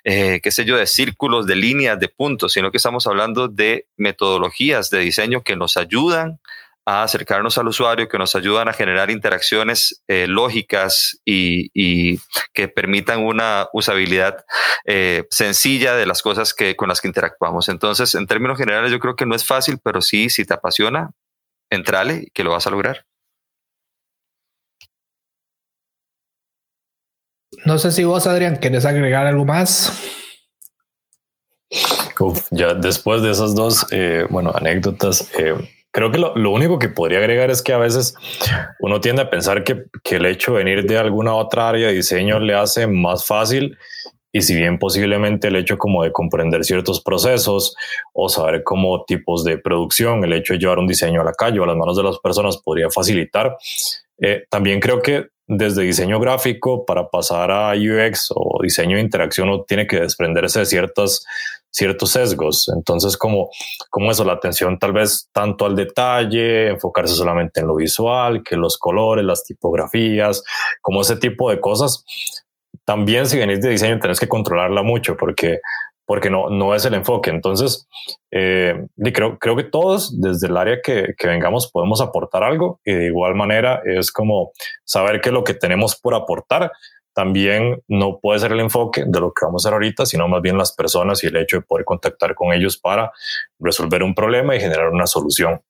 eh, 0.06 0.40
qué 0.42 0.52
sé 0.52 0.64
yo, 0.66 0.78
de 0.78 0.88
círculos, 0.88 1.46
de 1.48 1.56
líneas, 1.56 2.00
de 2.00 2.08
puntos, 2.08 2.54
sino 2.54 2.72
que 2.72 2.78
estamos 2.78 3.08
hablando 3.08 3.48
de 3.48 3.88
metodologías 3.98 4.90
de 4.90 5.00
diseño 5.00 5.44
que 5.44 5.56
nos 5.56 5.78
ayudan 5.78 6.40
a 6.86 7.02
acercarnos 7.02 7.58
al 7.58 7.68
usuario, 7.68 8.08
que 8.08 8.20
nos 8.20 8.36
ayudan 8.36 8.68
a 8.68 8.74
generar 8.74 9.10
interacciones 9.10 10.04
eh, 10.08 10.28
lógicas 10.28 11.20
y, 11.26 12.20
que 12.54 12.68
permitan 12.68 13.24
una 13.24 13.68
usabilidad 13.74 14.46
eh, 14.86 15.26
sencilla 15.32 15.96
de 15.96 16.06
las 16.06 16.22
cosas 16.22 16.54
que, 16.54 16.76
con 16.76 16.88
las 16.88 17.02
que 17.02 17.08
interactuamos. 17.08 17.70
Entonces, 17.70 18.14
en 18.14 18.28
términos 18.28 18.58
generales, 18.58 18.92
yo 18.92 19.00
creo 19.00 19.16
que 19.16 19.26
no 19.26 19.36
es 19.36 19.46
fácil, 19.46 19.80
pero 19.84 20.02
sí, 20.02 20.30
si 20.30 20.46
te 20.46 20.54
apasiona, 20.54 21.12
entrale 21.72 22.26
y 22.28 22.30
que 22.30 22.44
lo 22.44 22.52
vas 22.52 22.68
a 22.68 22.70
lograr. 22.70 23.06
No 27.66 27.80
sé 27.80 27.92
si 27.92 28.04
vos, 28.04 28.28
Adrián, 28.28 28.58
querés 28.58 28.86
agregar 28.86 29.26
algo 29.26 29.44
más. 29.44 29.92
ya 32.52 32.76
después 32.76 33.24
de 33.24 33.32
esas 33.32 33.56
dos, 33.56 33.88
eh, 33.92 34.28
bueno, 34.30 34.52
anécdotas, 34.54 35.32
Creo 35.96 36.12
que 36.12 36.18
lo, 36.18 36.52
único 36.52 36.78
que 36.78 36.90
podría 36.90 37.20
agregar 37.20 37.50
es 37.50 37.62
que 37.62 37.72
a 37.72 37.78
veces 37.78 38.16
uno 38.82 39.00
tiende 39.00 39.22
a 39.22 39.30
pensar 39.30 39.64
que, 39.64 39.86
que, 40.04 40.18
el 40.18 40.26
hecho 40.26 40.52
de 40.52 40.58
venir 40.58 40.86
de 40.86 40.98
alguna 40.98 41.34
otra 41.34 41.70
área 41.70 41.88
de 41.88 41.94
diseño 41.94 42.38
le 42.38 42.54
hace 42.54 42.86
más 42.86 43.26
fácil 43.26 43.78
y 44.34 44.42
si 44.42 44.58
bien 44.58 44.78
posiblemente 44.78 45.48
el 45.48 45.56
hecho 45.56 45.78
como 45.78 46.04
de 46.04 46.12
comprender 46.12 46.66
ciertos 46.66 47.02
procesos 47.02 47.78
o 48.12 48.28
saber 48.28 48.62
cómo 48.64 49.06
tipos 49.06 49.46
de 49.46 49.58
producción, 49.58 50.22
el 50.26 50.34
hecho 50.34 50.52
de 50.52 50.60
llevar 50.60 50.80
un 50.80 50.88
diseño 50.88 51.22
a 51.22 51.24
la 51.24 51.32
calle 51.32 51.62
o 51.62 51.64
a 51.64 51.68
las 51.68 51.78
manos 51.78 51.96
de 51.96 52.04
las 52.04 52.20
personas 52.20 52.58
podría 52.58 52.90
facilitar, 52.90 53.56
eh, 54.18 54.44
también 54.50 54.82
creo 54.82 55.02
que 55.02 55.28
desde 55.48 55.84
diseño 55.84 56.20
gráfico 56.20 56.86
para 56.86 57.08
pasar 57.08 57.52
a 57.52 57.72
UX 57.74 58.34
o 58.36 58.60
diseño 58.62 58.98
de 58.98 59.04
interacción 59.04 59.48
uno 59.48 59.64
tiene 59.64 59.88
que 59.88 60.02
desprenderse 60.02 60.60
de 60.60 60.66
ciertas 60.66 61.26
ciertos 61.76 62.12
sesgos. 62.12 62.70
Entonces, 62.74 63.18
como, 63.18 63.50
como 63.90 64.10
eso, 64.10 64.24
la 64.24 64.34
atención 64.34 64.80
tal 64.80 64.94
vez 64.94 65.30
tanto 65.34 65.66
al 65.66 65.76
detalle, 65.76 66.70
enfocarse 66.70 67.14
solamente 67.14 67.60
en 67.60 67.68
lo 67.68 67.76
visual, 67.76 68.44
que 68.44 68.56
los 68.56 68.78
colores, 68.78 69.26
las 69.26 69.44
tipografías, 69.44 70.42
como 70.82 71.02
ese 71.02 71.18
tipo 71.18 71.50
de 71.50 71.60
cosas. 71.60 72.06
También 72.86 73.28
si 73.28 73.38
venís 73.38 73.62
de 73.62 73.70
diseño 73.70 74.00
tenés 74.00 74.20
que 74.20 74.28
controlarla 74.28 74.84
mucho 74.84 75.18
porque 75.18 75.60
porque 76.08 76.30
no, 76.30 76.52
no 76.52 76.76
es 76.76 76.86
el 76.86 76.94
enfoque. 76.94 77.32
Entonces, 77.32 77.88
eh, 78.30 78.86
creo, 79.12 79.40
creo 79.40 79.56
que 79.56 79.64
todos 79.64 80.22
desde 80.22 80.48
el 80.48 80.56
área 80.56 80.80
que, 80.84 81.16
que, 81.18 81.28
vengamos 81.28 81.72
podemos 81.72 82.00
aportar 82.00 82.44
algo 82.44 82.80
y 82.86 82.94
de 82.94 83.08
igual 83.08 83.34
manera 83.34 83.82
es 83.84 84.12
como 84.12 84.52
saber 84.84 85.20
que 85.20 85.32
lo 85.32 85.44
que 85.44 85.56
tenemos 85.56 86.00
por 86.00 86.14
aportar 86.14 86.72
también 87.16 87.82
no 87.88 88.20
puede 88.20 88.40
ser 88.40 88.52
el 88.52 88.60
enfoque 88.60 89.06
de 89.08 89.20
lo 89.20 89.32
que 89.32 89.46
vamos 89.46 89.66
a 89.66 89.70
hacer 89.70 89.74
ahorita, 89.74 90.06
sino 90.06 90.28
más 90.28 90.42
bien 90.42 90.58
las 90.58 90.74
personas 90.74 91.24
y 91.24 91.28
el 91.28 91.38
hecho 91.38 91.58
de 91.58 91.64
poder 91.64 91.86
contactar 91.86 92.36
con 92.36 92.54
ellos 92.54 92.78
para 92.78 93.12
resolver 93.58 94.04
un 94.04 94.14
problema 94.14 94.56
y 94.56 94.60
generar 94.60 94.90
una 94.90 95.08
solución. 95.08 95.62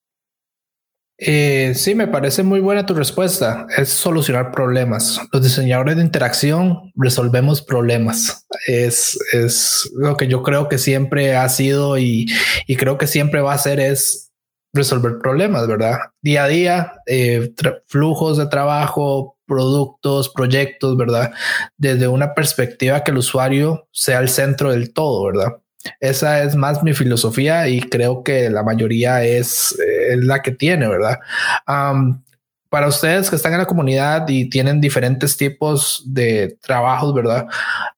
Eh, 1.17 1.73
sí, 1.75 1.95
me 1.95 2.07
parece 2.07 2.43
muy 2.43 2.59
buena 2.59 2.85
tu 2.85 2.93
respuesta. 2.93 3.67
Es 3.77 3.89
solucionar 3.89 4.51
problemas. 4.51 5.21
Los 5.31 5.43
diseñadores 5.43 5.95
de 5.95 6.01
interacción 6.01 6.91
resolvemos 6.95 7.61
problemas. 7.61 8.45
Es, 8.67 9.17
es 9.31 9.89
lo 9.95 10.17
que 10.17 10.27
yo 10.27 10.43
creo 10.43 10.67
que 10.67 10.77
siempre 10.77 11.35
ha 11.35 11.47
sido 11.47 11.97
y, 11.97 12.25
y 12.67 12.75
creo 12.75 12.97
que 12.97 13.07
siempre 13.07 13.41
va 13.41 13.53
a 13.53 13.57
ser 13.57 13.79
es 13.79 14.33
resolver 14.73 15.19
problemas, 15.19 15.67
¿verdad? 15.67 15.99
Día 16.21 16.43
a 16.43 16.47
día, 16.47 16.93
eh, 17.05 17.53
flujos 17.87 18.37
de 18.37 18.47
trabajo, 18.47 19.34
productos, 19.45 20.29
proyectos, 20.29 20.97
¿verdad? 20.97 21.31
Desde 21.77 22.07
una 22.07 22.33
perspectiva 22.33 23.03
que 23.03 23.11
el 23.11 23.17
usuario 23.17 23.87
sea 23.91 24.19
el 24.19 24.29
centro 24.29 24.71
del 24.71 24.93
todo, 24.93 25.25
¿verdad? 25.25 25.57
Esa 25.99 26.43
es 26.43 26.55
más 26.55 26.83
mi 26.83 26.93
filosofía 26.93 27.67
y 27.67 27.81
creo 27.81 28.23
que 28.23 28.49
la 28.49 28.63
mayoría 28.63 29.23
es, 29.23 29.77
eh, 29.79 30.17
la 30.17 30.41
que 30.41 30.51
tiene, 30.51 30.87
¿verdad? 30.87 31.19
para 32.69 32.87
ustedes 32.89 33.29
que 33.29 33.37
están 33.37 33.53
en 33.53 33.59
la 33.59 33.67
comunidad 33.67 34.27
y 34.27 34.49
tienen 34.49 34.81
diferentes 34.81 35.37
tipos 35.37 36.03
de 36.05 36.57
trabajos, 36.61 37.13
¿verdad? 37.13 37.47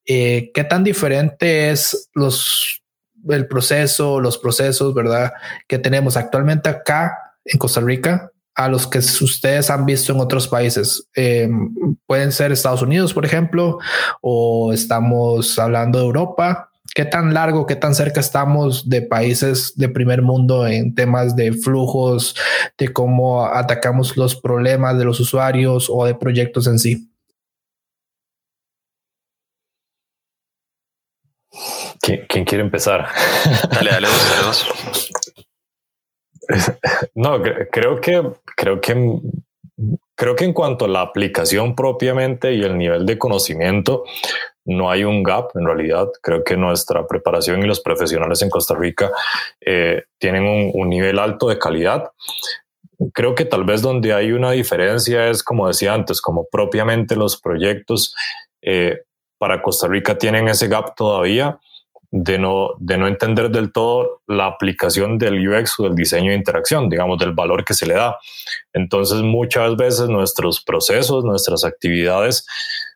Eh, 0.05 0.51
¿Qué 0.53 0.63
tan 0.65 0.83
diferente 0.83 1.71
es 1.71 2.11
los, 2.13 2.83
el 3.27 3.47
proceso, 3.47 4.19
los 4.19 4.37
procesos, 4.37 4.93
¿verdad? 4.93 5.33
Que 5.67 5.79
tenemos 5.79 6.15
actualmente 6.15 6.69
acá 6.69 7.17
en 7.43 7.57
Costa 7.57 7.81
Rica 7.81 8.31
a 8.57 8.67
los 8.67 8.87
que 8.87 8.97
ustedes 8.97 9.69
han 9.69 9.85
visto 9.85 10.11
en 10.11 10.19
otros 10.19 10.47
países. 10.47 11.07
Em, 11.13 11.95
pueden 12.07 12.31
ser 12.31 12.51
Estados 12.51 12.81
Unidos, 12.81 13.13
por 13.13 13.23
ejemplo, 13.23 13.77
o 14.19 14.73
estamos 14.73 15.59
hablando 15.59 15.99
de 15.99 16.05
Europa. 16.05 16.71
¿Qué 16.95 17.05
tan 17.05 17.35
largo, 17.35 17.67
qué 17.67 17.75
tan 17.75 17.93
cerca 17.93 18.19
estamos 18.19 18.89
de 18.89 19.03
países 19.03 19.73
de 19.75 19.89
primer 19.89 20.23
mundo 20.23 20.65
en 20.65 20.95
temas 20.95 21.35
de 21.35 21.53
flujos, 21.53 22.35
de 22.79 22.91
cómo 22.91 23.45
atacamos 23.45 24.17
los 24.17 24.35
problemas 24.35 24.97
de 24.97 25.05
los 25.05 25.19
usuarios 25.19 25.87
o 25.91 26.05
de 26.05 26.15
proyectos 26.15 26.65
en 26.65 26.79
sí? 26.79 27.11
¿Quién, 32.01 32.45
quiere 32.45 32.63
empezar? 32.63 33.07
Dale, 33.69 33.91
dale, 33.91 34.07
dale, 34.07 34.07
No, 37.15 37.41
creo 37.71 37.99
que, 38.01 38.23
creo 38.55 38.81
que, 38.81 39.19
creo 40.15 40.35
que 40.35 40.45
en 40.45 40.53
cuanto 40.53 40.85
a 40.85 40.87
la 40.87 41.01
aplicación 41.01 41.75
propiamente 41.75 42.53
y 42.53 42.63
el 42.63 42.77
nivel 42.77 43.05
de 43.05 43.17
conocimiento, 43.17 44.03
no 44.65 44.91
hay 44.91 45.03
un 45.03 45.23
gap 45.23 45.51
en 45.55 45.65
realidad. 45.65 46.09
Creo 46.21 46.43
que 46.43 46.57
nuestra 46.57 47.07
preparación 47.07 47.63
y 47.63 47.67
los 47.67 47.79
profesionales 47.79 48.41
en 48.41 48.49
Costa 48.49 48.75
Rica 48.75 49.11
eh, 49.61 50.03
tienen 50.17 50.43
un, 50.73 50.89
nivel 50.89 51.19
alto 51.19 51.47
de 51.47 51.57
calidad. 51.57 52.11
Creo 53.13 53.35
que 53.35 53.45
tal 53.45 53.63
vez 53.63 53.81
donde 53.81 54.13
hay 54.13 54.31
una 54.31 54.51
diferencia 54.51 55.27
es, 55.29 55.43
como 55.43 55.67
decía 55.67 55.93
antes, 55.93 56.19
como 56.19 56.47
propiamente 56.51 57.15
los 57.15 57.39
proyectos 57.39 58.13
eh, 58.61 59.01
para 59.37 59.61
Costa 59.61 59.87
Rica 59.87 60.17
tienen 60.17 60.47
ese 60.47 60.67
gap 60.67 60.95
todavía 60.95 61.59
de 62.11 62.39
no, 62.39 62.69
de 62.79 62.97
no 62.97 63.07
entender 63.07 63.49
del 63.49 63.71
todo 63.71 64.21
la 64.27 64.45
aplicación 64.45 65.17
del 65.17 65.47
UX 65.47 65.79
o 65.79 65.83
del 65.83 65.95
diseño 65.95 66.31
de 66.31 66.37
interacción, 66.37 66.89
digamos, 66.89 67.17
del 67.19 67.33
valor 67.33 67.65
que 67.65 67.73
se 67.73 67.85
le 67.85 67.95
da. 67.95 68.17
Entonces, 68.73 69.21
muchas 69.21 69.75
veces 69.75 70.09
nuestros 70.09 70.63
procesos, 70.63 71.25
nuestras 71.25 71.65
actividades 71.65 72.45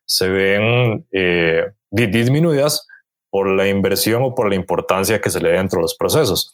se 0.05 0.29
ven 0.29 1.05
eh, 1.11 1.65
disminuidas 1.89 2.87
por 3.29 3.49
la 3.49 3.67
inversión 3.67 4.23
o 4.23 4.35
por 4.35 4.49
la 4.49 4.55
importancia 4.55 5.21
que 5.21 5.29
se 5.29 5.39
le 5.39 5.51
da 5.51 5.57
dentro 5.57 5.77
de 5.77 5.83
los 5.83 5.95
procesos. 5.95 6.51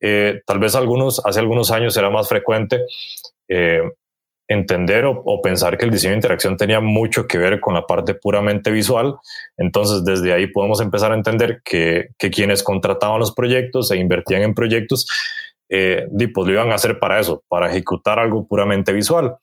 Eh, 0.00 0.42
tal 0.46 0.58
vez 0.58 0.74
algunos, 0.74 1.24
hace 1.24 1.40
algunos 1.40 1.70
años 1.70 1.96
era 1.96 2.10
más 2.10 2.28
frecuente 2.28 2.84
eh, 3.48 3.80
entender 4.48 5.04
o, 5.04 5.42
pensar 5.42 5.76
que 5.76 5.84
el 5.84 5.90
diseño 5.90 6.12
de 6.12 6.16
interacción 6.16 6.56
tenía 6.56 6.80
mucho 6.80 7.26
que 7.26 7.36
ver 7.36 7.60
con 7.60 7.74
la 7.74 7.86
parte 7.86 8.14
puramente 8.14 8.70
visual. 8.70 9.16
Entonces, 9.58 10.04
desde 10.04 10.32
ahí 10.32 10.46
podemos 10.46 10.80
empezar 10.80 11.12
a 11.12 11.14
entender 11.14 11.60
que, 11.64 12.08
que 12.18 12.30
quienes 12.30 12.62
contrataban 12.62 13.20
los 13.20 13.34
proyectos 13.34 13.90
e 13.90 13.98
invertían 13.98 14.42
en 14.42 14.54
proyectos, 14.54 15.06
eh, 15.68 16.08
pues 16.32 16.46
lo 16.46 16.52
iban 16.52 16.72
a 16.72 16.76
hacer 16.76 16.98
para 16.98 17.20
eso, 17.20 17.44
para 17.46 17.70
ejecutar 17.70 18.18
algo 18.18 18.46
puramente 18.46 18.92
visual. 18.92 19.36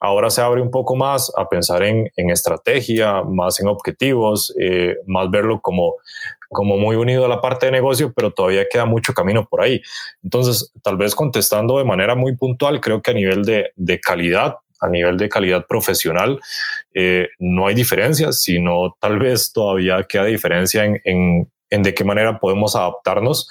Ahora 0.00 0.30
se 0.30 0.40
abre 0.40 0.62
un 0.62 0.70
poco 0.70 0.96
más 0.96 1.30
a 1.36 1.48
pensar 1.48 1.82
en, 1.82 2.10
en 2.16 2.30
estrategia, 2.30 3.22
más 3.22 3.60
en 3.60 3.68
objetivos, 3.68 4.54
eh, 4.58 4.96
más 5.06 5.30
verlo 5.30 5.60
como, 5.60 5.96
como 6.48 6.76
muy 6.76 6.96
unido 6.96 7.24
a 7.24 7.28
la 7.28 7.40
parte 7.40 7.66
de 7.66 7.72
negocio, 7.72 8.12
pero 8.14 8.32
todavía 8.32 8.66
queda 8.70 8.84
mucho 8.84 9.12
camino 9.12 9.46
por 9.46 9.62
ahí. 9.62 9.80
Entonces, 10.22 10.72
tal 10.82 10.96
vez 10.96 11.14
contestando 11.14 11.78
de 11.78 11.84
manera 11.84 12.14
muy 12.14 12.36
puntual, 12.36 12.80
creo 12.80 13.02
que 13.02 13.10
a 13.10 13.14
nivel 13.14 13.44
de, 13.44 13.72
de 13.76 14.00
calidad, 14.00 14.56
a 14.80 14.88
nivel 14.88 15.16
de 15.16 15.28
calidad 15.28 15.66
profesional, 15.66 16.40
eh, 16.94 17.28
no 17.38 17.66
hay 17.66 17.74
diferencia, 17.74 18.32
sino 18.32 18.96
tal 19.00 19.18
vez 19.18 19.52
todavía 19.52 20.04
queda 20.08 20.24
diferencia 20.24 20.84
en, 20.84 21.00
en, 21.04 21.50
en 21.70 21.82
de 21.82 21.94
qué 21.94 22.04
manera 22.04 22.38
podemos 22.38 22.76
adaptarnos 22.76 23.48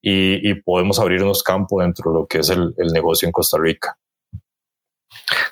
y, 0.00 0.50
y, 0.50 0.54
podemos 0.54 0.98
abrirnos 0.98 1.44
campo 1.44 1.80
dentro 1.80 2.10
de 2.10 2.18
lo 2.18 2.26
que 2.26 2.38
es 2.38 2.50
el, 2.50 2.74
el 2.76 2.88
negocio 2.88 3.26
en 3.26 3.32
Costa 3.32 3.56
Rica. 3.60 3.96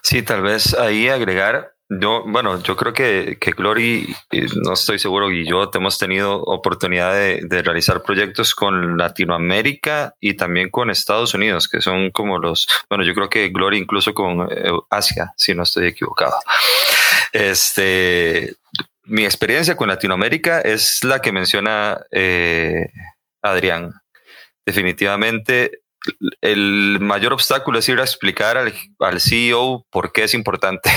Sí, 0.02 0.22
tal 0.22 0.42
vez 0.42 0.74
ahí 0.74 1.08
agregar 1.08 1.72
yo, 1.90 2.22
bueno, 2.24 2.62
yo 2.62 2.76
creo 2.76 2.92
que, 2.92 3.36
que 3.40 3.50
Glory, 3.50 4.14
no 4.62 4.74
estoy 4.74 5.00
seguro, 5.00 5.28
y 5.30 5.44
yo 5.44 5.68
hemos 5.74 5.98
tenido 5.98 6.40
oportunidad 6.40 7.12
de, 7.12 7.40
de, 7.42 7.62
realizar 7.62 8.02
proyectos 8.02 8.54
con 8.54 8.96
Latinoamérica 8.96 10.14
y 10.20 10.34
también 10.34 10.70
con 10.70 10.90
Estados 10.90 11.34
Unidos, 11.34 11.68
que 11.68 11.80
son 11.80 12.12
como 12.12 12.38
los, 12.38 12.68
bueno, 12.88 13.02
yo 13.02 13.12
creo 13.12 13.28
que 13.28 13.48
Glory 13.48 13.78
incluso 13.78 14.14
con 14.14 14.48
eh, 14.52 14.70
Asia, 14.88 15.32
si 15.36 15.52
no 15.52 15.64
estoy 15.64 15.88
equivocado. 15.88 16.36
Este, 17.32 18.54
mi 19.04 19.24
experiencia 19.24 19.76
con 19.76 19.88
Latinoamérica 19.88 20.60
es 20.60 21.02
la 21.02 21.20
que 21.20 21.32
menciona 21.32 22.00
eh, 22.12 22.86
Adrián. 23.42 23.94
Definitivamente 24.64 25.80
el 26.40 26.98
mayor 27.00 27.32
obstáculo 27.32 27.78
es 27.78 27.88
ir 27.88 27.98
a 28.00 28.04
explicar 28.04 28.56
al, 28.56 28.72
al, 29.00 29.20
CEO 29.20 29.86
por 29.90 30.12
qué 30.12 30.24
es 30.24 30.34
importante, 30.34 30.90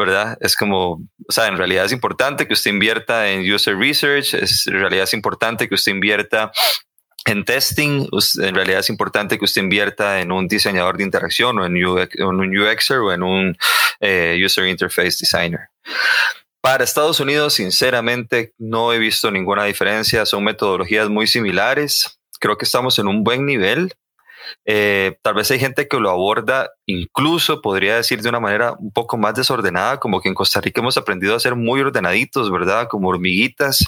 ¿verdad? 0.00 0.38
Es 0.40 0.56
como, 0.56 0.92
o 1.28 1.32
sea, 1.32 1.46
en 1.48 1.58
realidad 1.58 1.84
es 1.84 1.92
importante 1.92 2.48
que 2.48 2.54
usted 2.54 2.70
invierta 2.70 3.28
en 3.28 3.40
user 3.52 3.76
research, 3.76 4.32
es, 4.32 4.66
en 4.66 4.80
realidad 4.80 5.04
es 5.04 5.12
importante 5.12 5.68
que 5.68 5.74
usted 5.74 5.92
invierta 5.92 6.50
en 7.26 7.44
testing, 7.44 8.08
en 8.38 8.54
realidad 8.54 8.80
es 8.80 8.88
importante 8.88 9.38
que 9.38 9.44
usted 9.44 9.60
invierta 9.60 10.20
en 10.20 10.32
un 10.32 10.48
diseñador 10.48 10.96
de 10.96 11.04
interacción 11.04 11.58
o 11.58 11.66
en, 11.66 11.76
un 11.84 12.58
UXer 12.58 12.96
o 12.96 13.12
en 13.12 13.22
un 13.22 13.56
eh, 14.00 14.40
user 14.42 14.66
interface 14.66 15.18
designer. 15.20 15.68
Para 16.62 16.82
Estados 16.82 17.20
Unidos, 17.20 17.52
sinceramente, 17.54 18.54
no 18.56 18.94
he 18.94 18.98
visto 18.98 19.30
ninguna 19.30 19.64
diferencia. 19.64 20.24
Son 20.24 20.42
metodologías 20.42 21.10
muy 21.10 21.26
similares. 21.26 22.18
Creo 22.38 22.56
que 22.56 22.64
estamos 22.64 22.98
en 22.98 23.06
un 23.06 23.22
buen 23.22 23.44
nivel 23.44 23.92
eh, 24.64 25.18
tal 25.22 25.34
vez 25.34 25.50
hay 25.50 25.58
gente 25.58 25.88
que 25.88 25.98
lo 25.98 26.10
aborda, 26.10 26.70
incluso 26.86 27.60
podría 27.60 27.96
decir 27.96 28.22
de 28.22 28.28
una 28.28 28.40
manera 28.40 28.72
un 28.78 28.92
poco 28.92 29.16
más 29.16 29.34
desordenada, 29.34 29.98
como 30.00 30.20
que 30.20 30.28
en 30.28 30.34
Costa 30.34 30.60
Rica 30.60 30.80
hemos 30.80 30.96
aprendido 30.96 31.34
a 31.34 31.40
ser 31.40 31.56
muy 31.56 31.80
ordenaditos, 31.80 32.50
¿verdad? 32.50 32.88
Como 32.88 33.08
hormiguitas. 33.08 33.84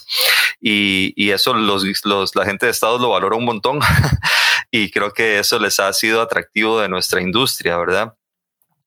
Y, 0.60 1.12
y 1.16 1.30
eso 1.30 1.54
los, 1.54 1.84
los, 2.04 2.36
la 2.36 2.44
gente 2.44 2.66
de 2.66 2.72
Estados 2.72 3.00
lo 3.00 3.10
valora 3.10 3.36
un 3.36 3.44
montón. 3.44 3.80
y 4.70 4.90
creo 4.90 5.12
que 5.12 5.38
eso 5.38 5.58
les 5.58 5.80
ha 5.80 5.92
sido 5.92 6.20
atractivo 6.20 6.80
de 6.80 6.88
nuestra 6.88 7.20
industria, 7.20 7.76
¿verdad? 7.76 8.14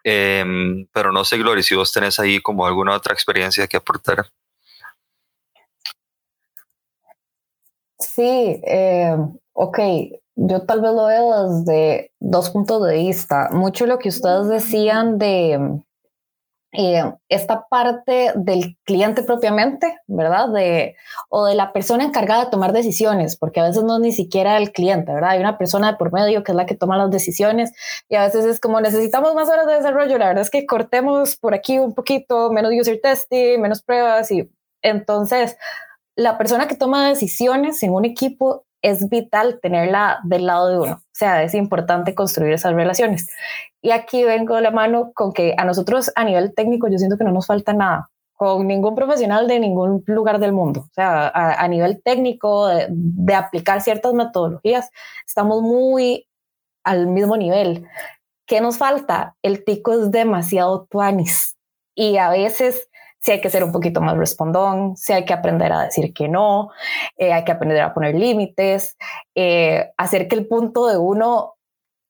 Eh, 0.04 0.86
pero 0.94 1.12
no 1.12 1.26
sé, 1.26 1.38
Gloria, 1.38 1.64
si 1.64 1.76
vos 1.76 1.92
tenés 1.92 2.20
ahí 2.20 2.40
como 2.40 2.66
alguna 2.68 2.94
otra 2.94 3.14
experiencia 3.14 3.68
que 3.68 3.78
aportar. 3.78 4.26
Sí, 7.98 8.62
eh, 8.68 9.16
ok, 9.54 9.80
yo 10.36 10.66
tal 10.66 10.82
vez 10.82 10.92
lo 10.92 11.06
veo 11.06 11.50
desde 11.50 12.12
dos 12.20 12.50
puntos 12.50 12.86
de 12.88 12.96
vista. 12.96 13.50
Mucho 13.52 13.86
lo 13.86 14.00
que 14.00 14.10
ustedes 14.10 14.48
decían 14.48 15.18
de 15.18 15.82
eh, 16.78 17.04
esta 17.30 17.68
parte 17.70 18.34
del 18.36 18.78
cliente 18.84 19.24
propiamente, 19.24 19.98
¿verdad? 20.08 20.50
De, 20.50 20.96
o 21.30 21.46
de 21.46 21.56
la 21.56 21.72
persona 21.72 22.04
encargada 22.04 22.46
de 22.46 22.52
tomar 22.52 22.74
decisiones, 22.74 23.38
porque 23.38 23.62
a 23.62 23.68
veces 23.68 23.84
no 23.84 23.96
es 23.96 24.02
ni 24.02 24.12
siquiera 24.12 24.58
el 24.58 24.74
cliente, 24.74 25.14
¿verdad? 25.14 25.32
Hay 25.32 25.40
una 25.40 25.58
persona 25.58 25.92
de 25.92 25.98
por 25.98 26.12
medio 26.12 26.44
que 26.44 26.52
es 26.52 26.56
la 26.56 26.66
que 26.66 26.76
toma 26.76 26.98
las 26.98 27.12
decisiones 27.12 27.72
y 28.10 28.16
a 28.16 28.26
veces 28.26 28.44
es 28.44 28.60
como 28.60 28.82
necesitamos 28.82 29.34
más 29.36 29.48
horas 29.48 29.68
de 29.68 29.76
desarrollo, 29.76 30.18
la 30.18 30.28
verdad 30.28 30.42
es 30.42 30.50
que 30.50 30.66
cortemos 30.66 31.38
por 31.38 31.54
aquí 31.54 31.80
un 31.80 31.94
poquito, 31.94 32.52
menos 32.52 32.74
user 32.78 33.00
testing, 33.02 33.62
menos 33.62 33.82
pruebas 33.82 34.30
y 34.32 34.50
entonces 34.82 35.58
la 36.18 36.38
persona 36.38 36.68
que 36.68 36.76
toma 36.76 37.08
decisiones 37.08 37.82
en 37.84 37.94
un 37.94 38.04
equipo 38.04 38.66
es 38.86 39.10
vital 39.10 39.60
tenerla 39.62 40.20
del 40.24 40.46
lado 40.46 40.68
de 40.70 40.78
uno. 40.78 40.94
O 40.94 41.02
sea, 41.12 41.42
es 41.42 41.56
importante 41.56 42.14
construir 42.14 42.54
esas 42.54 42.74
relaciones. 42.74 43.30
Y 43.82 43.92
aquí 43.92 44.24
vengo 44.24 44.56
de 44.56 44.62
la 44.62 44.70
mano 44.70 45.12
con 45.14 45.34
que 45.34 45.56
a 45.58 45.66
nosotros 45.66 46.12
a 46.16 46.24
nivel 46.24 46.54
técnico 46.54 46.88
yo 46.88 47.00
siento 47.00 47.18
que 47.18 47.24
no 47.24 47.32
nos 47.32 47.48
falta 47.48 47.74
nada 47.74 48.12
con 48.34 48.68
ningún 48.68 48.94
profesional 48.94 49.48
de 49.48 49.60
ningún 49.60 50.04
lugar 50.06 50.40
del 50.40 50.52
mundo. 50.52 50.82
O 50.82 50.94
sea, 50.94 51.30
a, 51.30 51.68
nivel 51.68 52.04
técnico, 52.04 52.68
de, 52.68 53.34
aplicar 53.34 53.82
ciertas 53.82 54.14
metodologías, 54.14 54.92
estamos 55.26 55.64
muy 55.64 56.28
al 56.84 57.08
mismo 57.08 57.38
nivel. 57.38 57.88
¿Qué 58.46 58.62
nos 58.62 58.78
falta? 58.78 59.36
El 59.42 59.64
tico 59.64 59.94
es 59.94 60.12
demasiado 60.12 60.86
tuanis 60.92 61.58
y 61.96 62.18
a 62.18 62.30
veces 62.30 62.88
si 63.26 63.32
hay 63.32 63.42
que 63.42 63.50
ser 63.50 63.64
un 63.64 63.72
poquito 63.72 64.02
más 64.02 64.16
respondón, 64.16 64.96
si 64.98 65.12
hay 65.12 65.26
que 65.26 65.34
aprender 65.34 65.74
a 65.74 65.82
decir 65.82 66.14
que 66.14 66.28
no, 66.28 66.70
eh, 67.18 67.34
hay 67.34 67.44
que 67.44 67.52
aprender 67.52 67.82
a 67.82 67.92
poner 67.92 68.14
límites, 68.14 68.98
eh, 69.34 69.92
hacer 69.98 70.28
que 70.28 70.36
el 70.36 70.48
punto 70.48 70.86
de 70.86 70.98
uno 70.98 71.56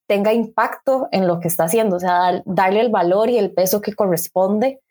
tenga 0.09 0.33
impacto 0.33 1.07
en 1.13 1.25
lo 1.25 1.39
que 1.39 1.47
está 1.47 1.63
haciendo, 1.63 1.95
o 1.95 1.99
sea, 2.01 2.43
darle 2.43 2.81
el 2.81 2.89
valor 2.89 3.29
y 3.29 3.37
el 3.37 3.53
peso 3.53 3.79
que 3.79 3.93
corresponde 3.93 4.81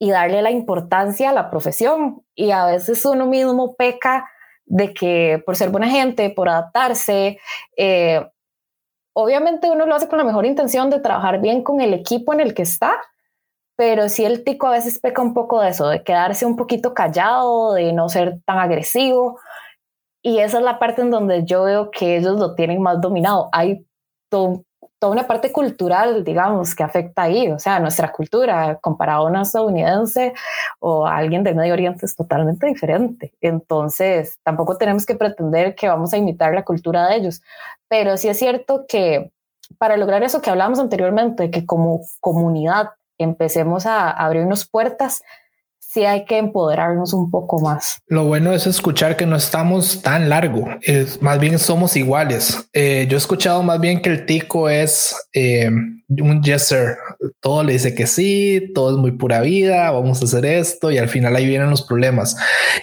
y 0.00 0.10
darle 0.10 0.42
la 0.42 0.50
importancia 0.50 1.30
a 1.30 1.32
la 1.32 1.48
profesión. 1.48 2.24
Y 2.34 2.50
a 2.50 2.66
veces 2.66 3.04
uno 3.04 3.26
mismo 3.26 3.76
peca 3.76 4.28
de 4.64 4.92
que 4.92 5.40
por 5.46 5.54
ser 5.54 5.70
buena 5.70 5.88
gente, 5.88 6.30
por 6.30 6.48
adaptarse, 6.48 7.38
eh, 7.76 8.28
obviamente 9.12 9.70
uno 9.70 9.86
lo 9.86 9.94
hace 9.94 10.08
con 10.08 10.18
la 10.18 10.24
mejor 10.24 10.44
intención 10.44 10.90
de 10.90 10.98
trabajar 10.98 11.40
bien 11.40 11.62
con 11.62 11.80
el 11.80 11.94
equipo 11.94 12.34
en 12.34 12.40
el 12.40 12.52
que 12.52 12.62
está, 12.62 12.96
pero 13.76 14.08
sí 14.08 14.24
el 14.24 14.44
tico 14.44 14.66
a 14.68 14.72
veces 14.72 14.98
peca 14.98 15.22
un 15.22 15.34
poco 15.34 15.60
de 15.60 15.70
eso, 15.70 15.88
de 15.88 16.02
quedarse 16.02 16.46
un 16.46 16.56
poquito 16.56 16.94
callado, 16.94 17.74
de 17.74 17.92
no 17.92 18.08
ser 18.08 18.40
tan 18.44 18.58
agresivo. 18.58 19.40
Y 20.22 20.38
esa 20.38 20.58
es 20.58 20.64
la 20.64 20.78
parte 20.78 21.02
en 21.02 21.10
donde 21.10 21.44
yo 21.44 21.64
veo 21.64 21.90
que 21.90 22.16
ellos 22.16 22.38
lo 22.38 22.54
tienen 22.54 22.80
más 22.80 23.00
dominado. 23.00 23.48
Hay 23.52 23.86
toda 24.30 25.12
una 25.12 25.26
parte 25.26 25.52
cultural, 25.52 26.24
digamos, 26.24 26.74
que 26.74 26.82
afecta 26.82 27.22
ahí. 27.22 27.48
O 27.50 27.58
sea, 27.58 27.78
nuestra 27.80 28.10
cultura 28.10 28.78
comparado 28.80 29.26
a 29.26 29.30
una 29.30 29.42
estadounidense 29.42 30.32
o 30.80 31.06
a 31.06 31.16
alguien 31.16 31.44
de 31.44 31.54
Medio 31.54 31.74
Oriente 31.74 32.06
es 32.06 32.16
totalmente 32.16 32.66
diferente. 32.66 33.34
Entonces, 33.40 34.38
tampoco 34.42 34.78
tenemos 34.78 35.04
que 35.04 35.14
pretender 35.14 35.74
que 35.74 35.88
vamos 35.88 36.14
a 36.14 36.16
imitar 36.16 36.54
la 36.54 36.64
cultura 36.64 37.08
de 37.08 37.16
ellos. 37.16 37.42
Pero 37.88 38.16
sí 38.16 38.28
es 38.28 38.38
cierto 38.38 38.86
que 38.88 39.30
para 39.78 39.96
lograr 39.96 40.22
eso 40.22 40.40
que 40.40 40.50
hablamos 40.50 40.78
anteriormente, 40.78 41.50
que 41.50 41.66
como 41.66 42.00
comunidad 42.20 42.90
empecemos 43.18 43.86
a 43.86 44.10
abrirnos 44.10 44.68
puertas, 44.68 45.22
sí 45.94 46.04
hay 46.04 46.24
que 46.24 46.38
empoderarnos 46.38 47.14
un 47.14 47.30
poco 47.30 47.60
más. 47.60 48.02
Lo 48.06 48.24
bueno 48.24 48.52
es 48.52 48.66
escuchar 48.66 49.16
que 49.16 49.26
no 49.26 49.36
estamos 49.36 50.02
tan 50.02 50.28
largo, 50.28 50.66
es, 50.82 51.22
más 51.22 51.38
bien 51.38 51.58
somos 51.58 51.96
iguales. 51.96 52.68
Eh, 52.72 53.06
yo 53.08 53.16
he 53.16 53.18
escuchado 53.18 53.62
más 53.62 53.80
bien 53.80 54.02
que 54.02 54.10
el 54.10 54.26
tico 54.26 54.68
es 54.68 55.14
eh, 55.32 55.70
un 56.08 56.42
yes 56.42 56.62
sir, 56.68 56.96
todo 57.40 57.62
le 57.62 57.74
dice 57.74 57.94
que 57.94 58.06
sí, 58.06 58.72
todo 58.74 58.90
es 58.90 58.96
muy 58.96 59.12
pura 59.12 59.40
vida, 59.40 59.90
vamos 59.92 60.20
a 60.20 60.24
hacer 60.24 60.44
esto 60.44 60.90
y 60.90 60.98
al 60.98 61.08
final 61.08 61.36
ahí 61.36 61.46
vienen 61.46 61.70
los 61.70 61.82
problemas. 61.82 62.36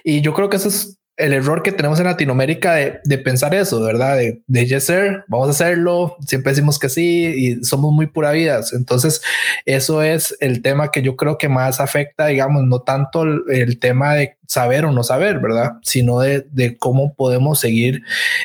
Y 0.04 0.22
yo 0.22 0.34
creo 0.34 0.50
que 0.50 0.58
eso 0.58 0.70
es 0.70 1.01
el 1.22 1.34
error 1.34 1.62
que 1.62 1.72
tenemos 1.72 2.00
en 2.00 2.06
Latinoamérica 2.06 2.74
de, 2.74 3.18
pensar 3.20 3.54
eso, 3.54 3.80
¿verdad? 3.82 4.18
De, 4.18 4.42
de 4.48 4.66
yes 4.66 4.92
vamos 5.28 5.48
a 5.48 5.52
hacerlo, 5.52 6.18
siempre 6.26 6.52
decimos 6.52 6.80
que 6.80 6.90
sí 6.90 7.26
y 7.36 7.64
somos 7.64 7.94
muy 7.94 8.08
pura 8.08 8.32
vidas. 8.32 8.74
Entonces, 8.74 9.22
eso 9.66 10.02
es 10.02 10.36
el 10.40 10.62
tema 10.62 10.90
que 10.90 11.04
yo 11.04 11.16
creo 11.16 11.38
que 11.38 11.48
más 11.48 11.80
afecta, 11.80 12.28
digamos, 12.28 12.64
no 12.64 12.82
tanto 12.82 13.24
el, 13.24 13.80
tema 13.80 14.16
de 14.16 14.38
saber 14.48 14.86
o 14.86 14.92
no 14.92 15.04
saber, 15.04 15.40
¿verdad? 15.40 15.74
Sino 15.84 16.20
de, 16.20 16.78
cómo 16.80 17.14
podemos 17.14 17.60
seguir, 17.60 18.02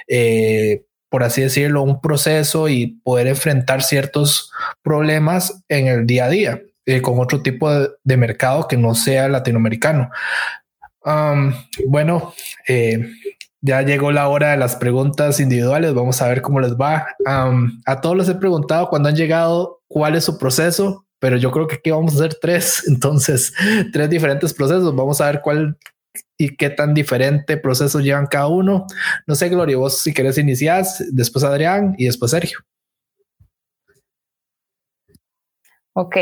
eh, 0.06 0.84
por 1.08 1.22
así 1.22 1.40
decirlo, 1.40 1.82
un 1.82 2.00
proceso 2.00 2.68
y 2.68 2.98
poder 3.02 3.26
enfrentar 3.26 3.82
ciertos 3.82 4.52
problemas 4.82 5.62
en 5.68 5.86
el 5.86 6.06
día 6.06 6.26
a 6.26 6.28
día. 6.28 6.62
Eh, 6.88 7.02
con 7.02 7.18
otro 7.18 7.42
tipo 7.42 7.68
de 7.72 8.16
mercado 8.16 8.68
que 8.68 8.76
no 8.76 8.94
sea 8.94 9.26
latinoamericano 9.28 10.08
bueno, 11.86 12.34
eh, 12.66 13.10
ya 13.60 13.82
llegó 13.82 14.12
la 14.12 14.28
hora 14.28 14.52
de 14.52 14.56
las 14.56 14.76
preguntas 14.76 15.40
individuales. 15.40 15.94
Vamos 15.94 16.20
a 16.22 16.28
ver 16.28 16.42
cómo 16.42 16.60
les 16.60 16.76
va. 16.76 17.06
a 17.24 18.00
todos 18.00 18.16
les 18.16 18.28
he 18.28 18.34
preguntado 18.34 18.88
cuando 18.88 19.08
han 19.08 19.16
llegado 19.16 19.82
cuál 19.88 20.14
es 20.14 20.24
su 20.24 20.38
proceso, 20.38 21.06
pero 21.18 21.36
yo 21.36 21.50
creo 21.50 21.66
que 21.66 21.76
aquí 21.76 21.90
vamos 21.90 22.14
a 22.14 22.16
hacer 22.16 22.38
tres. 22.40 22.84
Entonces, 22.88 23.52
tres 23.92 24.10
diferentes 24.10 24.52
procesos. 24.54 24.94
Vamos 24.94 25.20
a 25.20 25.26
ver 25.26 25.40
cuál 25.42 25.76
y 26.38 26.56
qué 26.56 26.70
tan 26.70 26.94
diferente 26.94 27.56
proceso 27.56 28.00
llevan 28.00 28.26
cada 28.26 28.48
uno. 28.48 28.86
No 29.26 29.34
sé, 29.34 29.48
Gloria, 29.48 29.76
vos 29.76 29.98
si 29.98 30.12
querés 30.12 30.38
iniciar, 30.38 30.84
después 31.10 31.44
Adrián 31.44 31.94
y 31.98 32.06
después 32.06 32.30
Sergio. 32.30 32.58
Ok, 35.94 36.16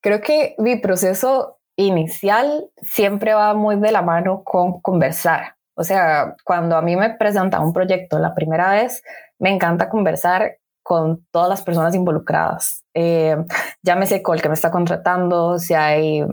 creo 0.00 0.20
que 0.20 0.54
mi 0.58 0.76
proceso 0.76 1.58
inicial 1.76 2.70
siempre 2.82 3.34
va 3.34 3.54
muy 3.54 3.76
de 3.76 3.92
la 3.92 4.02
mano 4.02 4.42
con 4.44 4.80
conversar. 4.80 5.56
O 5.74 5.82
sea, 5.82 6.36
cuando 6.44 6.76
a 6.76 6.82
mí 6.82 6.96
me 6.96 7.10
presenta 7.10 7.60
un 7.60 7.72
proyecto 7.72 8.18
la 8.18 8.34
primera 8.34 8.70
vez, 8.72 9.02
me 9.38 9.50
encanta 9.50 9.88
conversar 9.88 10.58
con 10.82 11.26
todas 11.30 11.48
las 11.48 11.62
personas 11.62 11.94
involucradas. 11.94 12.84
Eh, 12.94 13.36
llámese 13.82 14.22
con 14.22 14.36
el 14.36 14.42
que 14.42 14.48
me 14.48 14.54
está 14.54 14.70
contratando, 14.70 15.58
si 15.58 15.74
hay 15.74 16.24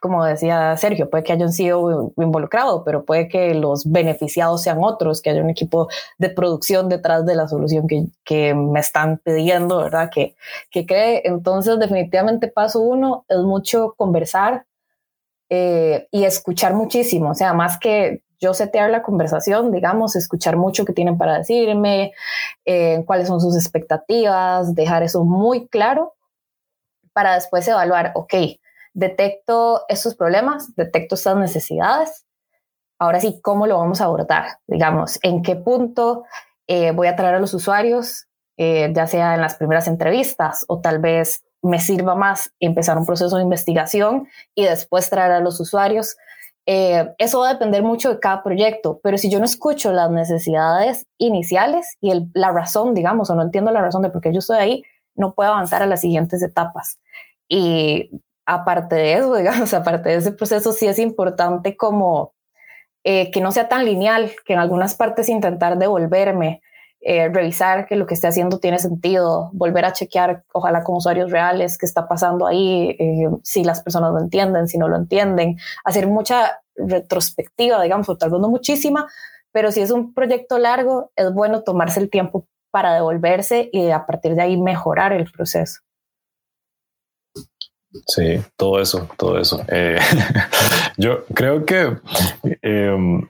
como 0.00 0.24
decía 0.24 0.76
Sergio, 0.76 1.10
puede 1.10 1.22
que 1.22 1.32
haya 1.32 1.44
un 1.44 1.52
CEO 1.52 2.12
involucrado, 2.16 2.84
pero 2.84 3.04
puede 3.04 3.28
que 3.28 3.54
los 3.54 3.84
beneficiados 3.84 4.62
sean 4.62 4.78
otros, 4.80 5.20
que 5.20 5.30
haya 5.30 5.42
un 5.42 5.50
equipo 5.50 5.88
de 6.18 6.30
producción 6.30 6.88
detrás 6.88 7.26
de 7.26 7.34
la 7.34 7.46
solución 7.46 7.86
que, 7.86 8.06
que 8.24 8.54
me 8.54 8.80
están 8.80 9.18
pidiendo, 9.18 9.78
¿verdad? 9.78 10.10
Que, 10.10 10.34
que 10.70 10.86
cree. 10.86 11.22
Entonces, 11.24 11.78
definitivamente 11.78 12.48
paso 12.48 12.80
uno 12.80 13.26
es 13.28 13.38
mucho 13.40 13.94
conversar 13.96 14.64
eh, 15.52 16.06
y 16.12 16.22
escuchar 16.22 16.74
muchísimo, 16.74 17.30
o 17.30 17.34
sea, 17.34 17.52
más 17.54 17.76
que 17.76 18.22
yo 18.38 18.54
setear 18.54 18.88
la 18.88 19.02
conversación, 19.02 19.72
digamos, 19.72 20.14
escuchar 20.14 20.56
mucho 20.56 20.84
que 20.84 20.92
tienen 20.92 21.18
para 21.18 21.38
decirme, 21.38 22.12
eh, 22.64 23.02
cuáles 23.04 23.26
son 23.26 23.40
sus 23.40 23.56
expectativas, 23.56 24.76
dejar 24.76 25.02
eso 25.02 25.24
muy 25.24 25.66
claro 25.66 26.14
para 27.12 27.34
después 27.34 27.66
evaluar, 27.66 28.12
ok, 28.14 28.32
detecto 28.94 29.82
estos 29.88 30.14
problemas, 30.14 30.72
detecto 30.76 31.16
estas 31.16 31.36
necesidades. 31.36 32.26
Ahora 33.00 33.18
sí, 33.18 33.40
¿cómo 33.42 33.66
lo 33.66 33.78
vamos 33.78 34.00
a 34.00 34.04
abordar? 34.04 34.58
Digamos, 34.68 35.18
¿en 35.24 35.42
qué 35.42 35.56
punto 35.56 36.26
eh, 36.68 36.92
voy 36.92 37.08
a 37.08 37.16
traer 37.16 37.34
a 37.34 37.40
los 37.40 37.54
usuarios, 37.54 38.28
ya 38.56 39.06
sea 39.06 39.34
en 39.34 39.40
las 39.40 39.54
primeras 39.54 39.88
entrevistas 39.88 40.66
o 40.68 40.80
tal 40.80 40.98
vez 40.98 41.42
me 41.62 41.78
sirva 41.78 42.14
más 42.14 42.52
empezar 42.60 42.98
un 42.98 43.06
proceso 43.06 43.36
de 43.36 43.42
investigación 43.42 44.28
y 44.54 44.64
después 44.64 45.10
traer 45.10 45.32
a 45.32 45.40
los 45.40 45.60
usuarios? 45.60 46.16
Eh, 46.66 47.14
eso 47.18 47.40
va 47.40 47.50
a 47.50 47.52
depender 47.54 47.82
mucho 47.82 48.10
de 48.10 48.20
cada 48.20 48.42
proyecto, 48.42 49.00
pero 49.02 49.18
si 49.18 49.30
yo 49.30 49.38
no 49.38 49.44
escucho 49.44 49.92
las 49.92 50.10
necesidades 50.10 51.06
iniciales 51.18 51.96
y 52.00 52.12
la 52.34 52.52
razón, 52.52 52.94
digamos, 52.94 53.30
o 53.30 53.34
no 53.34 53.42
entiendo 53.42 53.70
la 53.70 53.80
razón 53.80 54.02
de 54.02 54.10
por 54.10 54.20
qué 54.20 54.32
yo 54.32 54.38
estoy 54.38 54.58
ahí, 54.58 54.84
no 55.14 55.34
puedo 55.34 55.50
avanzar 55.50 55.82
a 55.82 55.86
las 55.86 56.00
siguientes 56.00 56.42
etapas. 56.42 56.98
Y 57.48 58.10
aparte 58.46 58.94
de 58.94 59.14
eso, 59.14 59.34
digamos, 59.36 59.72
aparte 59.74 60.10
de 60.10 60.16
ese 60.16 60.32
proceso, 60.32 60.72
sí 60.72 60.86
es 60.86 60.98
importante 60.98 61.76
como 61.76 62.34
eh, 63.04 63.30
que 63.30 63.40
no 63.40 63.50
sea 63.52 63.68
tan 63.68 63.84
lineal, 63.84 64.32
que 64.44 64.52
en 64.52 64.58
algunas 64.58 64.94
partes 64.94 65.28
intentar 65.28 65.78
devolverme, 65.78 66.62
eh, 67.02 67.28
revisar 67.28 67.86
que 67.86 67.96
lo 67.96 68.06
que 68.06 68.14
esté 68.14 68.26
haciendo 68.26 68.58
tiene 68.58 68.78
sentido, 68.78 69.50
volver 69.54 69.86
a 69.86 69.92
chequear, 69.92 70.44
ojalá 70.52 70.84
con 70.84 70.96
usuarios 70.96 71.30
reales, 71.30 71.78
qué 71.78 71.86
está 71.86 72.06
pasando 72.06 72.46
ahí, 72.46 72.96
eh, 72.98 73.28
si 73.42 73.64
las 73.64 73.82
personas 73.82 74.12
lo 74.12 74.20
entienden, 74.20 74.68
si 74.68 74.76
no 74.76 74.86
lo 74.86 74.96
entienden, 74.96 75.56
hacer 75.84 76.06
mucha 76.06 76.60
retrospectiva, 76.76 77.82
digamos, 77.82 78.08
o 78.08 78.16
tal 78.18 78.30
vez 78.30 78.40
no 78.40 78.50
muchísima, 78.50 79.06
pero 79.50 79.72
si 79.72 79.80
es 79.80 79.90
un 79.90 80.12
proyecto 80.12 80.58
largo, 80.58 81.10
es 81.16 81.32
bueno 81.32 81.62
tomarse 81.62 82.00
el 82.00 82.10
tiempo 82.10 82.46
para 82.70 82.94
devolverse 82.94 83.70
y 83.72 83.90
a 83.90 84.04
partir 84.06 84.34
de 84.34 84.42
ahí 84.42 84.60
mejorar 84.60 85.12
el 85.12 85.30
proceso. 85.30 85.80
Sí, 88.06 88.40
todo 88.56 88.80
eso, 88.80 89.08
todo 89.16 89.38
eso. 89.38 89.64
Eh, 89.68 89.98
yo 90.96 91.24
creo 91.34 91.64
que 91.64 91.96
em, 92.62 93.26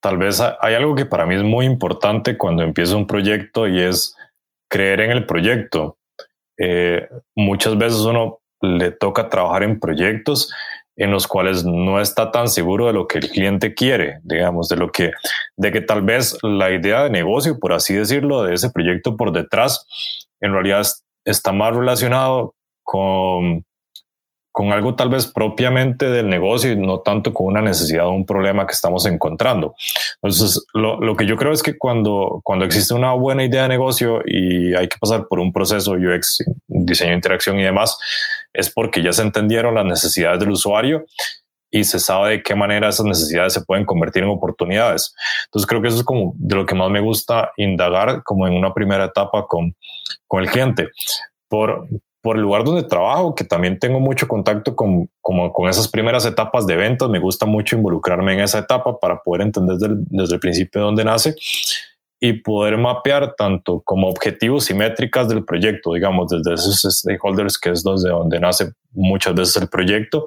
tal 0.00 0.18
vez 0.18 0.40
hay 0.40 0.74
algo 0.74 0.94
que 0.94 1.06
para 1.06 1.26
mí 1.26 1.34
es 1.34 1.42
muy 1.42 1.66
importante 1.66 2.36
cuando 2.36 2.62
empiezo 2.62 2.96
un 2.96 3.06
proyecto 3.06 3.66
y 3.66 3.80
es 3.80 4.16
creer 4.68 5.00
en 5.00 5.10
el 5.10 5.26
proyecto. 5.26 5.98
Eh, 6.58 7.08
muchas 7.34 7.76
veces 7.76 8.00
uno 8.00 8.40
le 8.60 8.90
toca 8.90 9.28
trabajar 9.28 9.62
en 9.62 9.78
proyectos 9.78 10.52
en 10.96 11.10
los 11.10 11.26
cuales 11.26 11.64
no 11.64 12.00
está 12.00 12.32
tan 12.32 12.48
seguro 12.48 12.86
de 12.86 12.94
lo 12.94 13.06
que 13.06 13.18
el 13.18 13.28
cliente 13.28 13.74
quiere, 13.74 14.20
digamos, 14.22 14.68
de 14.68 14.76
lo 14.76 14.90
que, 14.90 15.12
de 15.56 15.70
que 15.70 15.82
tal 15.82 16.02
vez 16.02 16.38
la 16.42 16.70
idea 16.70 17.04
de 17.04 17.10
negocio, 17.10 17.58
por 17.58 17.74
así 17.74 17.94
decirlo, 17.94 18.44
de 18.44 18.54
ese 18.54 18.70
proyecto 18.70 19.16
por 19.16 19.32
detrás, 19.32 19.86
en 20.40 20.52
realidad 20.52 20.86
está 21.24 21.52
más 21.52 21.76
relacionado 21.76 22.54
con 22.82 23.64
con 24.56 24.72
algo 24.72 24.94
tal 24.94 25.10
vez 25.10 25.26
propiamente 25.26 26.08
del 26.08 26.30
negocio 26.30 26.72
y 26.72 26.76
no 26.76 27.00
tanto 27.00 27.34
con 27.34 27.48
una 27.48 27.60
necesidad 27.60 28.06
o 28.06 28.12
un 28.12 28.24
problema 28.24 28.66
que 28.66 28.72
estamos 28.72 29.04
encontrando. 29.04 29.74
Entonces, 30.22 30.64
lo, 30.72 30.98
lo, 30.98 31.14
que 31.14 31.26
yo 31.26 31.36
creo 31.36 31.52
es 31.52 31.62
que 31.62 31.76
cuando, 31.76 32.40
cuando 32.42 32.64
existe 32.64 32.94
una 32.94 33.12
buena 33.12 33.44
idea 33.44 33.64
de 33.64 33.68
negocio 33.68 34.22
y 34.24 34.74
hay 34.74 34.88
que 34.88 34.96
pasar 34.98 35.26
por 35.28 35.40
un 35.40 35.52
proceso 35.52 35.92
UX, 35.92 36.38
diseño 36.68 37.12
interacción 37.12 37.60
y 37.60 37.64
demás, 37.64 37.98
es 38.54 38.72
porque 38.72 39.02
ya 39.02 39.12
se 39.12 39.20
entendieron 39.20 39.74
las 39.74 39.84
necesidades 39.84 40.40
del 40.40 40.52
usuario 40.52 41.04
y 41.70 41.84
se 41.84 42.00
sabe 42.00 42.30
de 42.30 42.42
qué 42.42 42.54
manera 42.54 42.88
esas 42.88 43.04
necesidades 43.04 43.52
se 43.52 43.60
pueden 43.60 43.84
convertir 43.84 44.22
en 44.22 44.30
oportunidades. 44.30 45.14
Entonces 45.48 45.66
creo 45.68 45.82
que 45.82 45.88
eso 45.88 45.98
es 45.98 46.04
como 46.04 46.32
de 46.34 46.54
lo 46.54 46.64
que 46.64 46.74
más 46.74 46.88
me 46.88 47.00
gusta 47.00 47.52
indagar 47.58 48.22
como 48.22 48.46
en 48.46 48.54
una 48.54 48.72
primera 48.72 49.04
etapa 49.04 49.46
con, 49.46 49.76
con 50.26 50.42
el 50.42 50.48
cliente. 50.48 50.88
Por, 51.46 51.86
por 52.26 52.34
el 52.34 52.42
lugar 52.42 52.64
donde 52.64 52.82
trabajo, 52.82 53.36
que 53.36 53.44
también 53.44 53.78
tengo 53.78 54.00
mucho 54.00 54.26
contacto 54.26 54.74
con, 54.74 55.08
como 55.20 55.52
con 55.52 55.68
esas 55.68 55.86
primeras 55.86 56.26
etapas 56.26 56.66
de 56.66 56.74
ventas, 56.74 57.08
me 57.08 57.20
gusta 57.20 57.46
mucho 57.46 57.76
involucrarme 57.76 58.34
en 58.34 58.40
esa 58.40 58.58
etapa 58.58 58.98
para 58.98 59.22
poder 59.22 59.42
entender 59.42 59.76
desde 59.76 59.94
el, 59.94 60.04
desde 60.06 60.34
el 60.34 60.40
principio 60.40 60.80
de 60.80 60.84
dónde 60.86 61.04
nace 61.04 61.36
y 62.18 62.32
poder 62.32 62.78
mapear 62.78 63.36
tanto 63.36 63.80
como 63.84 64.08
objetivos 64.08 64.68
y 64.70 64.74
métricas 64.74 65.28
del 65.28 65.44
proyecto, 65.44 65.92
digamos, 65.94 66.28
desde 66.28 66.54
esos 66.54 66.98
stakeholders, 66.98 67.58
que 67.58 67.70
es 67.70 67.84
desde 67.84 68.08
donde 68.08 68.40
nace 68.40 68.72
muchas 68.90 69.32
veces 69.32 69.62
el 69.62 69.68
proyecto, 69.68 70.26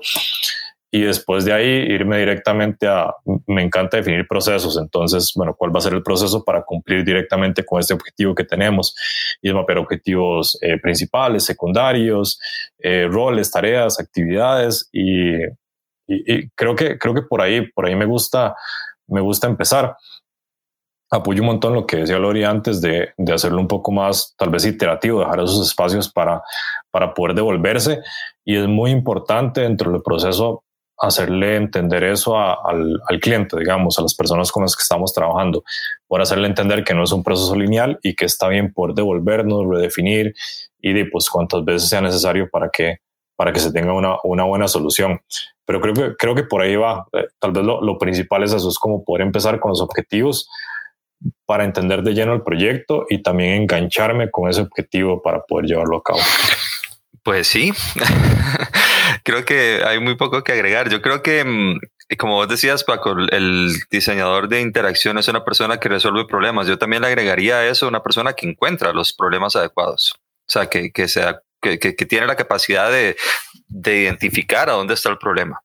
y 0.91 1.01
después 1.01 1.45
de 1.45 1.53
ahí 1.53 1.67
irme 1.67 2.17
directamente 2.17 2.87
a, 2.87 3.13
me 3.45 3.61
encanta 3.63 3.97
definir 3.97 4.27
procesos, 4.27 4.77
entonces, 4.77 5.33
bueno, 5.35 5.55
¿cuál 5.55 5.73
va 5.73 5.79
a 5.79 5.83
ser 5.83 5.93
el 5.93 6.01
proceso 6.01 6.43
para 6.43 6.63
cumplir 6.63 7.05
directamente 7.05 7.63
con 7.63 7.79
este 7.79 7.93
objetivo 7.93 8.33
que 8.33 8.43
tenemos? 8.43 8.95
Y 9.41 9.49
es 9.49 9.53
mapear 9.53 9.77
objetivos 9.77 10.57
eh, 10.61 10.79
principales, 10.79 11.45
secundarios, 11.45 12.39
eh, 12.79 13.07
roles, 13.09 13.51
tareas, 13.51 13.99
actividades 13.99 14.89
y, 14.91 15.35
y, 16.07 16.49
creo 16.55 16.75
que 16.75 16.97
creo 16.97 17.13
que 17.13 17.21
por 17.21 17.41
ahí 17.41 17.69
por 17.71 17.85
ahí 17.85 17.95
me 17.95 18.05
gusta 18.05 18.55
me 19.07 19.21
gusta 19.21 19.47
empezar. 19.47 19.95
Apoyo 21.11 21.41
un 21.41 21.47
montón 21.47 21.73
lo 21.73 21.87
que 21.87 21.97
decía 21.97 22.19
Lori 22.19 22.43
antes 22.43 22.81
de, 22.81 23.13
de 23.17 23.33
hacerlo 23.33 23.59
un 23.59 23.67
poco 23.67 23.91
más, 23.91 24.35
tal 24.37 24.49
vez 24.49 24.65
iterativo, 24.65 25.19
dejar 25.19 25.39
esos 25.39 25.67
espacios 25.67 26.11
para, 26.11 26.43
para 26.91 27.15
poder 27.15 27.35
devolverse. 27.35 28.01
Y 28.45 28.57
es 28.57 28.67
muy 28.67 28.91
importante 28.91 29.61
dentro 29.61 29.91
del 29.91 30.03
proceso 30.03 30.63
hacerle 30.99 31.55
entender 31.55 32.03
eso 32.03 32.37
al, 32.37 33.01
cliente, 33.21 33.57
digamos, 33.57 33.97
a 33.99 34.01
las 34.01 34.13
personas 34.15 34.51
con 34.51 34.63
las 34.63 34.75
que 34.75 34.81
estamos 34.81 35.13
trabajando, 35.13 35.63
por 36.07 36.21
hacerle 36.21 36.47
entender 36.47 36.83
que 36.83 36.93
no 36.93 37.03
es 37.03 37.11
un 37.11 37.23
proceso 37.23 37.55
lineal 37.55 37.99
y 38.03 38.15
que 38.15 38.25
está 38.25 38.47
bien 38.47 38.73
por 38.73 38.93
devolvernos, 38.93 39.65
redefinir 39.69 40.33
y 40.81 40.93
de 40.93 41.05
pues 41.05 41.29
cuantas 41.29 41.63
veces 41.63 41.89
sea 41.89 42.01
necesario 42.01 42.49
para 42.49 42.69
que, 42.69 42.97
para 43.35 43.53
que 43.53 43.59
se 43.59 43.71
tenga 43.71 43.93
una, 43.93 44.15
una 44.23 44.43
buena 44.43 44.67
solución. 44.67 45.21
Pero 45.65 45.81
creo 45.81 45.93
que, 45.93 46.15
creo 46.17 46.35
que 46.35 46.43
por 46.43 46.61
ahí 46.61 46.75
va. 46.75 47.05
Eh, 47.13 47.27
tal 47.39 47.51
vez 47.51 47.63
lo, 47.63 47.81
lo 47.81 47.97
principal 47.97 48.43
es 48.43 48.53
eso, 48.53 48.69
es 48.69 48.77
como 48.77 49.03
poder 49.03 49.21
empezar 49.21 49.59
con 49.59 49.69
los 49.69 49.81
objetivos 49.81 50.49
para 51.45 51.63
entender 51.63 52.01
de 52.03 52.13
lleno 52.13 52.33
el 52.33 52.43
proyecto 52.43 53.05
y 53.09 53.21
también 53.21 53.61
engancharme 53.61 54.31
con 54.31 54.49
ese 54.49 54.61
objetivo 54.61 55.21
para 55.21 55.41
poder 55.43 55.65
llevarlo 55.65 55.97
a 55.97 56.03
cabo. 56.03 56.19
Pues 57.23 57.47
sí, 57.47 57.73
creo 59.23 59.45
que 59.45 59.81
hay 59.85 59.99
muy 59.99 60.15
poco 60.15 60.43
que 60.43 60.51
agregar. 60.51 60.89
Yo 60.89 61.01
creo 61.01 61.21
que, 61.21 61.43
mm, 61.43 61.79
como 62.17 62.35
vos 62.35 62.47
decías, 62.47 62.83
Paco, 62.83 63.15
el 63.31 63.73
diseñador 63.89 64.47
de 64.49 64.61
interacción 64.61 65.17
es 65.17 65.27
una 65.27 65.43
persona 65.43 65.79
que 65.79 65.89
resuelve 65.89 66.25
problemas. 66.25 66.67
Yo 66.67 66.77
también 66.77 67.01
le 67.01 67.07
agregaría 67.07 67.57
a 67.57 67.67
eso 67.67 67.87
una 67.87 68.03
persona 68.03 68.33
que 68.33 68.47
encuentra 68.47 68.93
los 68.93 69.13
problemas 69.13 69.55
adecuados. 69.55 70.15
O 70.17 70.51
sea, 70.51 70.67
que, 70.67 70.91
que 70.91 71.07
sea, 71.07 71.41
que, 71.61 71.77
que, 71.77 71.93
tiene 72.05 72.25
la 72.25 72.35
capacidad 72.35 72.91
de, 72.91 73.15
de 73.67 73.97
identificar 74.01 74.69
a 74.69 74.73
dónde 74.73 74.95
está 74.95 75.09
el 75.09 75.17
problema. 75.17 75.61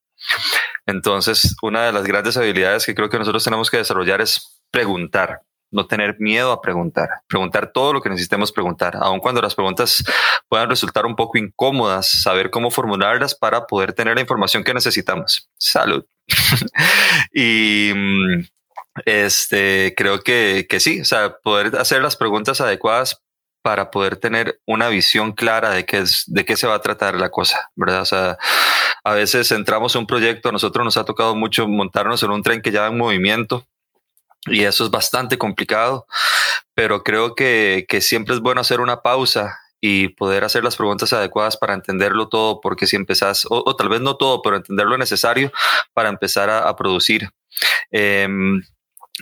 Entonces, 0.87 1.57
una 1.63 1.87
de 1.87 1.93
las 1.93 2.05
grandes 2.05 2.37
habilidades 2.37 2.85
que 2.85 2.95
creo 2.95 3.09
que 3.09 3.19
nosotros 3.19 3.45
tenemos 3.45 3.71
que 3.71 3.79
desarrollar 3.79 4.21
es 4.21 4.61
preguntar 4.71 5.41
no 5.75 5.87
tener 5.87 6.17
miedo 6.19 6.53
a 6.53 6.63
preguntar, 6.63 7.09
preguntar 7.27 7.73
todo 7.73 7.93
lo 7.93 8.01
que 8.01 8.09
necesitemos 8.09 8.53
preguntar, 8.53 8.97
aun 9.01 9.19
cuando 9.19 9.43
las 9.43 9.55
preguntas 9.55 10.05
puedan 10.49 10.69
resultar 10.69 11.05
un 11.05 11.17
poco 11.17 11.37
incómodas, 11.37 12.23
saber 12.23 12.51
cómo 12.51 12.71
formularlas 12.71 13.35
para 13.35 13.67
poder 13.67 13.93
tener 13.93 14.15
la 14.15 14.21
información 14.21 14.63
que 14.65 14.73
necesitamos. 14.73 15.51
Salud. 15.59 16.05
y 17.35 17.93
mm, 17.95 18.45
este, 19.05 19.95
creo 19.97 20.23
que, 20.23 20.67
que 20.69 20.81
sí, 20.81 21.01
o 21.01 21.05
sea, 21.05 21.37
poder 21.43 21.77
hacer 21.77 22.01
las 22.01 22.17
preguntas 22.17 22.61
adecuadas 22.61 23.21
para 23.63 23.91
poder 23.91 24.17
tener 24.17 24.61
una 24.67 24.89
visión 24.89 25.33
clara 25.33 25.71
de 25.71 25.87
qué 25.87 25.99
es, 25.99 26.25
de 26.27 26.45
qué 26.45 26.57
se 26.57 26.67
va 26.67 26.75
a 26.75 26.83
tratar 26.83 27.15
la 27.17 27.31
cosa, 27.31 27.71
¿verdad? 27.75 28.03
O 28.03 28.05
sea, 28.05 28.39
a 29.03 29.15
veces 29.15 29.51
entramos 29.53 29.95
en 29.95 30.03
un 30.03 30.07
proyecto, 30.07 30.51
a 30.51 30.53
nosotros 30.53 30.85
nos 30.85 30.97
ha 30.99 31.05
tocado 31.05 31.35
mucho 31.35 31.67
montarnos 31.67 32.23
en 32.23 32.31
un 32.31 32.43
tren 32.43 32.63
que 32.63 32.71
ya 32.71 32.83
va 32.83 32.89
en 32.89 32.99
movimiento 32.99 33.67
y 34.47 34.65
eso 34.65 34.85
es 34.85 34.91
bastante 34.91 35.39
complicado, 35.39 36.07
pero 36.75 37.03
creo 37.03 37.35
que, 37.35 37.87
que 37.89 38.01
siempre 38.01 38.35
es 38.35 38.41
bueno 38.41 38.61
hacer 38.61 38.81
una 38.81 39.03
pausa 39.03 39.59
y 39.87 40.09
poder 40.09 40.45
hacer 40.45 40.65
las 40.65 40.77
preguntas 40.77 41.13
adecuadas 41.13 41.59
para 41.59 41.75
entenderlo 41.75 42.29
todo, 42.29 42.61
porque 42.63 42.87
si 42.87 42.97
empezás, 42.97 43.47
o, 43.51 43.77
tal 43.77 43.91
vez 43.91 44.01
no 44.01 44.17
todo, 44.17 44.41
pero 44.41 44.57
entender 44.57 44.87
lo 44.87 44.97
necesario 44.97 45.53
para 45.93 46.09
empezar 46.09 46.49
a, 46.49 46.75
producir. 46.75 47.29
Em, 47.91 48.63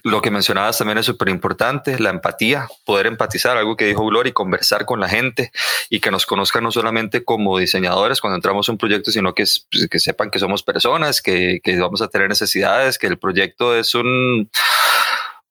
lo 0.04 0.22
que 0.22 0.30
mencionabas 0.30 0.78
también 0.78 0.98
es 0.98 1.06
súper 1.06 1.28
importante, 1.28 1.98
la 1.98 2.10
empatía, 2.10 2.68
poder 2.84 3.06
empatizar, 3.06 3.56
algo 3.56 3.76
que 3.76 3.84
dijo 3.84 4.06
Glory, 4.06 4.32
conversar 4.32 4.86
con 4.86 5.00
la 5.00 5.08
gente 5.08 5.52
y 5.90 6.00
que 6.00 6.10
nos 6.10 6.24
conozcan 6.24 6.64
no 6.64 6.72
solamente 6.72 7.24
como 7.24 7.58
diseñadores 7.58 8.20
cuando 8.20 8.36
entramos 8.36 8.68
en 8.68 8.74
un 8.74 8.78
proyecto, 8.78 9.10
sino 9.10 9.34
que, 9.34 9.44
pues, 9.70 9.88
que 9.90 9.98
sepan 9.98 10.30
que 10.30 10.38
somos 10.38 10.62
personas, 10.62 11.20
que, 11.20 11.60
que 11.62 11.78
vamos 11.78 12.00
a 12.00 12.08
tener 12.08 12.28
necesidades, 12.28 12.98
que 12.98 13.06
el 13.06 13.18
proyecto 13.18 13.76
es 13.76 13.94
un 13.94 14.48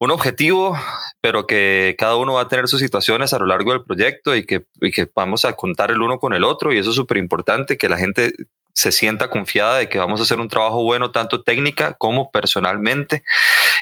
un 0.01 0.09
objetivo, 0.09 0.75
pero 1.21 1.45
que 1.45 1.95
cada 1.95 2.15
uno 2.15 2.33
va 2.33 2.41
a 2.41 2.47
tener 2.47 2.67
sus 2.67 2.79
situaciones 2.79 3.33
a 3.33 3.37
lo 3.37 3.45
largo 3.45 3.71
del 3.71 3.83
proyecto 3.83 4.35
y 4.35 4.47
que, 4.47 4.65
que 4.91 5.07
vamos 5.15 5.45
a 5.45 5.53
contar 5.53 5.91
el 5.91 6.01
uno 6.01 6.17
con 6.17 6.33
el 6.33 6.43
otro. 6.43 6.73
Y 6.73 6.79
eso 6.79 6.89
es 6.89 6.95
súper 6.95 7.17
importante, 7.17 7.77
que 7.77 7.87
la 7.87 7.99
gente 7.99 8.33
se 8.73 8.91
sienta 8.91 9.29
confiada 9.29 9.77
de 9.77 9.89
que 9.89 9.99
vamos 9.99 10.19
a 10.19 10.23
hacer 10.23 10.39
un 10.39 10.47
trabajo 10.47 10.81
bueno, 10.81 11.11
tanto 11.11 11.43
técnica 11.43 11.93
como 11.99 12.31
personalmente. 12.31 13.23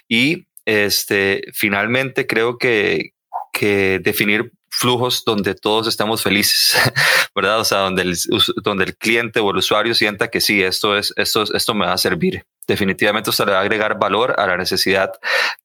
Y 0.10 0.48
este, 0.70 1.42
finalmente 1.54 2.28
creo 2.28 2.60
que, 2.60 3.14
que 3.52 4.00
definir 4.04 4.52
flujos 4.70 5.24
donde 5.26 5.56
todos 5.56 5.88
estamos 5.88 6.22
felices, 6.22 6.78
¿verdad? 7.36 7.60
O 7.60 7.66
sea, 7.66 7.80
donde 7.80 8.04
el, 8.04 8.18
donde 8.64 8.84
el 8.84 8.96
cliente 8.96 9.40
o 9.40 9.50
el 9.50 9.58
usuario 9.58 9.96
sienta 9.96 10.30
que 10.30 10.42
sí, 10.42 10.62
esto, 10.62 10.96
es, 10.96 11.12
esto, 11.18 11.44
esto 11.54 11.74
me 11.74 11.88
va 11.88 11.94
a 11.94 11.98
servir. 11.98 12.46
Definitivamente 12.68 13.32
esto 13.32 13.46
le 13.46 13.54
va 13.54 13.58
a 13.58 13.62
agregar 13.62 13.98
valor 13.98 14.36
a 14.38 14.46
la 14.46 14.58
necesidad 14.58 15.12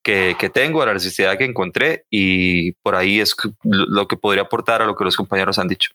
que, 0.01 0.35
que 0.39 0.49
tengo, 0.49 0.81
a 0.81 0.87
la 0.87 0.93
necesidad 0.95 1.37
que 1.37 1.45
encontré 1.45 2.05
y 2.09 2.71
por 2.71 2.95
ahí 2.95 3.19
es 3.19 3.35
lo 3.63 4.07
que 4.07 4.17
podría 4.17 4.43
aportar 4.43 4.81
a 4.81 4.85
lo 4.85 4.95
que 4.95 5.03
los 5.03 5.15
compañeros 5.15 5.59
han 5.59 5.67
dicho. 5.67 5.91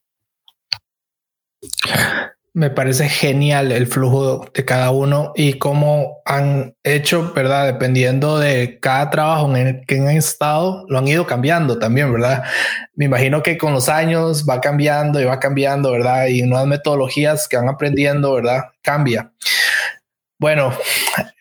Me 2.52 2.68
parece 2.68 3.08
genial 3.08 3.70
el 3.70 3.86
flujo 3.86 4.44
de 4.52 4.64
cada 4.64 4.90
uno 4.90 5.30
y 5.36 5.52
cómo 5.54 6.20
han 6.24 6.74
hecho, 6.82 7.32
¿verdad? 7.32 7.66
Dependiendo 7.66 8.40
de 8.40 8.80
cada 8.80 9.08
trabajo 9.08 9.54
en 9.54 9.66
el 9.68 9.86
que 9.86 10.00
han 10.00 10.08
estado, 10.08 10.84
lo 10.88 10.98
han 10.98 11.06
ido 11.06 11.28
cambiando 11.28 11.78
también, 11.78 12.12
¿verdad? 12.12 12.42
Me 12.96 13.04
imagino 13.04 13.44
que 13.44 13.56
con 13.56 13.72
los 13.72 13.88
años 13.88 14.44
va 14.48 14.60
cambiando 14.60 15.20
y 15.20 15.24
va 15.26 15.38
cambiando, 15.38 15.92
¿verdad? 15.92 16.26
Y 16.26 16.42
nuevas 16.42 16.66
metodologías 16.66 17.46
que 17.46 17.56
van 17.56 17.68
aprendiendo, 17.68 18.34
¿verdad? 18.34 18.64
Cambia. 18.82 19.30
Bueno, 20.40 20.72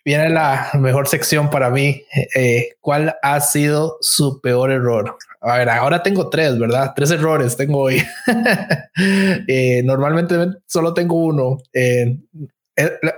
viene 0.04 0.30
la 0.30 0.72
mejor 0.74 1.08
sección 1.08 1.50
para 1.50 1.70
mí. 1.70 2.04
Eh, 2.36 2.74
¿Cuál 2.82 3.16
ha 3.22 3.40
sido 3.40 3.98
su 4.02 4.42
peor 4.42 4.72
error? 4.72 5.18
A 5.40 5.58
ver, 5.58 5.70
ahora 5.70 6.04
tengo 6.04 6.30
tres, 6.30 6.60
¿verdad? 6.60 6.92
Tres 6.94 7.12
errores 7.12 7.56
tengo 7.58 7.80
hoy. 7.80 8.04
Eh, 9.48 9.82
normalmente 9.86 10.36
solo 10.68 10.94
tengo 10.94 11.16
uno. 11.16 11.60
Eh, 11.72 12.18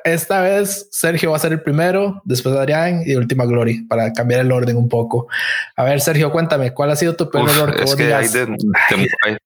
esta 0.03 0.41
vez 0.41 0.87
Sergio 0.91 1.31
va 1.31 1.37
a 1.37 1.39
ser 1.39 1.53
el 1.53 1.61
primero, 1.61 2.21
después 2.23 2.55
Adrián 2.55 3.01
y 3.03 3.15
última 3.15 3.45
Glory 3.45 3.81
para 3.83 4.13
cambiar 4.13 4.41
el 4.41 4.51
orden 4.51 4.77
un 4.77 4.87
poco. 4.87 5.27
A 5.75 5.83
ver, 5.83 5.99
Sergio, 6.01 6.31
cuéntame, 6.31 6.71
¿cuál 6.71 6.91
ha 6.91 6.95
sido 6.95 7.15
tu 7.15 7.29
peor 7.31 7.49
error? 7.49 7.75
es 7.81 7.95
que 7.95 8.13
hay, 8.13 8.27
de, 8.27 8.41
hay, 9.25 9.37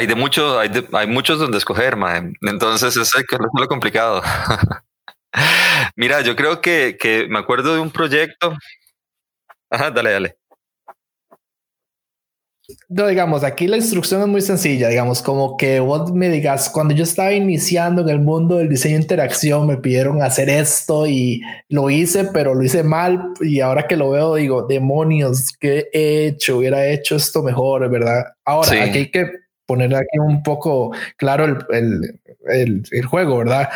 de 0.00 0.14
muchos, 0.14 0.58
hay, 0.58 0.70
hay 0.92 1.06
muchos 1.06 1.38
donde 1.38 1.58
escoger, 1.58 1.96
man. 1.96 2.34
Entonces 2.42 2.96
es 2.96 3.10
lo 3.58 3.68
complicado. 3.68 4.22
Mira, 5.96 6.20
yo 6.20 6.36
creo 6.36 6.60
que, 6.60 6.96
que 6.98 7.26
me 7.28 7.38
acuerdo 7.38 7.74
de 7.74 7.80
un 7.80 7.90
proyecto. 7.90 8.56
Ajá, 9.70 9.90
dale, 9.90 10.12
dale. 10.12 10.36
No, 12.88 13.06
digamos, 13.06 13.42
aquí 13.44 13.66
la 13.66 13.76
instrucción 13.76 14.22
es 14.22 14.28
muy 14.28 14.40
sencilla, 14.40 14.88
digamos, 14.88 15.20
como 15.20 15.56
que 15.56 15.80
vos 15.80 16.12
me 16.12 16.28
digas, 16.28 16.70
cuando 16.70 16.94
yo 16.94 17.04
estaba 17.04 17.32
iniciando 17.32 18.02
en 18.02 18.08
el 18.08 18.20
mundo 18.20 18.56
del 18.56 18.68
diseño 18.68 18.96
de 18.96 19.02
interacción, 19.02 19.66
me 19.66 19.78
pidieron 19.78 20.22
hacer 20.22 20.48
esto 20.48 21.06
y 21.06 21.42
lo 21.68 21.90
hice, 21.90 22.24
pero 22.32 22.54
lo 22.54 22.62
hice 22.62 22.82
mal 22.82 23.32
y 23.40 23.60
ahora 23.60 23.86
que 23.86 23.96
lo 23.96 24.10
veo 24.10 24.36
digo, 24.36 24.62
demonios, 24.62 25.52
¿qué 25.58 25.88
he 25.92 26.26
hecho? 26.26 26.58
Hubiera 26.58 26.86
hecho 26.86 27.16
esto 27.16 27.42
mejor, 27.42 27.88
¿verdad? 27.90 28.24
Ahora, 28.44 28.84
aquí 28.84 28.98
hay 28.98 29.10
que 29.10 29.42
poner 29.72 29.94
aquí 29.96 30.18
un 30.18 30.42
poco 30.42 30.94
claro 31.16 31.46
el, 31.46 32.20
el, 32.46 32.82
el, 32.90 33.06
juego, 33.06 33.38
¿verdad? 33.38 33.70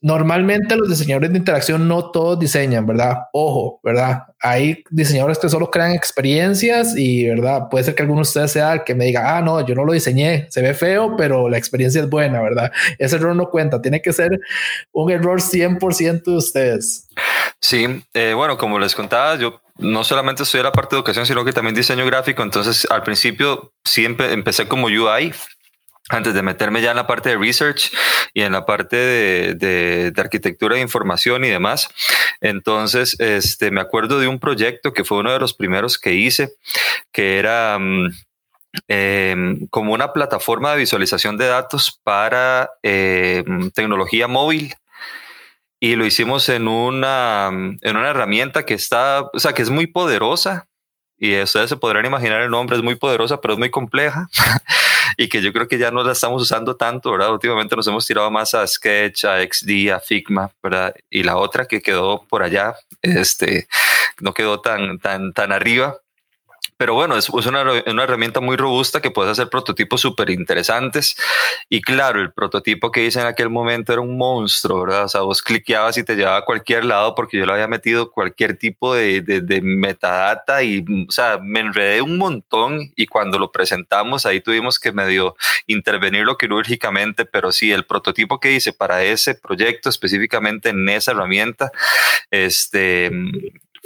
Normalmente 0.00 0.74
los 0.74 0.88
diseñadores 0.88 1.30
de 1.30 1.38
interacción 1.38 1.86
no 1.86 2.10
todos 2.10 2.36
diseñan, 2.36 2.84
¿verdad? 2.84 3.14
Ojo, 3.32 3.78
¿verdad? 3.84 4.24
Hay 4.40 4.82
diseñadores 4.90 5.38
que 5.38 5.48
solo 5.48 5.70
crean 5.70 5.92
experiencias 5.92 6.96
y, 6.96 7.28
¿verdad? 7.28 7.68
Puede 7.70 7.84
ser 7.84 7.94
que 7.94 8.02
alguno 8.02 8.18
de 8.18 8.22
ustedes 8.22 8.50
sea 8.50 8.72
el 8.72 8.82
que 8.82 8.96
me 8.96 9.04
diga, 9.04 9.36
ah, 9.36 9.40
no, 9.40 9.64
yo 9.64 9.76
no 9.76 9.84
lo 9.84 9.92
diseñé, 9.92 10.48
se 10.50 10.62
ve 10.62 10.74
feo, 10.74 11.14
pero 11.16 11.48
la 11.48 11.58
experiencia 11.58 12.00
es 12.00 12.10
buena, 12.10 12.42
¿verdad? 12.42 12.72
Ese 12.98 13.14
error 13.14 13.36
no 13.36 13.48
cuenta, 13.48 13.80
tiene 13.80 14.02
que 14.02 14.12
ser 14.12 14.40
un 14.90 15.12
error 15.12 15.40
100% 15.40 16.24
de 16.24 16.36
ustedes. 16.36 17.08
Sí, 17.60 18.02
eh, 18.14 18.34
bueno, 18.34 18.58
como 18.58 18.80
les 18.80 18.96
contaba, 18.96 19.36
yo 19.36 19.60
no 19.78 20.04
solamente 20.04 20.42
estudié 20.42 20.64
la 20.64 20.72
parte 20.72 20.94
de 20.94 21.00
educación, 21.00 21.26
sino 21.26 21.44
que 21.44 21.52
también 21.52 21.74
diseño 21.74 22.06
gráfico, 22.06 22.42
entonces 22.42 22.86
al 22.90 23.02
principio 23.02 23.72
siempre 23.84 24.32
empecé 24.32 24.68
como 24.68 24.86
UI, 24.86 25.32
antes 26.08 26.34
de 26.34 26.42
meterme 26.42 26.82
ya 26.82 26.90
en 26.90 26.96
la 26.96 27.06
parte 27.06 27.30
de 27.30 27.36
research 27.36 27.92
y 28.32 28.42
en 28.42 28.52
la 28.52 28.64
parte 28.64 28.96
de, 28.96 29.54
de, 29.54 30.20
arquitectura 30.20 30.76
de 30.76 30.82
información 30.82 31.44
y 31.44 31.48
demás. 31.48 31.88
Entonces, 32.40 33.18
este, 33.18 33.70
me 33.70 33.80
acuerdo 33.80 34.20
de 34.20 34.28
un 34.28 34.38
proyecto 34.38 34.92
que 34.92 35.04
fue 35.04 35.18
uno 35.18 35.32
de 35.32 35.40
los 35.40 35.54
primeros 35.54 35.98
que 35.98 36.14
hice, 36.14 36.50
que 37.12 37.38
era 37.38 37.78
mm, 37.78 38.12
em, 38.88 39.66
como 39.68 39.94
una 39.94 40.12
plataforma 40.12 40.72
de 40.72 40.78
visualización 40.78 41.36
de 41.38 41.46
datos 41.46 42.00
para 42.04 42.70
em, 42.82 43.70
tecnología 43.70 44.28
móvil 44.28 44.74
y 45.86 45.94
lo 45.94 46.04
hicimos 46.04 46.48
en 46.48 46.66
una, 46.66 47.46
en 47.46 47.96
una 47.96 48.10
herramienta 48.10 48.64
que 48.64 48.74
está, 48.74 49.22
o 49.32 49.38
sea, 49.38 49.52
que 49.52 49.62
es 49.62 49.70
muy 49.70 49.86
poderosa 49.86 50.66
y 51.16 51.40
ustedes 51.40 51.70
se 51.70 51.76
podrán 51.76 52.04
imaginar 52.04 52.42
el 52.42 52.50
nombre, 52.50 52.76
es 52.76 52.82
muy 52.82 52.96
poderosa, 52.96 53.40
pero 53.40 53.54
es 53.54 53.58
muy 53.60 53.70
compleja 53.70 54.28
y 55.16 55.28
que 55.28 55.40
yo 55.40 55.52
creo 55.52 55.68
que 55.68 55.78
ya 55.78 55.92
no 55.92 56.02
la 56.02 56.10
estamos 56.10 56.42
usando 56.42 56.74
tanto, 56.74 57.12
¿verdad? 57.12 57.32
Últimamente 57.32 57.76
nos 57.76 57.86
hemos 57.86 58.04
tirado 58.04 58.32
más 58.32 58.52
a 58.52 58.66
Sketch, 58.66 59.26
a 59.26 59.40
XD, 59.40 59.92
a 59.92 60.00
Figma, 60.00 60.50
¿verdad? 60.60 60.92
Y 61.08 61.22
la 61.22 61.36
otra 61.36 61.66
que 61.66 61.80
quedó 61.80 62.26
por 62.28 62.42
allá, 62.42 62.74
este, 63.02 63.68
no 64.20 64.34
quedó 64.34 64.60
tan, 64.60 64.98
tan, 64.98 65.32
tan 65.32 65.52
arriba, 65.52 65.98
pero 66.76 66.94
bueno, 66.94 67.16
es, 67.16 67.28
una, 67.30 67.62
una, 67.86 68.02
herramienta 68.02 68.40
muy 68.40 68.56
robusta 68.56 69.00
que 69.00 69.10
puedes 69.10 69.32
hacer 69.32 69.48
prototipos 69.48 70.00
súper 70.00 70.30
interesantes. 70.30 71.16
Y 71.70 71.80
claro, 71.80 72.20
el 72.20 72.32
prototipo 72.32 72.90
que 72.90 73.04
hice 73.04 73.20
en 73.20 73.26
aquel 73.26 73.48
momento 73.48 73.92
era 73.92 74.02
un 74.02 74.18
monstruo, 74.18 74.82
¿verdad? 74.82 75.04
O 75.04 75.08
sea, 75.08 75.20
vos 75.22 75.42
cliqueabas 75.42 75.96
y 75.96 76.04
te 76.04 76.16
llevaba 76.16 76.38
a 76.38 76.44
cualquier 76.44 76.84
lado 76.84 77.14
porque 77.14 77.38
yo 77.38 77.46
le 77.46 77.52
había 77.52 77.66
metido 77.66 78.10
cualquier 78.10 78.56
tipo 78.58 78.94
de, 78.94 79.22
de, 79.22 79.40
de 79.40 79.62
metadata 79.62 80.62
y, 80.62 80.84
o 81.08 81.10
sea, 81.10 81.38
me 81.42 81.60
enredé 81.60 82.02
un 82.02 82.18
montón 82.18 82.92
y 82.94 83.06
cuando 83.06 83.38
lo 83.38 83.50
presentamos 83.50 84.26
ahí 84.26 84.40
tuvimos 84.40 84.78
que 84.78 84.92
medio 84.92 85.36
intervenirlo 85.66 86.36
quirúrgicamente, 86.36 87.24
pero 87.24 87.52
sí, 87.52 87.72
el 87.72 87.86
prototipo 87.86 88.38
que 88.38 88.52
hice 88.52 88.72
para 88.72 89.02
ese 89.02 89.34
proyecto 89.34 89.88
específicamente 89.88 90.70
en 90.70 90.88
esa 90.88 91.12
herramienta, 91.12 91.70
este 92.30 93.10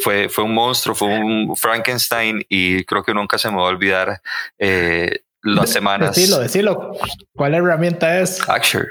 fue, 0.03 0.29
fue 0.29 0.45
un 0.45 0.55
monstruo, 0.55 0.95
fue 0.95 1.09
un 1.09 1.57
Frankenstein 1.57 2.45
y 2.49 2.85
creo 2.85 3.03
que 3.03 3.15
nunca 3.15 3.39
se 3.39 3.51
me 3.51 3.57
va 3.57 3.63
a 3.63 3.67
olvidar 3.67 4.21
eh, 4.59 5.21
las 5.43 5.71
semanas. 5.71 6.15
Decilo, 6.15 6.39
decilo. 6.39 6.93
¿Cuál 7.35 7.55
herramienta 7.55 8.21
es? 8.21 8.41
Azure. 8.49 8.89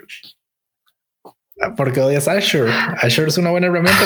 Porque 1.76 2.00
odias 2.00 2.28
Azure. 2.28 2.72
Azure 3.02 3.28
es 3.28 3.38
una 3.38 3.50
buena 3.50 3.68
herramienta 3.68 4.00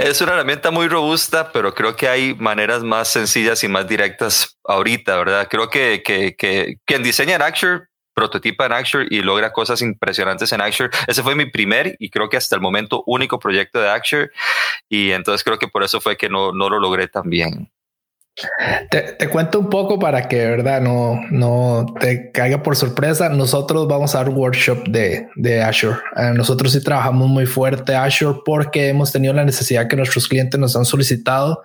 Es 0.02 0.20
una 0.22 0.32
herramienta 0.32 0.70
muy 0.70 0.88
robusta, 0.88 1.52
pero 1.52 1.74
creo 1.74 1.94
que 1.96 2.08
hay 2.08 2.34
maneras 2.34 2.82
más 2.82 3.08
sencillas 3.08 3.62
y 3.62 3.68
más 3.68 3.86
directas 3.86 4.58
ahorita, 4.64 5.16
¿verdad? 5.18 5.48
Creo 5.50 5.68
que, 5.68 6.02
que, 6.02 6.34
que 6.34 6.78
quien 6.86 7.02
diseña 7.02 7.34
en 7.34 7.42
Azure 7.42 7.91
prototipa 8.14 8.66
en 8.66 8.72
Azure 8.72 9.06
y 9.10 9.22
logra 9.22 9.52
cosas 9.52 9.82
impresionantes 9.82 10.52
en 10.52 10.60
Azure. 10.60 10.90
Ese 11.06 11.22
fue 11.22 11.34
mi 11.34 11.46
primer 11.46 11.96
y 11.98 12.10
creo 12.10 12.28
que 12.28 12.36
hasta 12.36 12.56
el 12.56 12.62
momento 12.62 13.02
único 13.06 13.38
proyecto 13.38 13.80
de 13.80 13.88
Azure 13.88 14.30
y 14.88 15.12
entonces 15.12 15.44
creo 15.44 15.58
que 15.58 15.68
por 15.68 15.82
eso 15.82 16.00
fue 16.00 16.16
que 16.16 16.28
no, 16.28 16.52
no 16.52 16.68
lo 16.68 16.78
logré 16.78 17.08
tan 17.08 17.28
bien. 17.28 17.70
Te, 18.90 19.28
cuento 19.28 19.58
un 19.58 19.68
poco 19.68 19.98
para 19.98 20.26
que, 20.26 20.46
verdad, 20.46 20.80
no, 20.80 21.20
no 21.30 21.84
te 22.00 22.30
caiga 22.30 22.62
por 22.62 22.76
sorpresa. 22.76 23.28
Nosotros 23.28 23.86
vamos 23.86 24.14
a 24.14 24.18
dar 24.18 24.30
workshop 24.30 24.88
de, 24.88 25.28
de 25.36 25.62
Azure. 25.62 25.98
Eh, 26.16 26.32
nosotros 26.34 26.72
sí 26.72 26.82
trabajamos 26.82 27.28
muy 27.28 27.44
fuerte 27.44 27.94
Azure 27.94 28.40
porque 28.44 28.88
hemos 28.88 29.12
tenido 29.12 29.34
la 29.34 29.44
necesidad 29.44 29.86
que 29.86 29.96
nuestros 29.96 30.28
clientes 30.28 30.58
nos 30.58 30.74
han 30.76 30.86
solicitado. 30.86 31.62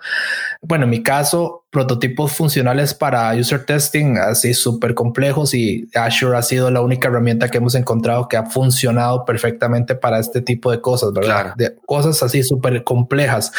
Bueno, 0.60 0.84
en 0.84 0.90
mi 0.90 1.02
caso, 1.02 1.64
prototipos 1.70 2.32
funcionales 2.32 2.94
para 2.94 3.34
user 3.34 3.64
testing 3.64 4.16
así 4.16 4.54
súper 4.54 4.94
complejos 4.94 5.52
y 5.52 5.88
Azure 5.94 6.36
ha 6.36 6.42
sido 6.42 6.70
la 6.70 6.80
única 6.80 7.08
herramienta 7.08 7.48
que 7.48 7.58
hemos 7.58 7.74
encontrado 7.74 8.26
que 8.26 8.36
ha 8.36 8.46
funcionado 8.46 9.24
perfectamente 9.24 9.94
para 9.94 10.18
este 10.18 10.40
tipo 10.40 10.70
de 10.70 10.80
cosas, 10.80 11.12
¿verdad? 11.12 11.54
De 11.56 11.76
cosas 11.86 12.22
así 12.22 12.42
súper 12.42 12.84
complejas. 12.84 13.52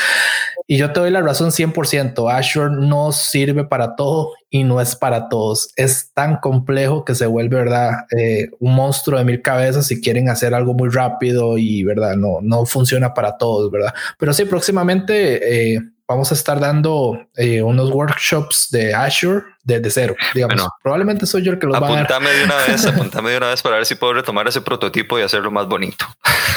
Y 0.72 0.78
yo 0.78 0.92
te 0.92 1.00
doy 1.00 1.10
la 1.10 1.22
razón 1.22 1.50
100%. 1.50 2.32
Azure 2.32 2.70
no 2.72 2.99
sirve 3.12 3.64
para 3.64 3.96
todo 3.96 4.34
y 4.50 4.64
no 4.64 4.82
es 4.82 4.96
para 4.96 5.30
todos. 5.30 5.72
Es 5.76 6.12
tan 6.14 6.38
complejo 6.38 7.06
que 7.06 7.16
se 7.16 7.26
vuelve, 7.26 7.58
¿verdad? 7.58 8.06
Eh, 8.18 8.50
un 8.60 8.76
monstruo 8.76 9.18
de 9.18 9.26
mil 9.26 9.42
cabezas 9.42 9.88
si 9.88 10.02
quieren 10.02 10.30
hacer 10.30 10.54
algo 10.54 10.74
muy 10.74 10.90
rápido 10.90 11.58
y, 11.58 11.84
¿verdad? 11.84 12.16
No, 12.16 12.40
no 12.42 12.66
funciona 12.66 13.14
para 13.14 13.38
todos, 13.38 13.72
¿verdad? 13.72 13.94
Pero 14.18 14.34
sí, 14.34 14.46
próximamente 14.46 15.74
eh, 15.76 15.80
vamos 16.08 16.32
a 16.32 16.34
estar 16.34 16.60
dando 16.60 17.28
eh, 17.36 17.62
unos 17.62 17.92
workshops 17.92 18.70
de 18.72 18.94
Azure 18.94 19.44
desde 19.64 19.92
cero. 19.92 20.16
Digamos, 20.34 20.68
probablemente 20.82 21.26
soy 21.28 21.44
yo 21.44 21.52
el 21.52 21.60
que 21.60 21.68
los 21.68 21.82
va 21.82 21.88
a 21.88 22.04
dar. 22.04 22.08
de 22.08 22.44
una 22.44 22.56
vez, 22.68 22.86
apuntame 22.88 23.32
de 23.32 23.38
una 23.38 23.50
vez 23.50 23.62
para 23.62 23.76
ver 23.76 23.86
si 23.86 23.96
puedo 23.96 24.14
retomar 24.14 24.48
ese 24.48 24.62
prototipo 24.62 25.20
y 25.20 25.22
hacerlo 25.22 25.52
más 25.52 25.68
bonito. 25.68 26.06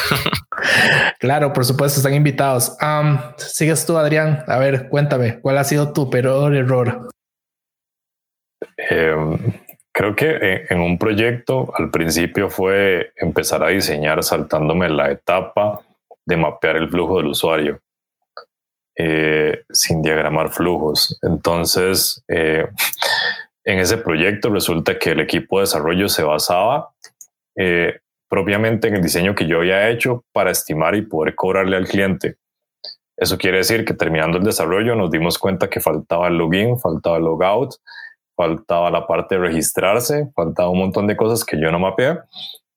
claro, 1.19 1.53
por 1.53 1.65
supuesto, 1.65 2.01
están 2.01 2.15
invitados. 2.15 2.77
sigues 3.37 3.87
tú, 3.87 3.97
Adrián. 3.97 4.45
A 4.47 4.59
ver, 4.59 4.89
cuéntame, 4.89 5.41
¿cuál 5.41 5.59
ha 5.59 5.65
sido 5.65 5.93
tu 5.93 6.11
peor 6.11 6.55
error? 6.55 7.09
Em, 8.77 9.39
creo 9.93 10.15
que 10.17 10.67
en 10.69 10.81
un 10.81 10.99
proyecto 10.99 11.73
al 11.77 11.91
principio 11.91 12.51
fue 12.51 13.13
empezar 13.17 13.63
a 13.63 13.69
diseñar 13.69 14.23
saltándome 14.23 14.89
la 14.89 15.11
etapa 15.11 15.81
de 16.25 16.37
mapear 16.37 16.77
el 16.77 16.89
flujo 16.91 17.19
del 17.19 17.27
usuario. 17.29 17.81
Eh, 18.95 19.65
sin 19.71 20.03
diagramar 20.03 20.51
flujos. 20.51 21.19
Entonces, 21.23 22.23
eh, 22.29 22.67
en 23.65 23.79
ese 23.79 23.97
proyecto 23.97 24.51
resulta 24.51 24.99
que 24.99 25.13
el 25.13 25.21
equipo 25.21 25.59
de 25.59 25.63
desarrollo 25.63 26.09
se 26.11 26.23
basaba 26.23 26.91
eh, 27.57 28.01
propiamente 28.33 28.89
en 28.89 28.95
el 28.95 29.03
diseño 29.03 29.35
que 29.35 29.47
yo 29.47 29.59
había 29.59 29.91
hecho 29.91 30.25
para 30.33 30.53
estimar 30.53 30.95
y 30.95 31.03
poder 31.03 31.35
cobrarle 31.35 31.77
al 31.77 31.87
cliente. 31.87 32.39
Eso 33.15 33.37
quiere 33.37 33.59
decir 33.59 33.85
que 33.85 33.93
terminando 33.93 34.39
el 34.39 34.45
desarrollo 34.45 34.95
nos 34.95 35.11
dimos 35.11 35.37
cuenta 35.37 35.69
que 35.69 35.81
faltaba 35.81 36.29
el 36.29 36.39
login, 36.39 36.79
faltaba 36.79 37.19
el 37.19 37.25
logout, 37.25 37.75
faltaba 38.35 38.91
la 38.91 39.07
parte 39.07 39.35
de 39.35 39.43
registrarse, 39.43 40.31
faltaba 40.35 40.71
un 40.71 40.79
montón 40.79 41.07
de 41.07 41.15
cosas 41.15 41.45
que 41.45 41.61
yo 41.61 41.71
no 41.71 41.79
mapeé 41.79 42.21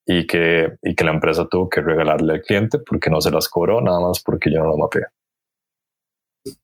y 0.05 0.27
que, 0.27 0.73
y 0.83 0.93
que 0.93 1.05
la 1.05 1.11
empresa 1.11 1.47
tuvo 1.49 1.69
que 1.69 1.79
regalarle 1.79 2.33
al 2.33 2.41
cliente 2.41 2.79
porque 2.79 3.09
no 3.09 3.21
se 3.21 3.31
las 3.31 3.47
cobró, 3.47 3.79
nada 3.79 4.01
más 4.01 4.21
porque 4.21 4.51
yo 4.51 4.59
no 4.59 4.65
lo 4.65 4.77
mapeé. 4.77 5.03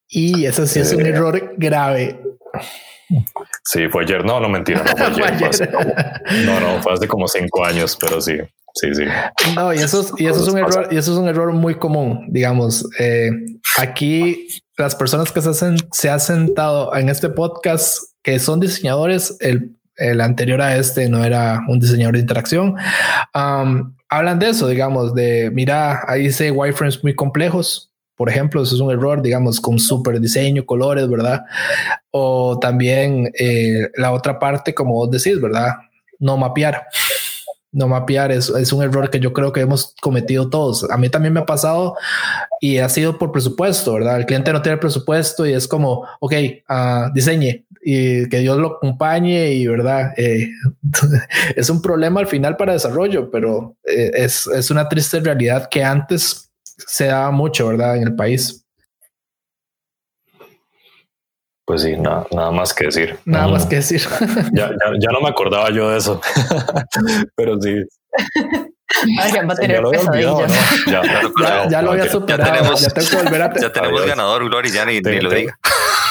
Y 0.10 0.46
eso 0.46 0.68
sí 0.68 0.82
es 0.82 0.92
un 0.92 1.06
eh, 1.06 1.12
error 1.12 1.54
grave. 1.56 2.20
Sí, 3.64 3.88
fue 3.88 4.04
ayer. 4.04 4.26
No, 4.26 4.42
no 4.42 4.50
mentira. 4.50 4.84
No, 4.84 5.16
fue 5.16 5.26
ayer, 5.28 5.72
no, 6.46 6.60
no, 6.60 6.82
fue 6.82 6.92
hace 6.92 7.08
como 7.08 7.30
cinco 7.30 7.64
años, 7.64 7.98
pero 7.98 8.20
sí, 8.20 8.38
sí, 8.76 8.94
sí. 8.94 9.04
No, 9.56 9.74
y 9.74 9.78
eso 9.78 10.02
es, 10.02 10.14
y 10.18 10.28
eso 10.28 10.42
es 10.42 10.48
un 10.48 10.58
error, 10.60 10.88
y 10.92 10.98
eso 10.98 11.12
es 11.12 11.18
un 11.18 11.28
error 11.28 11.54
muy 11.54 11.76
común. 11.76 12.26
Digamos, 12.30 12.88
eh, 13.00 13.32
aquí 13.78 14.48
las 14.78 14.96
personas 14.96 15.32
que 15.32 15.42
se, 15.42 15.50
hacen, 15.50 15.78
se 15.92 16.10
han 16.10 16.20
sentado 16.20 16.96
en 16.96 17.10
este 17.10 17.30
podcast 17.30 18.00
que 18.24 18.40
son 18.40 18.60
diseñadores, 18.60 19.38
el, 19.40 19.76
el 19.98 20.22
anterior 20.22 20.62
a 20.62 20.78
este 20.78 21.10
no 21.10 21.24
era 21.24 21.62
un 21.68 21.80
diseñador 21.80 22.16
de 22.16 22.22
interacción. 22.22 22.76
hablan 23.34 24.40
de 24.40 24.50
eso, 24.50 24.68
digamos, 24.68 25.14
de 25.14 25.52
mira, 25.52 26.04
ahí 26.08 26.24
dice 26.24 26.52
wireframes 26.52 27.04
muy 27.04 27.16
complejos 27.16 27.92
por 28.22 28.30
ejemplo, 28.30 28.62
eso 28.62 28.76
es 28.76 28.82
un 28.82 28.92
error, 28.92 29.20
digamos, 29.24 29.60
con 29.60 29.80
súper 29.80 30.20
diseño, 30.20 30.64
colores, 30.64 31.10
¿verdad? 31.10 31.42
O 32.12 32.60
también 32.60 33.32
eh, 33.40 33.90
la 33.96 34.12
otra 34.12 34.38
parte, 34.38 34.76
como 34.76 34.94
vos 34.94 35.10
decís, 35.10 35.42
¿verdad? 35.42 35.72
No 36.20 36.38
mapear. 36.38 36.86
No 37.72 37.88
mapear 37.88 38.32
es, 38.32 38.50
es, 38.50 38.74
un 38.74 38.84
error 38.84 39.10
que 39.10 39.20
yo 39.20 39.32
creo 39.32 39.54
que 39.54 39.62
hemos 39.62 39.96
cometido 40.02 40.50
todos. 40.50 40.90
A 40.90 40.98
mí 40.98 41.10
también 41.10 41.34
me 41.34 41.40
ha 41.40 41.46
pasado 41.46 41.96
y 42.60 42.80
ha 42.80 42.90
sido 42.90 43.18
por 43.18 43.32
presupuesto, 43.32 43.94
¿verdad? 43.94 44.18
El 44.18 44.26
cliente 44.26 44.52
no 44.52 44.62
tiene 44.62 44.78
presupuesto 44.78 45.46
y 45.46 45.54
es 45.54 45.68
como, 45.68 46.06
ok, 46.20 46.34
uh, 46.70 47.14
diseñe 47.14 47.66
y 47.84 48.30
que 48.30 48.40
Dios 48.40 48.58
lo 48.58 48.76
acompañe 48.76 49.54
y, 49.54 49.68
¿verdad? 49.68 50.14
Eh, 50.18 50.50
es 51.56 51.70
un 51.70 51.82
problema 51.82 52.20
al 52.20 52.28
final 52.28 52.56
para 52.56 52.74
desarrollo, 52.74 53.32
pero 53.32 53.76
eh, 53.84 54.12
es, 54.14 54.48
es 54.48 54.70
una 54.70 54.88
triste 54.88 55.20
realidad 55.20 55.68
que 55.70 55.84
antes 55.84 56.52
se 56.64 57.06
da 57.06 57.32
mucho, 57.32 57.68
¿verdad? 57.68 57.98
En 57.98 58.04
el 58.04 58.16
país. 58.16 58.61
Pues 61.72 61.84
sí, 61.84 61.96
nada, 61.96 62.28
nada 62.32 62.52
más 62.52 62.74
que 62.74 62.88
decir. 62.88 63.18
Nada 63.24 63.48
más 63.48 63.66
que 63.66 63.78
decir. 63.78 64.02
Ya, 64.54 64.72
ya, 65.00 65.10
no 65.10 65.22
me 65.22 65.30
acordaba 65.30 65.70
yo 65.70 65.90
de 65.90 66.00
eso, 66.00 66.20
pero 67.38 67.56
sí. 67.62 67.76
ya, 69.32 69.42
lo 69.80 69.88
había 69.88 70.02
olvidado, 70.02 70.48
ya, 70.86 71.70
ya, 71.70 71.82
lo 71.82 71.92
había 71.92 72.10
superado. 72.10 72.44
Ya 72.44 72.90
tenemos, 72.90 73.62
ya 73.62 73.72
tenemos 73.72 74.06
ganador, 74.06 74.50
Glory, 74.50 74.70
ya 74.70 74.84
ni, 74.84 75.00
lo 75.00 75.30
diga. 75.30 75.58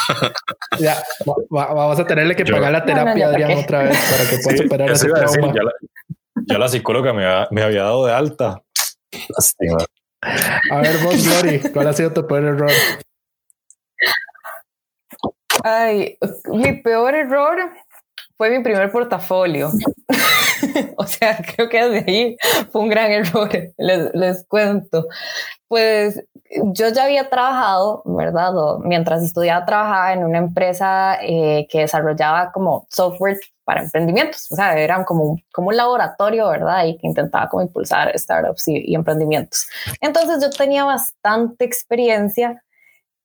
ya, 0.78 1.02
vamos 1.50 2.00
a 2.00 2.06
tenerle 2.06 2.34
que 2.34 2.46
pagar 2.46 2.72
la 2.72 2.82
terapia 2.82 3.26
a 3.26 3.28
Adrián 3.28 3.58
otra 3.58 3.82
vez 3.82 3.98
para 4.10 4.30
que 4.30 4.38
pueda 4.38 4.56
superar 4.56 4.90
ese 4.92 5.08
trauma. 5.08 5.52
ya, 6.46 6.58
la, 6.58 6.68
psicóloga 6.68 7.12
me, 7.12 7.26
me 7.50 7.62
había 7.62 7.82
dado 7.82 8.06
de 8.06 8.14
alta. 8.14 8.62
Lástima. 9.28 9.84
A 10.22 10.80
ver, 10.80 10.96
vos, 11.02 11.22
Glory, 11.22 11.60
¿cuál 11.70 11.88
ha 11.88 11.92
sido 11.92 12.14
tu 12.14 12.26
peor 12.26 12.44
error? 12.44 12.70
Ay, 15.64 16.18
mi 16.48 16.72
peor 16.82 17.14
error 17.14 17.70
fue 18.36 18.50
mi 18.50 18.62
primer 18.62 18.90
portafolio. 18.90 19.70
o 20.96 21.06
sea, 21.06 21.38
creo 21.54 21.68
que 21.68 21.82
desde 21.82 22.10
ahí 22.10 22.36
fue 22.72 22.82
un 22.82 22.88
gran 22.88 23.10
error, 23.10 23.50
les, 23.76 24.14
les, 24.14 24.46
cuento. 24.46 25.06
Pues 25.68 26.24
yo 26.72 26.88
ya 26.88 27.04
había 27.04 27.28
trabajado, 27.28 28.02
¿verdad? 28.04 28.52
mientras 28.82 29.22
estudiaba, 29.22 29.64
trabajaba 29.66 30.12
en 30.12 30.24
una 30.24 30.38
empresa 30.38 31.18
eh, 31.22 31.66
que 31.70 31.80
desarrollaba 31.80 32.50
como 32.50 32.86
software 32.90 33.38
para 33.64 33.82
emprendimientos, 33.82 34.50
o 34.50 34.56
sea, 34.56 34.76
eran 34.76 35.04
como, 35.04 35.38
como 35.52 35.68
un 35.68 35.76
laboratorio, 35.76 36.48
¿verdad? 36.48 36.86
Y 36.86 36.98
que 36.98 37.06
intentaba 37.06 37.48
como 37.48 37.62
impulsar 37.62 38.18
startups 38.18 38.66
y, 38.66 38.94
emprendimientos. 38.94 39.68
Entonces 40.00 40.42
yo 40.42 40.50
tenía 40.50 40.84
bastante 40.84 41.64
experiencia 41.64 42.64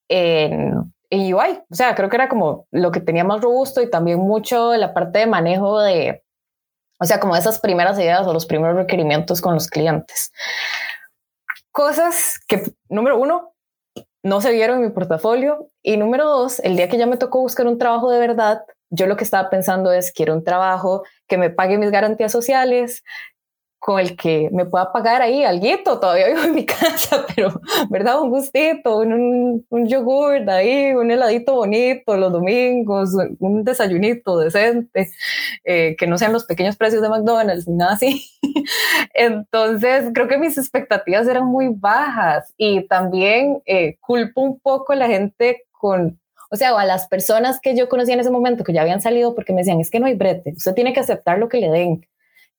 en, 0.08 0.94
en 1.10 1.34
UI, 1.34 1.64
o 1.70 1.76
sea, 1.76 1.95
creo 1.95 2.10
que 2.10 2.16
era 2.16 2.30
como 2.30 2.68
lo 2.72 2.91
que 2.91 2.99
tenía 2.99 3.24
más 3.24 3.41
robusto 3.41 3.82
y 3.82 3.89
también 3.89 4.20
mucho 4.20 4.76
la 4.76 4.93
parte 4.93 5.20
de 5.20 5.28
manejo 5.28 5.80
de, 5.80 6.24
o 6.99 7.06
sea, 7.06 7.20
como 7.20 7.36
esas 7.36 7.60
primeras 7.60 7.97
ideas 7.99 8.26
o 8.26 8.34
los 8.34 8.45
primeros 8.45 8.78
requerimientos 8.78 9.41
con 9.41 9.53
los 9.53 9.68
clientes. 9.68 10.32
Cosas 11.72 12.39
que, 12.47 12.64
número 12.89 13.18
uno, 13.20 13.53
no 14.24 14.41
se 14.41 14.51
vieron 14.51 14.78
en 14.78 14.86
mi 14.86 14.89
portafolio. 14.89 15.70
Y 15.84 15.97
número 15.97 16.26
dos, 16.26 16.60
el 16.60 16.76
día 16.76 16.89
que 16.89 16.97
ya 16.97 17.06
me 17.06 17.18
tocó 17.18 17.41
buscar 17.41 17.68
un 17.68 17.78
trabajo 17.78 18.10
de 18.10 18.20
verdad, 18.20 18.64
yo 18.89 19.06
lo 19.06 19.18
que 19.18 19.24
estaba 19.24 19.49
pensando 19.49 19.91
es, 19.91 20.12
quiero 20.12 20.34
un 20.34 20.43
trabajo 20.43 21.03
que 21.28 21.38
me 21.38 21.51
pague 21.51 21.78
mis 21.78 21.91
garantías 21.91 22.32
sociales, 22.32 23.03
con 23.86 24.00
el 24.00 24.18
que 24.18 24.50
me 24.52 24.66
pueda 24.66 24.92
pagar 24.92 25.22
ahí 25.22 25.44
alguito, 25.44 26.00
todavía 26.00 26.30
vivo 26.30 26.42
en 26.42 26.56
mi 26.56 26.66
casa, 26.66 27.24
pero, 27.36 27.62
¿verdad? 27.92 28.20
Un 28.20 28.32
gustito, 28.32 28.98
un, 28.98 29.64
un 29.70 29.88
yogur 29.88 30.50
ahí, 30.50 30.96
un 30.96 31.12
heladito 31.12 31.54
bonito 31.54 32.18
los 32.18 32.32
domingos, 32.32 33.12
un 33.38 33.64
desayunito 33.64 34.40
decente, 34.40 35.12
eh, 35.64 35.96
que 36.00 36.08
no 36.08 36.18
sean 36.18 36.34
los 36.34 36.46
pequeños 36.46 36.78
precios 36.78 37.04
de 37.04 37.10
McDonald's 37.10 37.68
ni 37.68 37.76
nada 37.76 37.94
así. 37.94 38.28
Entonces, 39.14 40.10
creo 40.16 40.28
que 40.28 40.40
mis 40.40 40.58
expectativas 40.58 41.28
eran 41.28 41.46
muy 41.46 41.68
bajas 41.70 42.52
y 42.58 42.88
también 42.88 43.62
eh, 43.68 43.98
culpo 44.00 44.42
un 44.42 44.60
poco 44.60 44.94
a 44.94 44.96
la 44.96 45.06
gente 45.06 45.62
con 45.72 46.20
o 46.50 46.56
sea, 46.56 46.80
a 46.80 46.86
las 46.86 47.08
personas 47.08 47.60
que 47.60 47.76
yo 47.76 47.88
conocía 47.88 48.16
en 48.16 48.22
ese 48.22 48.32
momento 48.32 48.64
que 48.64 48.74
ya 48.74 48.82
habían 48.82 49.02
salido 49.02 49.36
porque 49.36 49.54
me 49.54 49.62
decían, 49.62 49.80
es 49.80 49.92
que 49.92 50.00
no 50.00 50.08
hay 50.08 50.16
brete, 50.16 50.54
usted 50.58 50.74
tiene 50.74 50.94
que 50.94 51.02
aceptar 51.02 51.38
lo 51.38 51.50
que 51.50 51.60
le 51.60 51.70
den. 51.70 52.08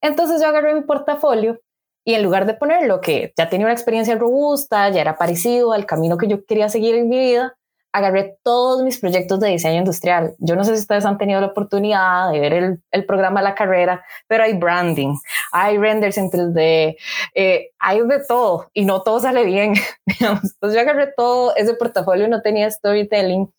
Entonces 0.01 0.40
yo 0.40 0.49
agarré 0.49 0.74
mi 0.74 0.82
portafolio 0.82 1.61
y 2.05 2.14
en 2.14 2.22
lugar 2.22 2.47
de 2.47 2.55
poner 2.55 2.86
lo 2.86 3.01
que 3.01 3.32
ya 3.36 3.49
tenía 3.49 3.66
una 3.66 3.74
experiencia 3.74 4.14
robusta, 4.16 4.88
ya 4.90 5.01
era 5.01 5.18
parecido 5.18 5.72
al 5.72 5.86
camino 5.86 6.16
que 6.16 6.28
yo 6.28 6.44
quería 6.44 6.68
seguir 6.68 6.94
en 6.94 7.09
mi 7.09 7.18
vida, 7.18 7.57
agarré 7.92 8.38
todos 8.42 8.82
mis 8.82 9.01
proyectos 9.01 9.40
de 9.40 9.49
diseño 9.49 9.78
industrial. 9.78 10.34
Yo 10.38 10.55
no 10.55 10.64
sé 10.64 10.74
si 10.76 10.82
ustedes 10.82 11.05
han 11.07 11.18
tenido 11.18 11.40
la 11.40 11.49
oportunidad 11.49 12.30
de 12.30 12.40
ver 12.40 12.53
el, 12.53 12.82
el 12.90 13.07
programa 13.07 13.40
de 13.40 13.44
la 13.44 13.55
carrera, 13.55 14.05
pero 14.28 14.44
hay 14.44 14.53
branding, 14.53 15.16
hay 15.51 15.78
renders 15.78 16.18
en 16.18 16.30
3D, 16.30 16.97
eh, 17.34 17.70
hay 17.78 18.01
de 18.03 18.24
todo 18.28 18.70
y 18.74 18.84
no 18.84 19.03
todo 19.03 19.18
sale 19.18 19.44
bien. 19.44 19.74
Entonces 20.07 20.74
yo 20.74 20.80
agarré 20.80 21.12
todo 21.16 21.57
ese 21.57 21.74
portafolio, 21.74 22.28
no 22.28 22.42
tenía 22.42 22.70
storytelling 22.70 23.51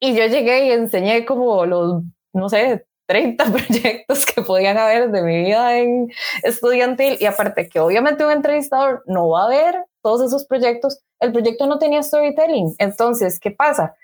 y 0.00 0.14
yo 0.14 0.26
llegué 0.26 0.66
y 0.66 0.72
enseñé 0.72 1.24
como 1.24 1.64
los, 1.64 2.02
no 2.32 2.48
sé, 2.48 2.86
30 3.06 3.44
proyectos 3.52 4.26
que 4.26 4.42
podían 4.42 4.78
haber 4.78 5.10
de 5.10 5.22
mi 5.22 5.44
vida 5.44 5.78
en 5.78 6.10
estudiantil 6.42 7.16
y 7.20 7.26
aparte 7.26 7.68
que 7.68 7.80
obviamente 7.80 8.24
un 8.24 8.32
entrevistador 8.32 9.02
no 9.06 9.28
va 9.28 9.44
a 9.44 9.48
ver 9.48 9.76
todos 10.02 10.22
esos 10.22 10.46
proyectos, 10.46 11.00
el 11.20 11.32
proyecto 11.32 11.66
no 11.66 11.78
tenía 11.78 12.02
storytelling. 12.02 12.74
Entonces, 12.78 13.40
¿qué 13.40 13.50
pasa? 13.50 13.96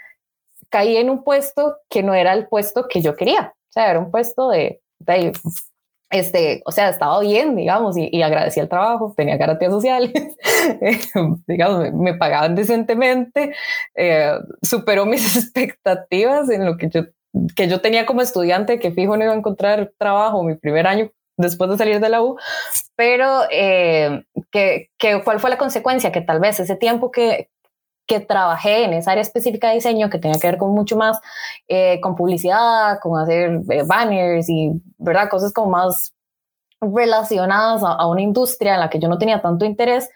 Caí 0.68 0.96
en 0.96 1.10
un 1.10 1.22
puesto 1.22 1.76
que 1.88 2.02
no 2.02 2.14
era 2.14 2.32
el 2.32 2.48
puesto 2.48 2.88
que 2.88 3.02
yo 3.02 3.14
quería. 3.14 3.54
O 3.54 3.72
sea, 3.72 3.90
era 3.90 4.00
un 4.00 4.10
puesto 4.10 4.50
de, 4.50 4.80
este, 6.10 6.62
o 6.66 6.72
sea, 6.72 6.90
estaba 6.90 7.20
bien, 7.20 7.56
digamos, 7.56 7.96
y, 7.96 8.08
y 8.12 8.22
agradecí 8.22 8.60
el 8.60 8.68
trabajo, 8.68 9.14
tenía 9.16 9.36
garantías 9.38 9.72
sociales, 9.72 10.12
digamos, 11.46 11.92
me, 11.92 12.14
pagaban 12.14 12.54
decentemente, 12.54 13.54
eh, 13.94 14.32
superó 14.60 15.06
mis 15.06 15.36
expectativas 15.42 16.50
en 16.50 16.66
lo 16.66 16.76
que 16.76 16.90
yo 16.90 17.04
que 17.56 17.68
yo 17.68 17.80
tenía 17.80 18.06
como 18.06 18.20
estudiante 18.20 18.78
que 18.78 18.92
fijo 18.92 19.16
no 19.16 19.24
iba 19.24 19.32
a 19.32 19.36
encontrar 19.36 19.92
trabajo 19.98 20.42
mi 20.42 20.54
primer 20.54 20.86
año 20.86 21.10
después 21.36 21.70
de 21.70 21.78
salir 21.78 22.00
de 22.00 22.08
la 22.08 22.22
U, 22.22 22.36
pero 22.94 23.42
eh, 23.50 24.24
que, 24.50 24.90
que, 24.98 25.22
¿cuál 25.24 25.40
fue 25.40 25.50
la 25.50 25.58
consecuencia? 25.58 26.12
Que 26.12 26.20
tal 26.20 26.40
vez 26.40 26.60
ese 26.60 26.76
tiempo 26.76 27.10
que, 27.10 27.50
que 28.06 28.20
trabajé 28.20 28.84
en 28.84 28.92
esa 28.92 29.12
área 29.12 29.22
específica 29.22 29.68
de 29.68 29.76
diseño 29.76 30.10
que 30.10 30.18
tenía 30.18 30.38
que 30.38 30.46
ver 30.46 30.58
con 30.58 30.72
mucho 30.72 30.96
más, 30.96 31.18
eh, 31.68 32.00
con 32.00 32.16
publicidad, 32.16 32.98
con 33.00 33.20
hacer 33.20 33.62
eh, 33.70 33.82
banners 33.84 34.48
y, 34.48 34.72
¿verdad? 34.98 35.28
Cosas 35.30 35.52
como 35.52 35.70
más 35.70 36.14
relacionadas 36.80 37.82
a, 37.82 37.92
a, 37.92 38.08
una 38.08 38.22
industria 38.22 38.74
en 38.74 38.80
la 38.80 38.90
que 38.90 38.98
yo 38.98 39.08
no 39.08 39.18
tenía 39.18 39.40
tanto 39.40 39.64
interés, 39.64 40.10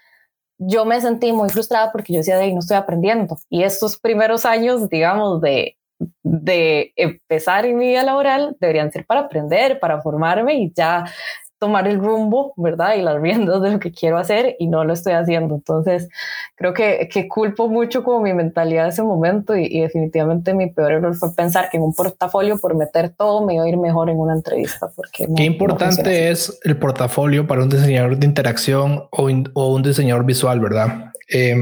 yo 0.59 0.85
me 0.85 0.99
sentí 1.01 1.31
muy 1.31 1.49
frustrada 1.49 1.91
porque 1.91 2.13
yo 2.13 2.19
decía, 2.19 2.37
de 2.37 2.45
ahí 2.45 2.53
no 2.53 2.59
estoy 2.59 2.77
aprendiendo. 2.77 3.37
Y 3.49 3.63
estos 3.63 3.97
primeros 3.97 4.45
años, 4.45 4.89
digamos, 4.89 5.41
de, 5.41 5.76
de 6.23 6.93
empezar 6.95 7.65
en 7.65 7.77
mi 7.77 7.87
vida 7.87 8.03
laboral 8.03 8.55
deberían 8.59 8.91
ser 8.91 9.05
para 9.05 9.21
aprender, 9.21 9.79
para 9.79 10.01
formarme 10.01 10.55
y 10.55 10.73
ya 10.73 11.05
tomar 11.59 11.87
el 11.87 11.97
rumbo, 11.97 12.53
¿verdad? 12.55 12.95
Y 12.95 13.01
las 13.01 13.19
riendas 13.19 13.61
de 13.61 13.71
lo 13.71 13.79
que 13.79 13.91
quiero 13.91 14.17
hacer 14.17 14.55
y 14.59 14.67
no 14.67 14.83
lo 14.83 14.93
estoy 14.93 15.13
haciendo. 15.13 15.55
Entonces, 15.55 16.07
creo 16.55 16.73
que, 16.73 17.09
que 17.11 17.27
culpo 17.27 17.67
mucho 17.67 18.03
como 18.03 18.21
mi 18.21 18.33
mentalidad 18.33 18.83
de 18.83 18.89
ese 18.89 19.03
momento 19.03 19.55
y, 19.55 19.81
definitivamente 19.81 20.53
mi 20.53 20.69
peor 20.69 20.93
error 20.93 21.15
fue 21.15 21.33
pensar 21.33 21.69
que 21.69 21.77
en 21.77 21.83
un 21.83 21.93
portafolio 21.93 22.59
por 22.59 22.75
meter 22.75 23.09
todo 23.09 23.45
me 23.45 23.55
iba 23.55 23.63
a 23.63 23.69
ir 23.69 23.77
mejor 23.77 24.09
en 24.09 24.19
una 24.19 24.33
entrevista. 24.33 24.89
Porque 24.95 25.27
Qué 25.35 25.43
importante 25.45 26.29
es 26.29 26.59
el 26.63 26.77
portafolio 26.77 27.47
para 27.47 27.63
un 27.63 27.69
diseñador 27.69 28.17
de 28.17 28.25
interacción 28.25 29.07
o, 29.11 29.29
o 29.53 29.73
un 29.73 29.81
diseñador 29.81 30.25
visual, 30.25 30.59
¿verdad? 30.59 31.11
Eh, 31.33 31.55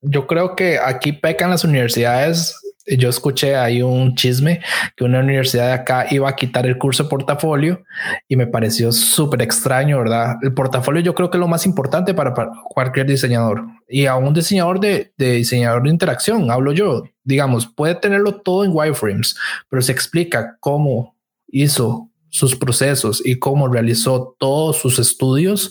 yo 0.00 0.26
creo 0.26 0.54
que 0.54 0.78
aquí 0.78 1.12
pecan 1.12 1.50
las 1.50 1.64
universidades 1.64 2.63
yo 2.86 3.08
escuché 3.08 3.56
ahí 3.56 3.82
un 3.82 4.14
chisme 4.14 4.60
que 4.96 5.04
una 5.04 5.20
universidad 5.20 5.68
de 5.68 5.72
acá 5.72 6.06
iba 6.10 6.28
a 6.28 6.36
quitar 6.36 6.66
el 6.66 6.78
curso 6.78 7.04
de 7.04 7.08
portafolio 7.08 7.82
y 8.28 8.36
me 8.36 8.46
pareció 8.46 8.92
súper 8.92 9.42
extraño, 9.42 9.98
¿verdad? 9.98 10.36
El 10.42 10.54
portafolio 10.54 11.00
yo 11.00 11.14
creo 11.14 11.30
que 11.30 11.38
es 11.38 11.40
lo 11.40 11.48
más 11.48 11.66
importante 11.66 12.14
para, 12.14 12.34
cualquier 12.68 13.06
diseñador 13.06 13.64
y 13.88 14.06
a 14.06 14.16
un 14.16 14.34
diseñador 14.34 14.80
de, 14.80 15.12
de, 15.16 15.32
diseñador 15.32 15.84
de 15.84 15.90
interacción, 15.90 16.50
hablo 16.50 16.72
yo, 16.72 17.04
digamos, 17.22 17.66
puede 17.66 17.94
tenerlo 17.94 18.40
todo 18.40 18.64
en 18.64 18.72
wireframes, 18.74 19.36
pero 19.68 19.82
se 19.82 19.92
explica 19.92 20.56
cómo 20.60 21.16
hizo 21.48 22.10
sus 22.34 22.56
procesos 22.56 23.22
y 23.24 23.38
cómo 23.38 23.68
realizó 23.68 24.34
todos 24.40 24.78
sus 24.78 24.98
estudios, 24.98 25.70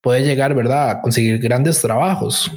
puede 0.00 0.24
llegar, 0.24 0.54
¿verdad?, 0.54 0.88
a 0.88 1.02
conseguir 1.02 1.38
grandes 1.38 1.82
trabajos. 1.82 2.50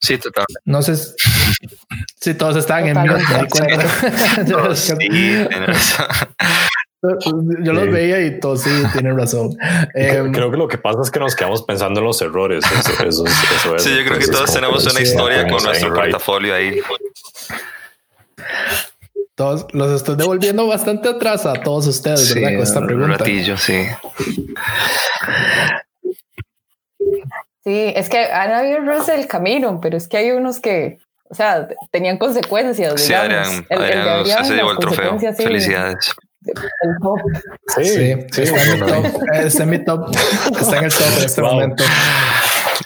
Sí, 0.00 0.16
total. 0.18 0.46
No 0.64 0.82
sé 0.82 0.96
si 2.20 2.34
todos 2.38 2.56
están 2.56 2.86
en 2.88 2.96
mute, 2.98 3.22
yo, 4.46 4.74
sí, 4.74 4.94
yo 7.62 7.72
los 7.72 7.90
veía 7.90 8.20
y 8.26 8.40
todos 8.40 8.62
sí 8.62 8.70
tienen 8.92 9.16
razón. 9.16 9.56
Eh, 9.94 10.28
creo 10.32 10.50
que 10.50 10.56
lo 10.56 10.68
que 10.68 10.78
pasa 10.78 11.00
es 11.02 11.10
que 11.10 11.20
nos 11.20 11.34
quedamos 11.34 11.62
pensando 11.62 12.00
en 12.00 12.06
los 12.06 12.20
errores. 12.22 12.64
Eso, 12.64 13.04
eso, 13.04 13.24
eso 13.26 13.76
es. 13.76 13.82
Sí, 13.82 13.90
yo 13.96 14.04
creo 14.04 14.18
que 14.18 14.28
todos 14.28 14.52
tenemos 14.52 14.86
una 14.86 15.00
historia 15.00 15.48
con 15.48 15.62
nuestro 15.62 15.94
portafolio 15.94 16.54
ahí. 16.54 16.80
Todos 19.34 19.66
los 19.72 19.92
estoy 19.92 20.16
devolviendo 20.16 20.66
bastante 20.66 21.08
atrás 21.08 21.46
a 21.46 21.54
todos 21.54 21.86
ustedes, 21.86 22.28
sí, 22.28 22.34
¿verdad? 22.34 22.56
Con 22.56 22.62
esta 22.62 22.84
pregunta. 22.84 23.12
Un 23.12 23.18
ratillo, 23.18 23.56
sí. 23.56 23.86
Sí, 27.64 27.92
es 27.94 28.08
que 28.08 28.18
han 28.18 28.52
habido 28.52 28.78
errores 28.78 29.06
del 29.06 29.26
camino, 29.26 29.80
pero 29.80 29.96
es 29.96 30.08
que 30.08 30.16
hay 30.16 30.30
unos 30.30 30.60
que, 30.60 30.98
o 31.28 31.34
sea, 31.34 31.68
tenían 31.90 32.16
consecuencias. 32.16 33.00
Sí, 33.00 33.12
Adrián, 33.12 33.66
el, 33.68 33.78
Adrián, 33.78 33.98
el 33.98 34.04
de 34.04 34.10
Adrián 34.10 34.44
se 34.46 34.54
llevó 34.54 34.72
el 34.72 34.78
trofeo. 34.78 35.18
Sí, 35.18 35.26
Felicidades. 35.42 36.14
Sí, 37.76 37.84
sí, 37.84 38.16
sí, 38.32 38.42
está, 38.42 38.62
en 38.62 38.72
mi 38.72 38.86
top, 38.86 39.06
está 39.34 39.62
en 39.62 39.70
mi 39.70 39.84
top, 39.84 40.10
está 40.58 40.78
en 40.78 40.84
el 40.84 40.92
top 40.92 41.06
en 41.18 41.24
este 41.24 41.40
wow. 41.42 41.52
momento. 41.52 41.84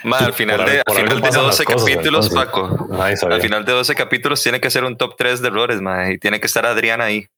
Ma, 0.03 0.19
al 0.19 0.33
final, 0.33 0.57
por, 0.57 0.71
de, 0.71 0.83
al 0.85 0.95
final 0.95 1.21
de 1.21 1.31
12 1.31 1.65
cosas, 1.65 1.81
capítulos, 1.85 2.27
entonces, 2.27 2.35
Paco, 2.35 2.89
al 3.01 3.41
final 3.41 3.65
de 3.65 3.73
12 3.73 3.95
capítulos 3.95 4.43
tiene 4.43 4.61
que 4.61 4.71
ser 4.71 4.83
un 4.85 4.97
top 4.97 5.15
3 5.17 5.41
de 5.41 5.49
errores, 5.49 5.81
ma, 5.81 6.11
y 6.11 6.19
tiene 6.19 6.41
que 6.41 6.47
estar 6.47 6.67
Adrián 6.67 7.01
ahí. 7.01 7.29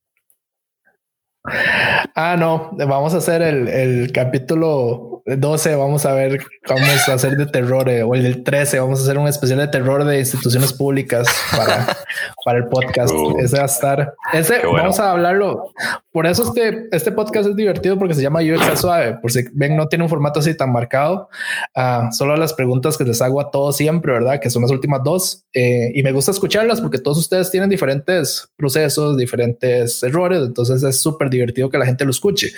Ah, 2.15 2.37
no, 2.39 2.71
vamos 2.73 3.15
a 3.15 3.19
hacer 3.19 3.43
el, 3.43 3.69
el, 3.69 4.13
capítulo 4.13 5.23
12, 5.27 5.75
vamos 5.75 6.07
a 6.07 6.13
ver, 6.13 6.41
vamos 6.69 7.09
a 7.09 7.15
hacer 7.15 7.37
de 7.37 7.47
terror, 7.47 7.89
eh, 7.89 8.03
o 8.03 8.15
el 8.15 8.23
del 8.23 8.45
13, 8.45 8.79
vamos 8.79 9.01
a 9.01 9.03
hacer 9.03 9.19
un 9.19 9.27
especial 9.27 9.59
de 9.59 9.69
terror 9.69 10.05
de 10.05 10.21
instituciones 10.21 10.73
públicas 10.73 11.27
para, 11.51 11.97
para 12.45 12.59
el 12.59 12.67
podcast. 12.67 13.13
Uh, 13.13 13.39
ese 13.39 13.57
va 13.57 13.65
a 13.65 13.67
estar, 13.67 14.15
ese 14.33 14.61
bueno. 14.61 14.85
vamos 14.85 15.01
a 15.01 15.11
hablarlo. 15.11 15.73
Por 16.13 16.27
eso 16.27 16.45
este, 16.45 16.89
este 16.93 17.13
podcast 17.13 17.49
es 17.49 17.57
divertido 17.57 17.99
porque 17.99 18.15
se 18.15 18.23
llama 18.23 18.41
UX 18.41 18.81
Suave, 18.81 19.19
por 19.21 19.31
si 19.31 19.45
ven, 19.53 19.77
no 19.77 19.89
tiene 19.89 20.05
un 20.05 20.09
formato 20.09 20.41
así 20.41 20.57
tan 20.57 20.73
marcado, 20.73 21.29
uh, 21.77 22.13
solo 22.13 22.37
las 22.37 22.55
preguntas 22.55 22.97
que 22.97 23.05
les 23.05 23.21
hago 23.21 23.41
a 23.41 23.51
todos 23.51 23.77
siempre, 23.77 24.13
¿verdad? 24.13 24.41
Que 24.41 24.49
son 24.49 24.63
las 24.63 24.71
últimas 24.71 25.03
dos, 25.05 25.45
eh, 25.53 25.91
y 25.95 26.03
me 26.03 26.13
gusta 26.13 26.31
escucharlas 26.31 26.81
porque 26.81 26.99
todos 26.99 27.19
ustedes 27.19 27.51
tienen 27.51 27.69
diferentes 27.69 28.49
procesos, 28.57 29.17
diferentes 29.17 30.03
errores, 30.03 30.41
entonces 30.43 30.83
es 30.83 31.01
súper 31.01 31.31
divertido 31.37 31.71
que 31.71 31.79
la 31.79 31.87
gente 31.87 32.05
lo 32.05 32.11
escuche. 32.11 32.53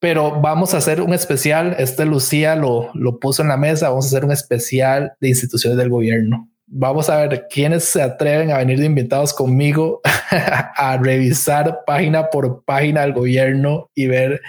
Pero 0.00 0.40
vamos 0.40 0.74
a 0.74 0.78
hacer 0.78 1.00
un 1.00 1.12
especial. 1.12 1.74
Este 1.78 2.04
Lucía 2.04 2.54
lo, 2.54 2.90
lo 2.94 3.18
puso 3.18 3.42
en 3.42 3.48
la 3.48 3.56
mesa. 3.56 3.88
Vamos 3.88 4.06
a 4.06 4.08
hacer 4.08 4.24
un 4.24 4.32
especial 4.32 5.12
de 5.20 5.28
instituciones 5.28 5.76
del 5.76 5.88
gobierno. 5.88 6.48
Vamos 6.66 7.08
a 7.08 7.26
ver 7.26 7.46
quiénes 7.50 7.84
se 7.84 8.02
atreven 8.02 8.50
a 8.50 8.58
venir 8.58 8.78
de 8.78 8.86
invitados 8.86 9.32
conmigo 9.32 10.00
a 10.30 10.98
revisar 10.98 11.80
página 11.86 12.28
por 12.28 12.62
página 12.64 13.00
del 13.00 13.14
gobierno 13.14 13.90
y 13.94 14.06
ver 14.06 14.42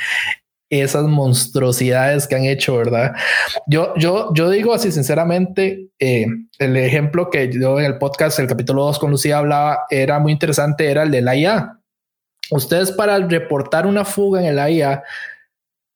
esas 0.69 1.05
monstruosidades 1.05 2.27
que 2.27 2.35
han 2.35 2.45
hecho, 2.45 2.77
¿verdad? 2.77 3.13
Yo, 3.67 3.93
yo, 3.97 4.31
yo 4.35 4.49
digo 4.49 4.73
así, 4.73 4.91
sinceramente, 4.91 5.87
eh, 5.97 6.27
el 6.59 6.77
ejemplo 6.77 7.29
que 7.29 7.51
yo 7.51 7.79
en 7.79 7.85
el 7.85 7.97
podcast, 7.97 8.37
el 8.39 8.47
capítulo 8.47 8.83
2 8.83 8.99
con 8.99 9.11
Lucía 9.11 9.39
hablaba, 9.39 9.85
era 9.89 10.19
muy 10.19 10.31
interesante, 10.31 10.91
era 10.91 11.03
el 11.03 11.11
de 11.11 11.21
la 11.21 11.35
IA 11.35 11.78
ustedes 12.51 12.91
para 12.91 13.17
reportar 13.19 13.85
una 13.85 14.05
fuga 14.05 14.41
en 14.41 14.47
el 14.47 14.59
AIA 14.59 15.03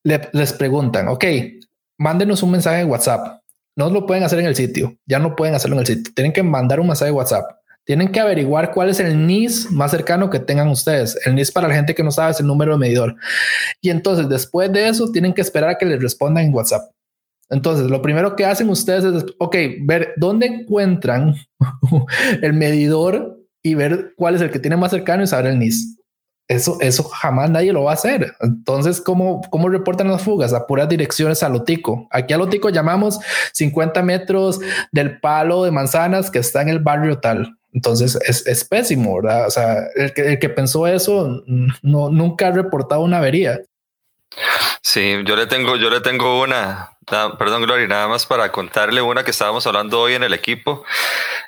le, 0.03 0.29
les 0.33 0.53
preguntan, 0.53 1.07
ok, 1.07 1.25
mándenos 1.97 2.43
un 2.43 2.51
mensaje 2.51 2.81
en 2.81 2.89
WhatsApp. 2.89 3.41
No 3.75 3.89
lo 3.89 4.05
pueden 4.05 4.23
hacer 4.23 4.39
en 4.39 4.45
el 4.45 4.55
sitio, 4.55 4.95
ya 5.05 5.19
no 5.19 5.35
pueden 5.35 5.55
hacerlo 5.55 5.75
en 5.77 5.81
el 5.81 5.87
sitio. 5.87 6.13
Tienen 6.13 6.33
que 6.33 6.43
mandar 6.43 6.79
un 6.79 6.87
mensaje 6.87 7.11
de 7.11 7.17
WhatsApp. 7.17 7.45
Tienen 7.85 8.11
que 8.11 8.19
averiguar 8.19 8.71
cuál 8.71 8.89
es 8.89 8.99
el 8.99 9.25
NIS 9.25 9.71
más 9.71 9.91
cercano 9.91 10.29
que 10.29 10.39
tengan 10.39 10.69
ustedes. 10.69 11.19
El 11.25 11.35
NIS 11.35 11.51
para 11.51 11.67
la 11.67 11.75
gente 11.75 11.93
que 11.93 12.03
no 12.03 12.11
sabe 12.11 12.31
es 12.31 12.39
el 12.39 12.47
número 12.47 12.73
de 12.73 12.77
medidor. 12.77 13.15
Y 13.81 13.89
entonces 13.89 14.29
después 14.29 14.71
de 14.71 14.87
eso 14.87 15.11
tienen 15.11 15.33
que 15.33 15.41
esperar 15.41 15.71
a 15.71 15.77
que 15.77 15.85
les 15.85 16.01
respondan 16.01 16.45
en 16.45 16.53
WhatsApp. 16.53 16.93
Entonces, 17.49 17.89
lo 17.89 18.01
primero 18.01 18.35
que 18.35 18.45
hacen 18.45 18.69
ustedes 18.69 19.03
es, 19.03 19.25
ok, 19.37 19.55
ver 19.81 20.13
dónde 20.17 20.47
encuentran 20.47 21.35
el 22.41 22.53
medidor 22.53 23.39
y 23.61 23.75
ver 23.75 24.13
cuál 24.15 24.35
es 24.35 24.41
el 24.41 24.49
que 24.49 24.59
tiene 24.59 24.77
más 24.77 24.91
cercano 24.91 25.23
y 25.23 25.27
saber 25.27 25.51
el 25.51 25.59
NIS. 25.59 25.99
Eso, 26.47 26.77
eso 26.81 27.03
jamás 27.03 27.49
nadie 27.49 27.71
lo 27.71 27.83
va 27.83 27.91
a 27.91 27.95
hacer. 27.95 28.33
Entonces, 28.41 28.99
¿cómo, 28.99 29.41
cómo 29.49 29.69
reportan 29.69 30.09
las 30.09 30.21
fugas? 30.21 30.53
A 30.53 30.67
puras 30.67 30.89
direcciones 30.89 31.41
a 31.41 31.49
Lotico. 31.49 32.07
Aquí 32.11 32.33
a 32.33 32.37
Lotico 32.37 32.69
llamamos 32.69 33.19
50 33.53 34.03
metros 34.03 34.59
del 34.91 35.19
palo 35.19 35.63
de 35.63 35.71
manzanas 35.71 36.29
que 36.29 36.39
está 36.39 36.61
en 36.61 36.69
el 36.69 36.79
barrio 36.79 37.19
tal. 37.19 37.57
Entonces 37.71 38.19
es, 38.27 38.45
es 38.45 38.63
pésimo, 38.65 39.15
¿verdad? 39.15 39.47
O 39.47 39.49
sea, 39.49 39.87
el 39.95 40.13
que, 40.13 40.33
el 40.33 40.39
que 40.39 40.49
pensó 40.49 40.85
eso 40.85 41.43
no, 41.81 42.09
nunca 42.09 42.47
ha 42.47 42.51
reportado 42.51 43.01
una 43.01 43.17
avería. 43.17 43.59
Sí, 44.81 45.21
yo 45.25 45.35
le 45.35 45.47
tengo, 45.47 45.75
yo 45.75 45.89
le 45.89 46.01
tengo 46.01 46.41
una, 46.41 46.97
perdón, 47.05 47.63
Gloria, 47.63 47.87
nada 47.87 48.07
más 48.07 48.25
para 48.25 48.51
contarle 48.51 49.01
una 49.01 49.23
que 49.23 49.31
estábamos 49.31 49.65
hablando 49.67 49.99
hoy 49.99 50.13
en 50.13 50.23
el 50.23 50.33
equipo. 50.33 50.83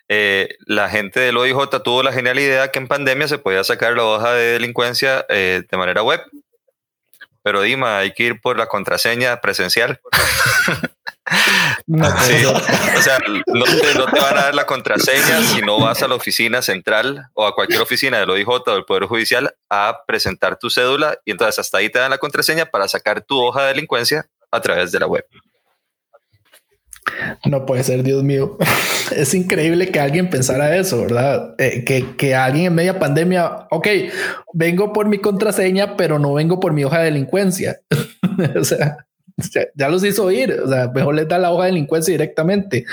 Eh, 0.08 0.56
la 0.66 0.90
gente 0.90 1.20
del 1.20 1.38
OIJ 1.38 1.82
tuvo 1.84 2.04
la 2.04 2.14
genial 2.14 2.40
idea 2.40 2.72
que 2.72 2.80
en 2.80 2.88
pandemia 2.88 3.28
se 3.28 3.38
podía 3.38 3.64
sacar 3.64 3.94
la 3.94 4.04
hoja 4.04 4.34
de 4.34 4.54
delincuencia 4.54 5.26
eh, 5.30 5.64
de 5.70 5.78
manera 5.78 6.04
web. 6.04 6.22
Pero 7.44 7.62
Dima, 7.62 8.00
hay 8.00 8.14
que 8.14 8.24
ir 8.24 8.42
por 8.42 8.58
la 8.58 8.68
contraseña 8.68 9.40
presencial. 9.42 10.00
o 11.88 13.02
sea, 13.02 13.20
no 13.48 13.66
te, 13.66 14.20
van 14.20 14.38
a 14.38 14.42
dar 14.42 14.56
la 14.56 14.66
contraseña 14.66 15.42
si 15.42 15.62
no 15.62 15.80
vas 15.80 16.02
a 16.04 16.08
la 16.08 16.16
oficina 16.16 16.62
central 16.62 17.28
o 17.34 17.46
a 17.46 17.54
cualquier 17.54 17.82
oficina 17.82 18.20
del 18.20 18.30
OIJ 18.30 18.48
o 18.48 18.74
del 18.74 18.86
Poder 18.86 19.06
Judicial 19.06 19.56
a 19.70 20.02
presentar 20.08 20.58
tu 20.58 20.70
cédula 20.70 21.20
y 21.26 21.32
entonces 21.32 21.60
hasta 21.60 21.78
ahí 21.80 21.90
te 21.90 22.00
dan 22.00 22.12
la 22.12 22.18
contraseña 22.18 22.66
para 22.66 22.88
sacar 22.88 23.22
tu 23.22 23.42
hoja 23.42 23.64
de 23.64 23.68
delincuencia 23.70 24.28
a 24.52 24.62
través 24.62 24.92
de 24.92 25.00
la 25.00 25.08
web. 25.08 25.26
No 27.46 27.66
puede 27.66 27.84
ser, 27.84 28.04
Dios 28.04 28.24
mío. 28.24 28.58
Es 29.16 29.36
increíble 29.36 29.92
que 29.92 30.00
alguien 30.00 30.32
pensara 30.32 30.76
eso, 30.76 31.02
¿verdad? 31.02 31.54
Eh, 31.60 31.86
que, 31.86 32.16
que, 32.16 32.34
alguien 32.34 32.66
en 32.66 32.74
media 32.74 32.98
pandemia, 32.98 33.68
ok, 33.70 33.88
vengo 34.52 34.94
por 34.94 35.08
mi 35.08 35.20
contraseña, 35.20 35.96
pero 35.96 36.18
no 36.18 36.34
vengo 36.34 36.60
por 36.60 36.74
mi 36.74 36.84
hoja 36.84 37.00
de 37.00 37.06
delincuencia. 37.06 37.82
o 38.60 38.64
sea, 38.64 39.06
ya, 39.76 39.90
los 39.90 40.04
hizo 40.04 40.30
ir. 40.32 40.52
O 40.64 40.68
sea, 40.68 40.90
mejor 40.94 41.16
les 41.16 41.28
da 41.28 41.38
la 41.38 41.52
hoja 41.52 41.66
de 41.66 41.72
delincuencia 41.72 42.12
directamente. 42.12 42.86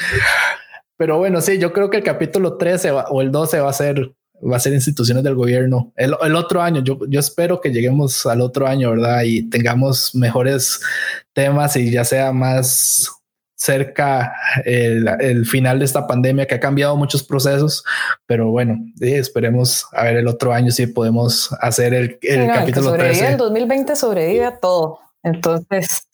Pero 0.97 1.19
bueno, 1.19 1.41
sí, 1.41 1.59
yo 1.59 1.73
creo 1.73 1.91
que 1.91 1.99
el 1.99 2.05
capítulo 2.05 2.57
13 2.57 2.91
o 2.91 3.23
el 3.23 3.33
12 3.33 3.61
va 3.61 3.71
a 3.71 3.75
ser 3.75 4.13
va 4.51 4.57
a 4.57 4.61
ser 4.61 4.73
instituciones 4.73 5.23
del 5.23 5.35
gobierno. 5.35 5.93
El, 5.97 6.17
el, 6.21 6.35
otro 6.35 6.63
año, 6.63 6.83
yo, 6.83 6.99
yo 7.09 7.21
espero 7.21 7.61
que 7.61 7.71
lleguemos 7.71 8.27
al 8.27 8.41
otro 8.41 8.67
año, 8.67 8.91
¿verdad? 8.91 9.23
Y 9.25 9.49
tengamos 9.49 10.15
mejores 10.15 10.81
temas 11.33 11.77
y 11.77 11.91
ya 11.91 12.05
sea 12.05 12.33
más 12.33 13.09
cerca 13.63 14.35
el, 14.65 15.47
final 15.47 15.79
de 15.79 15.85
esta 15.85 16.07
pandemia 16.09 16.47
que 16.47 16.57
ha 16.57 16.61
cambiado 16.61 16.97
muchos 16.97 17.23
procesos, 17.23 17.85
pero 18.27 18.51
bueno, 18.51 18.77
esperemos 19.01 19.87
a 19.93 20.05
ver 20.05 20.17
el 20.17 20.27
otro 20.27 20.53
año 20.53 20.73
si 20.73 20.89
podemos 20.89 21.55
hacer 21.61 21.95
el, 21.95 22.19
el 22.23 22.49
capítulo 22.49 22.93
el 22.95 23.01
13. 23.01 23.29
El 23.29 23.37
2020 23.37 23.95
sobrevive 23.95 24.45
a 24.45 24.59
todo, 24.59 24.99
entonces... 25.23 26.09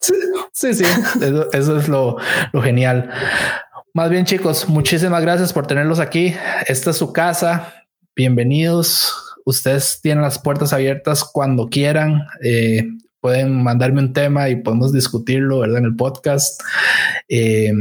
Sí, 0.00 0.74
sí, 0.74 0.84
eso, 1.52 1.78
es 1.78 1.88
lo, 1.88 2.16
lo 2.52 2.62
genial. 2.62 3.10
Más 3.92 4.08
bien 4.10 4.24
chicos, 4.24 4.68
muchísimas 4.68 5.22
gracias 5.22 5.52
por 5.52 5.66
tenerlos 5.66 5.98
aquí. 6.00 6.34
Esta 6.66 6.90
es 6.90 6.96
su 6.96 7.12
casa. 7.12 7.74
Bienvenidos. 8.16 9.14
Ustedes 9.44 10.00
tienen 10.02 10.22
las 10.22 10.38
puertas 10.38 10.72
abiertas 10.72 11.24
cuando 11.24 11.68
quieran. 11.68 12.22
Eh, 12.42 12.88
pueden 13.20 13.62
mandarme 13.62 14.00
un 14.00 14.12
tema 14.12 14.48
y 14.48 14.56
podemos 14.56 14.92
discutirlo, 14.92 15.60
¿verdad? 15.60 15.78
En 15.78 15.84
el 15.84 15.96
podcast. 15.96 16.60
Eh, 17.28 17.72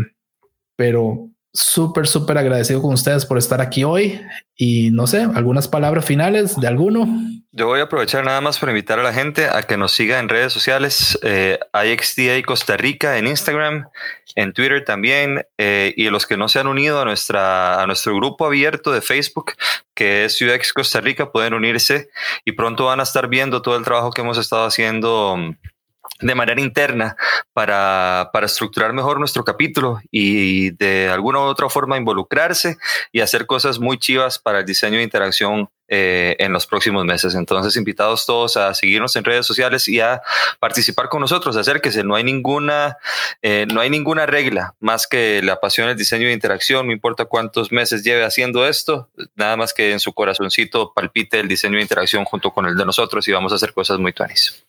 pero 0.76 1.30
súper, 1.53 2.07
súper 2.07 2.38
agradecido 2.38 2.82
con 2.82 2.93
ustedes 2.93 3.26
por 3.26 3.38
estar 3.38 3.61
aquí 3.61 3.84
hoy 3.84 4.20
y 4.55 4.91
no 4.91 5.07
sé, 5.07 5.22
algunas 5.22 5.67
palabras 5.67 6.05
finales 6.05 6.59
de 6.59 6.67
alguno. 6.67 7.07
Yo 7.51 7.65
voy 7.65 7.79
a 7.79 7.83
aprovechar 7.85 8.23
nada 8.23 8.41
más 8.41 8.59
para 8.59 8.73
invitar 8.73 8.99
a 8.99 9.03
la 9.03 9.11
gente 9.11 9.47
a 9.49 9.63
que 9.63 9.75
nos 9.75 9.91
siga 9.91 10.19
en 10.19 10.29
redes 10.29 10.53
sociales, 10.53 11.17
eh, 11.23 11.57
IXDA 11.73 12.43
Costa 12.45 12.77
Rica 12.77 13.17
en 13.17 13.25
Instagram, 13.25 13.89
en 14.35 14.53
Twitter 14.53 14.85
también, 14.85 15.47
eh, 15.57 15.91
y 15.97 16.11
los 16.11 16.27
que 16.27 16.37
no 16.37 16.47
se 16.47 16.59
han 16.59 16.67
unido 16.67 17.01
a, 17.01 17.05
nuestra, 17.05 17.81
a 17.81 17.87
nuestro 17.87 18.15
grupo 18.15 18.45
abierto 18.45 18.91
de 18.91 19.01
Facebook, 19.01 19.53
que 19.95 20.25
es 20.25 20.39
UX 20.39 20.73
Costa 20.73 21.01
Rica, 21.01 21.31
pueden 21.31 21.55
unirse 21.55 22.09
y 22.45 22.51
pronto 22.51 22.85
van 22.85 22.99
a 22.99 23.03
estar 23.03 23.27
viendo 23.27 23.63
todo 23.63 23.77
el 23.77 23.83
trabajo 23.83 24.11
que 24.11 24.21
hemos 24.21 24.37
estado 24.37 24.65
haciendo 24.65 25.35
de 26.21 26.35
manera 26.35 26.61
interna 26.61 27.15
para, 27.53 28.29
para, 28.31 28.45
estructurar 28.45 28.93
mejor 28.93 29.17
nuestro 29.17 29.43
capítulo 29.43 29.99
y 30.11 30.69
de 30.71 31.09
alguna 31.09 31.39
u 31.39 31.43
otra 31.43 31.67
forma 31.67 31.97
involucrarse 31.97 32.77
y 33.11 33.21
hacer 33.21 33.47
cosas 33.47 33.79
muy 33.79 33.97
chivas 33.97 34.37
para 34.37 34.59
el 34.59 34.65
diseño 34.65 34.97
de 34.97 35.03
interacción 35.03 35.69
eh, 35.89 36.35
en 36.39 36.53
los 36.53 36.67
próximos 36.67 37.03
meses. 37.05 37.35
Entonces, 37.35 37.75
invitados 37.75 38.25
todos 38.25 38.57
a 38.57 38.73
seguirnos 38.73 39.15
en 39.15 39.23
redes 39.23 39.45
sociales 39.45 39.87
y 39.87 39.99
a 39.99 40.21
participar 40.59 41.09
con 41.09 41.21
nosotros, 41.21 41.57
acérquese. 41.57 42.03
No 42.03 42.15
hay 42.15 42.23
ninguna, 42.23 42.97
eh, 43.41 43.65
no 43.71 43.81
hay 43.81 43.89
ninguna 43.89 44.25
regla 44.25 44.75
más 44.79 45.07
que 45.07 45.41
la 45.43 45.59
pasión 45.59 45.87
del 45.87 45.97
diseño 45.97 46.27
de 46.27 46.33
interacción. 46.33 46.87
No 46.87 46.93
importa 46.93 47.25
cuántos 47.25 47.71
meses 47.71 48.03
lleve 48.03 48.23
haciendo 48.23 48.67
esto, 48.67 49.09
nada 49.35 49.57
más 49.57 49.73
que 49.73 49.91
en 49.91 49.99
su 49.99 50.13
corazoncito 50.13 50.93
palpite 50.93 51.39
el 51.39 51.47
diseño 51.47 51.77
de 51.77 51.81
interacción 51.81 52.23
junto 52.25 52.51
con 52.51 52.65
el 52.65 52.77
de 52.77 52.85
nosotros 52.85 53.27
y 53.27 53.31
vamos 53.31 53.51
a 53.51 53.55
hacer 53.55 53.73
cosas 53.73 53.99
muy 53.99 54.13
tuanis. 54.13 54.63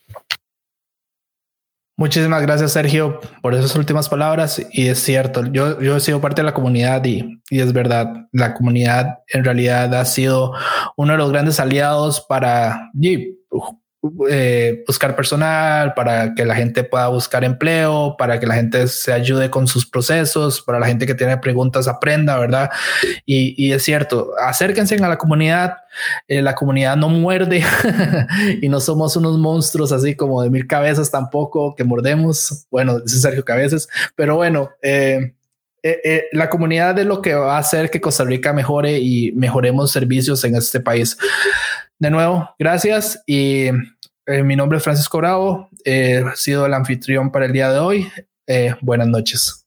Muchísimas 2.00 2.40
gracias, 2.40 2.72
Sergio, 2.72 3.20
por 3.42 3.54
esas 3.54 3.76
últimas 3.76 4.08
palabras. 4.08 4.58
Y 4.72 4.86
es 4.86 5.00
cierto, 5.00 5.44
yo, 5.52 5.82
yo 5.82 5.96
he 5.98 6.00
sido 6.00 6.18
parte 6.18 6.40
de 6.40 6.46
la 6.46 6.54
comunidad 6.54 7.04
y, 7.04 7.42
y 7.50 7.60
es 7.60 7.74
verdad, 7.74 8.26
la 8.32 8.54
comunidad 8.54 9.18
en 9.28 9.44
realidad 9.44 9.94
ha 9.94 10.06
sido 10.06 10.54
uno 10.96 11.12
de 11.12 11.18
los 11.18 11.30
grandes 11.30 11.60
aliados 11.60 12.22
para 12.22 12.88
eh, 14.30 14.82
buscar 14.86 15.14
personal, 15.14 15.92
para 15.92 16.34
que 16.34 16.46
la 16.46 16.54
gente 16.54 16.84
pueda 16.84 17.08
buscar 17.08 17.44
empleo, 17.44 18.16
para 18.18 18.40
que 18.40 18.46
la 18.46 18.54
gente 18.54 18.88
se 18.88 19.12
ayude 19.12 19.50
con 19.50 19.66
sus 19.66 19.84
procesos, 19.84 20.62
para 20.62 20.80
la 20.80 20.86
gente 20.86 21.04
que 21.04 21.14
tiene 21.14 21.36
preguntas 21.36 21.86
aprenda, 21.86 22.38
¿verdad? 22.38 22.70
Y, 23.26 23.72
es 23.72 23.82
cierto, 23.82 24.30
acérquense 24.42 24.94
a 24.94 25.08
la 25.08 25.18
comunidad, 25.18 25.74
eh, 26.28 26.40
la 26.40 26.54
comunidad 26.54 26.96
no 26.96 27.10
muerde 27.10 27.62
y 28.62 28.70
no 28.70 28.80
somos 28.80 29.16
unos 29.16 29.36
monstruos 29.36 29.92
así 29.92 30.14
como 30.14 30.42
de 30.42 30.48
mil 30.48 30.66
cabezas 30.66 31.10
tampoco 31.10 31.74
que 31.74 31.84
mordemos, 31.84 32.66
bueno, 32.70 33.02
es 33.04 33.20
Sergio 33.20 33.44
Cabezas, 33.44 33.86
pero 34.16 34.36
bueno, 34.36 34.70
eh, 34.80 35.34
la 36.32 36.48
comunidad 36.48 36.98
es 36.98 37.06
lo 37.06 37.20
que 37.20 37.34
va 37.34 37.56
a 37.56 37.60
hacer 37.60 37.90
que 37.90 38.00
Costa 38.00 38.24
Rica 38.24 38.54
mejore 38.54 38.98
y 38.98 39.32
mejoremos 39.32 39.90
servicios 39.90 40.42
en 40.44 40.56
este 40.56 40.80
país 40.80 41.18
de 42.00 42.10
nuevo, 42.10 42.50
gracias. 42.58 43.22
Y 43.26 43.66
eh, 44.26 44.42
mi 44.42 44.56
nombre 44.56 44.78
es 44.78 44.84
Francisco 44.84 45.18
Bravo. 45.18 45.68
he 45.84 46.24
sido 46.34 46.66
el 46.66 46.74
anfitrión 46.74 47.30
para 47.30 47.46
el 47.46 47.52
día 47.52 47.70
de 47.70 47.78
hoy. 47.78 48.10
Eh, 48.46 48.74
buenas 48.80 49.06
noches. 49.06 49.59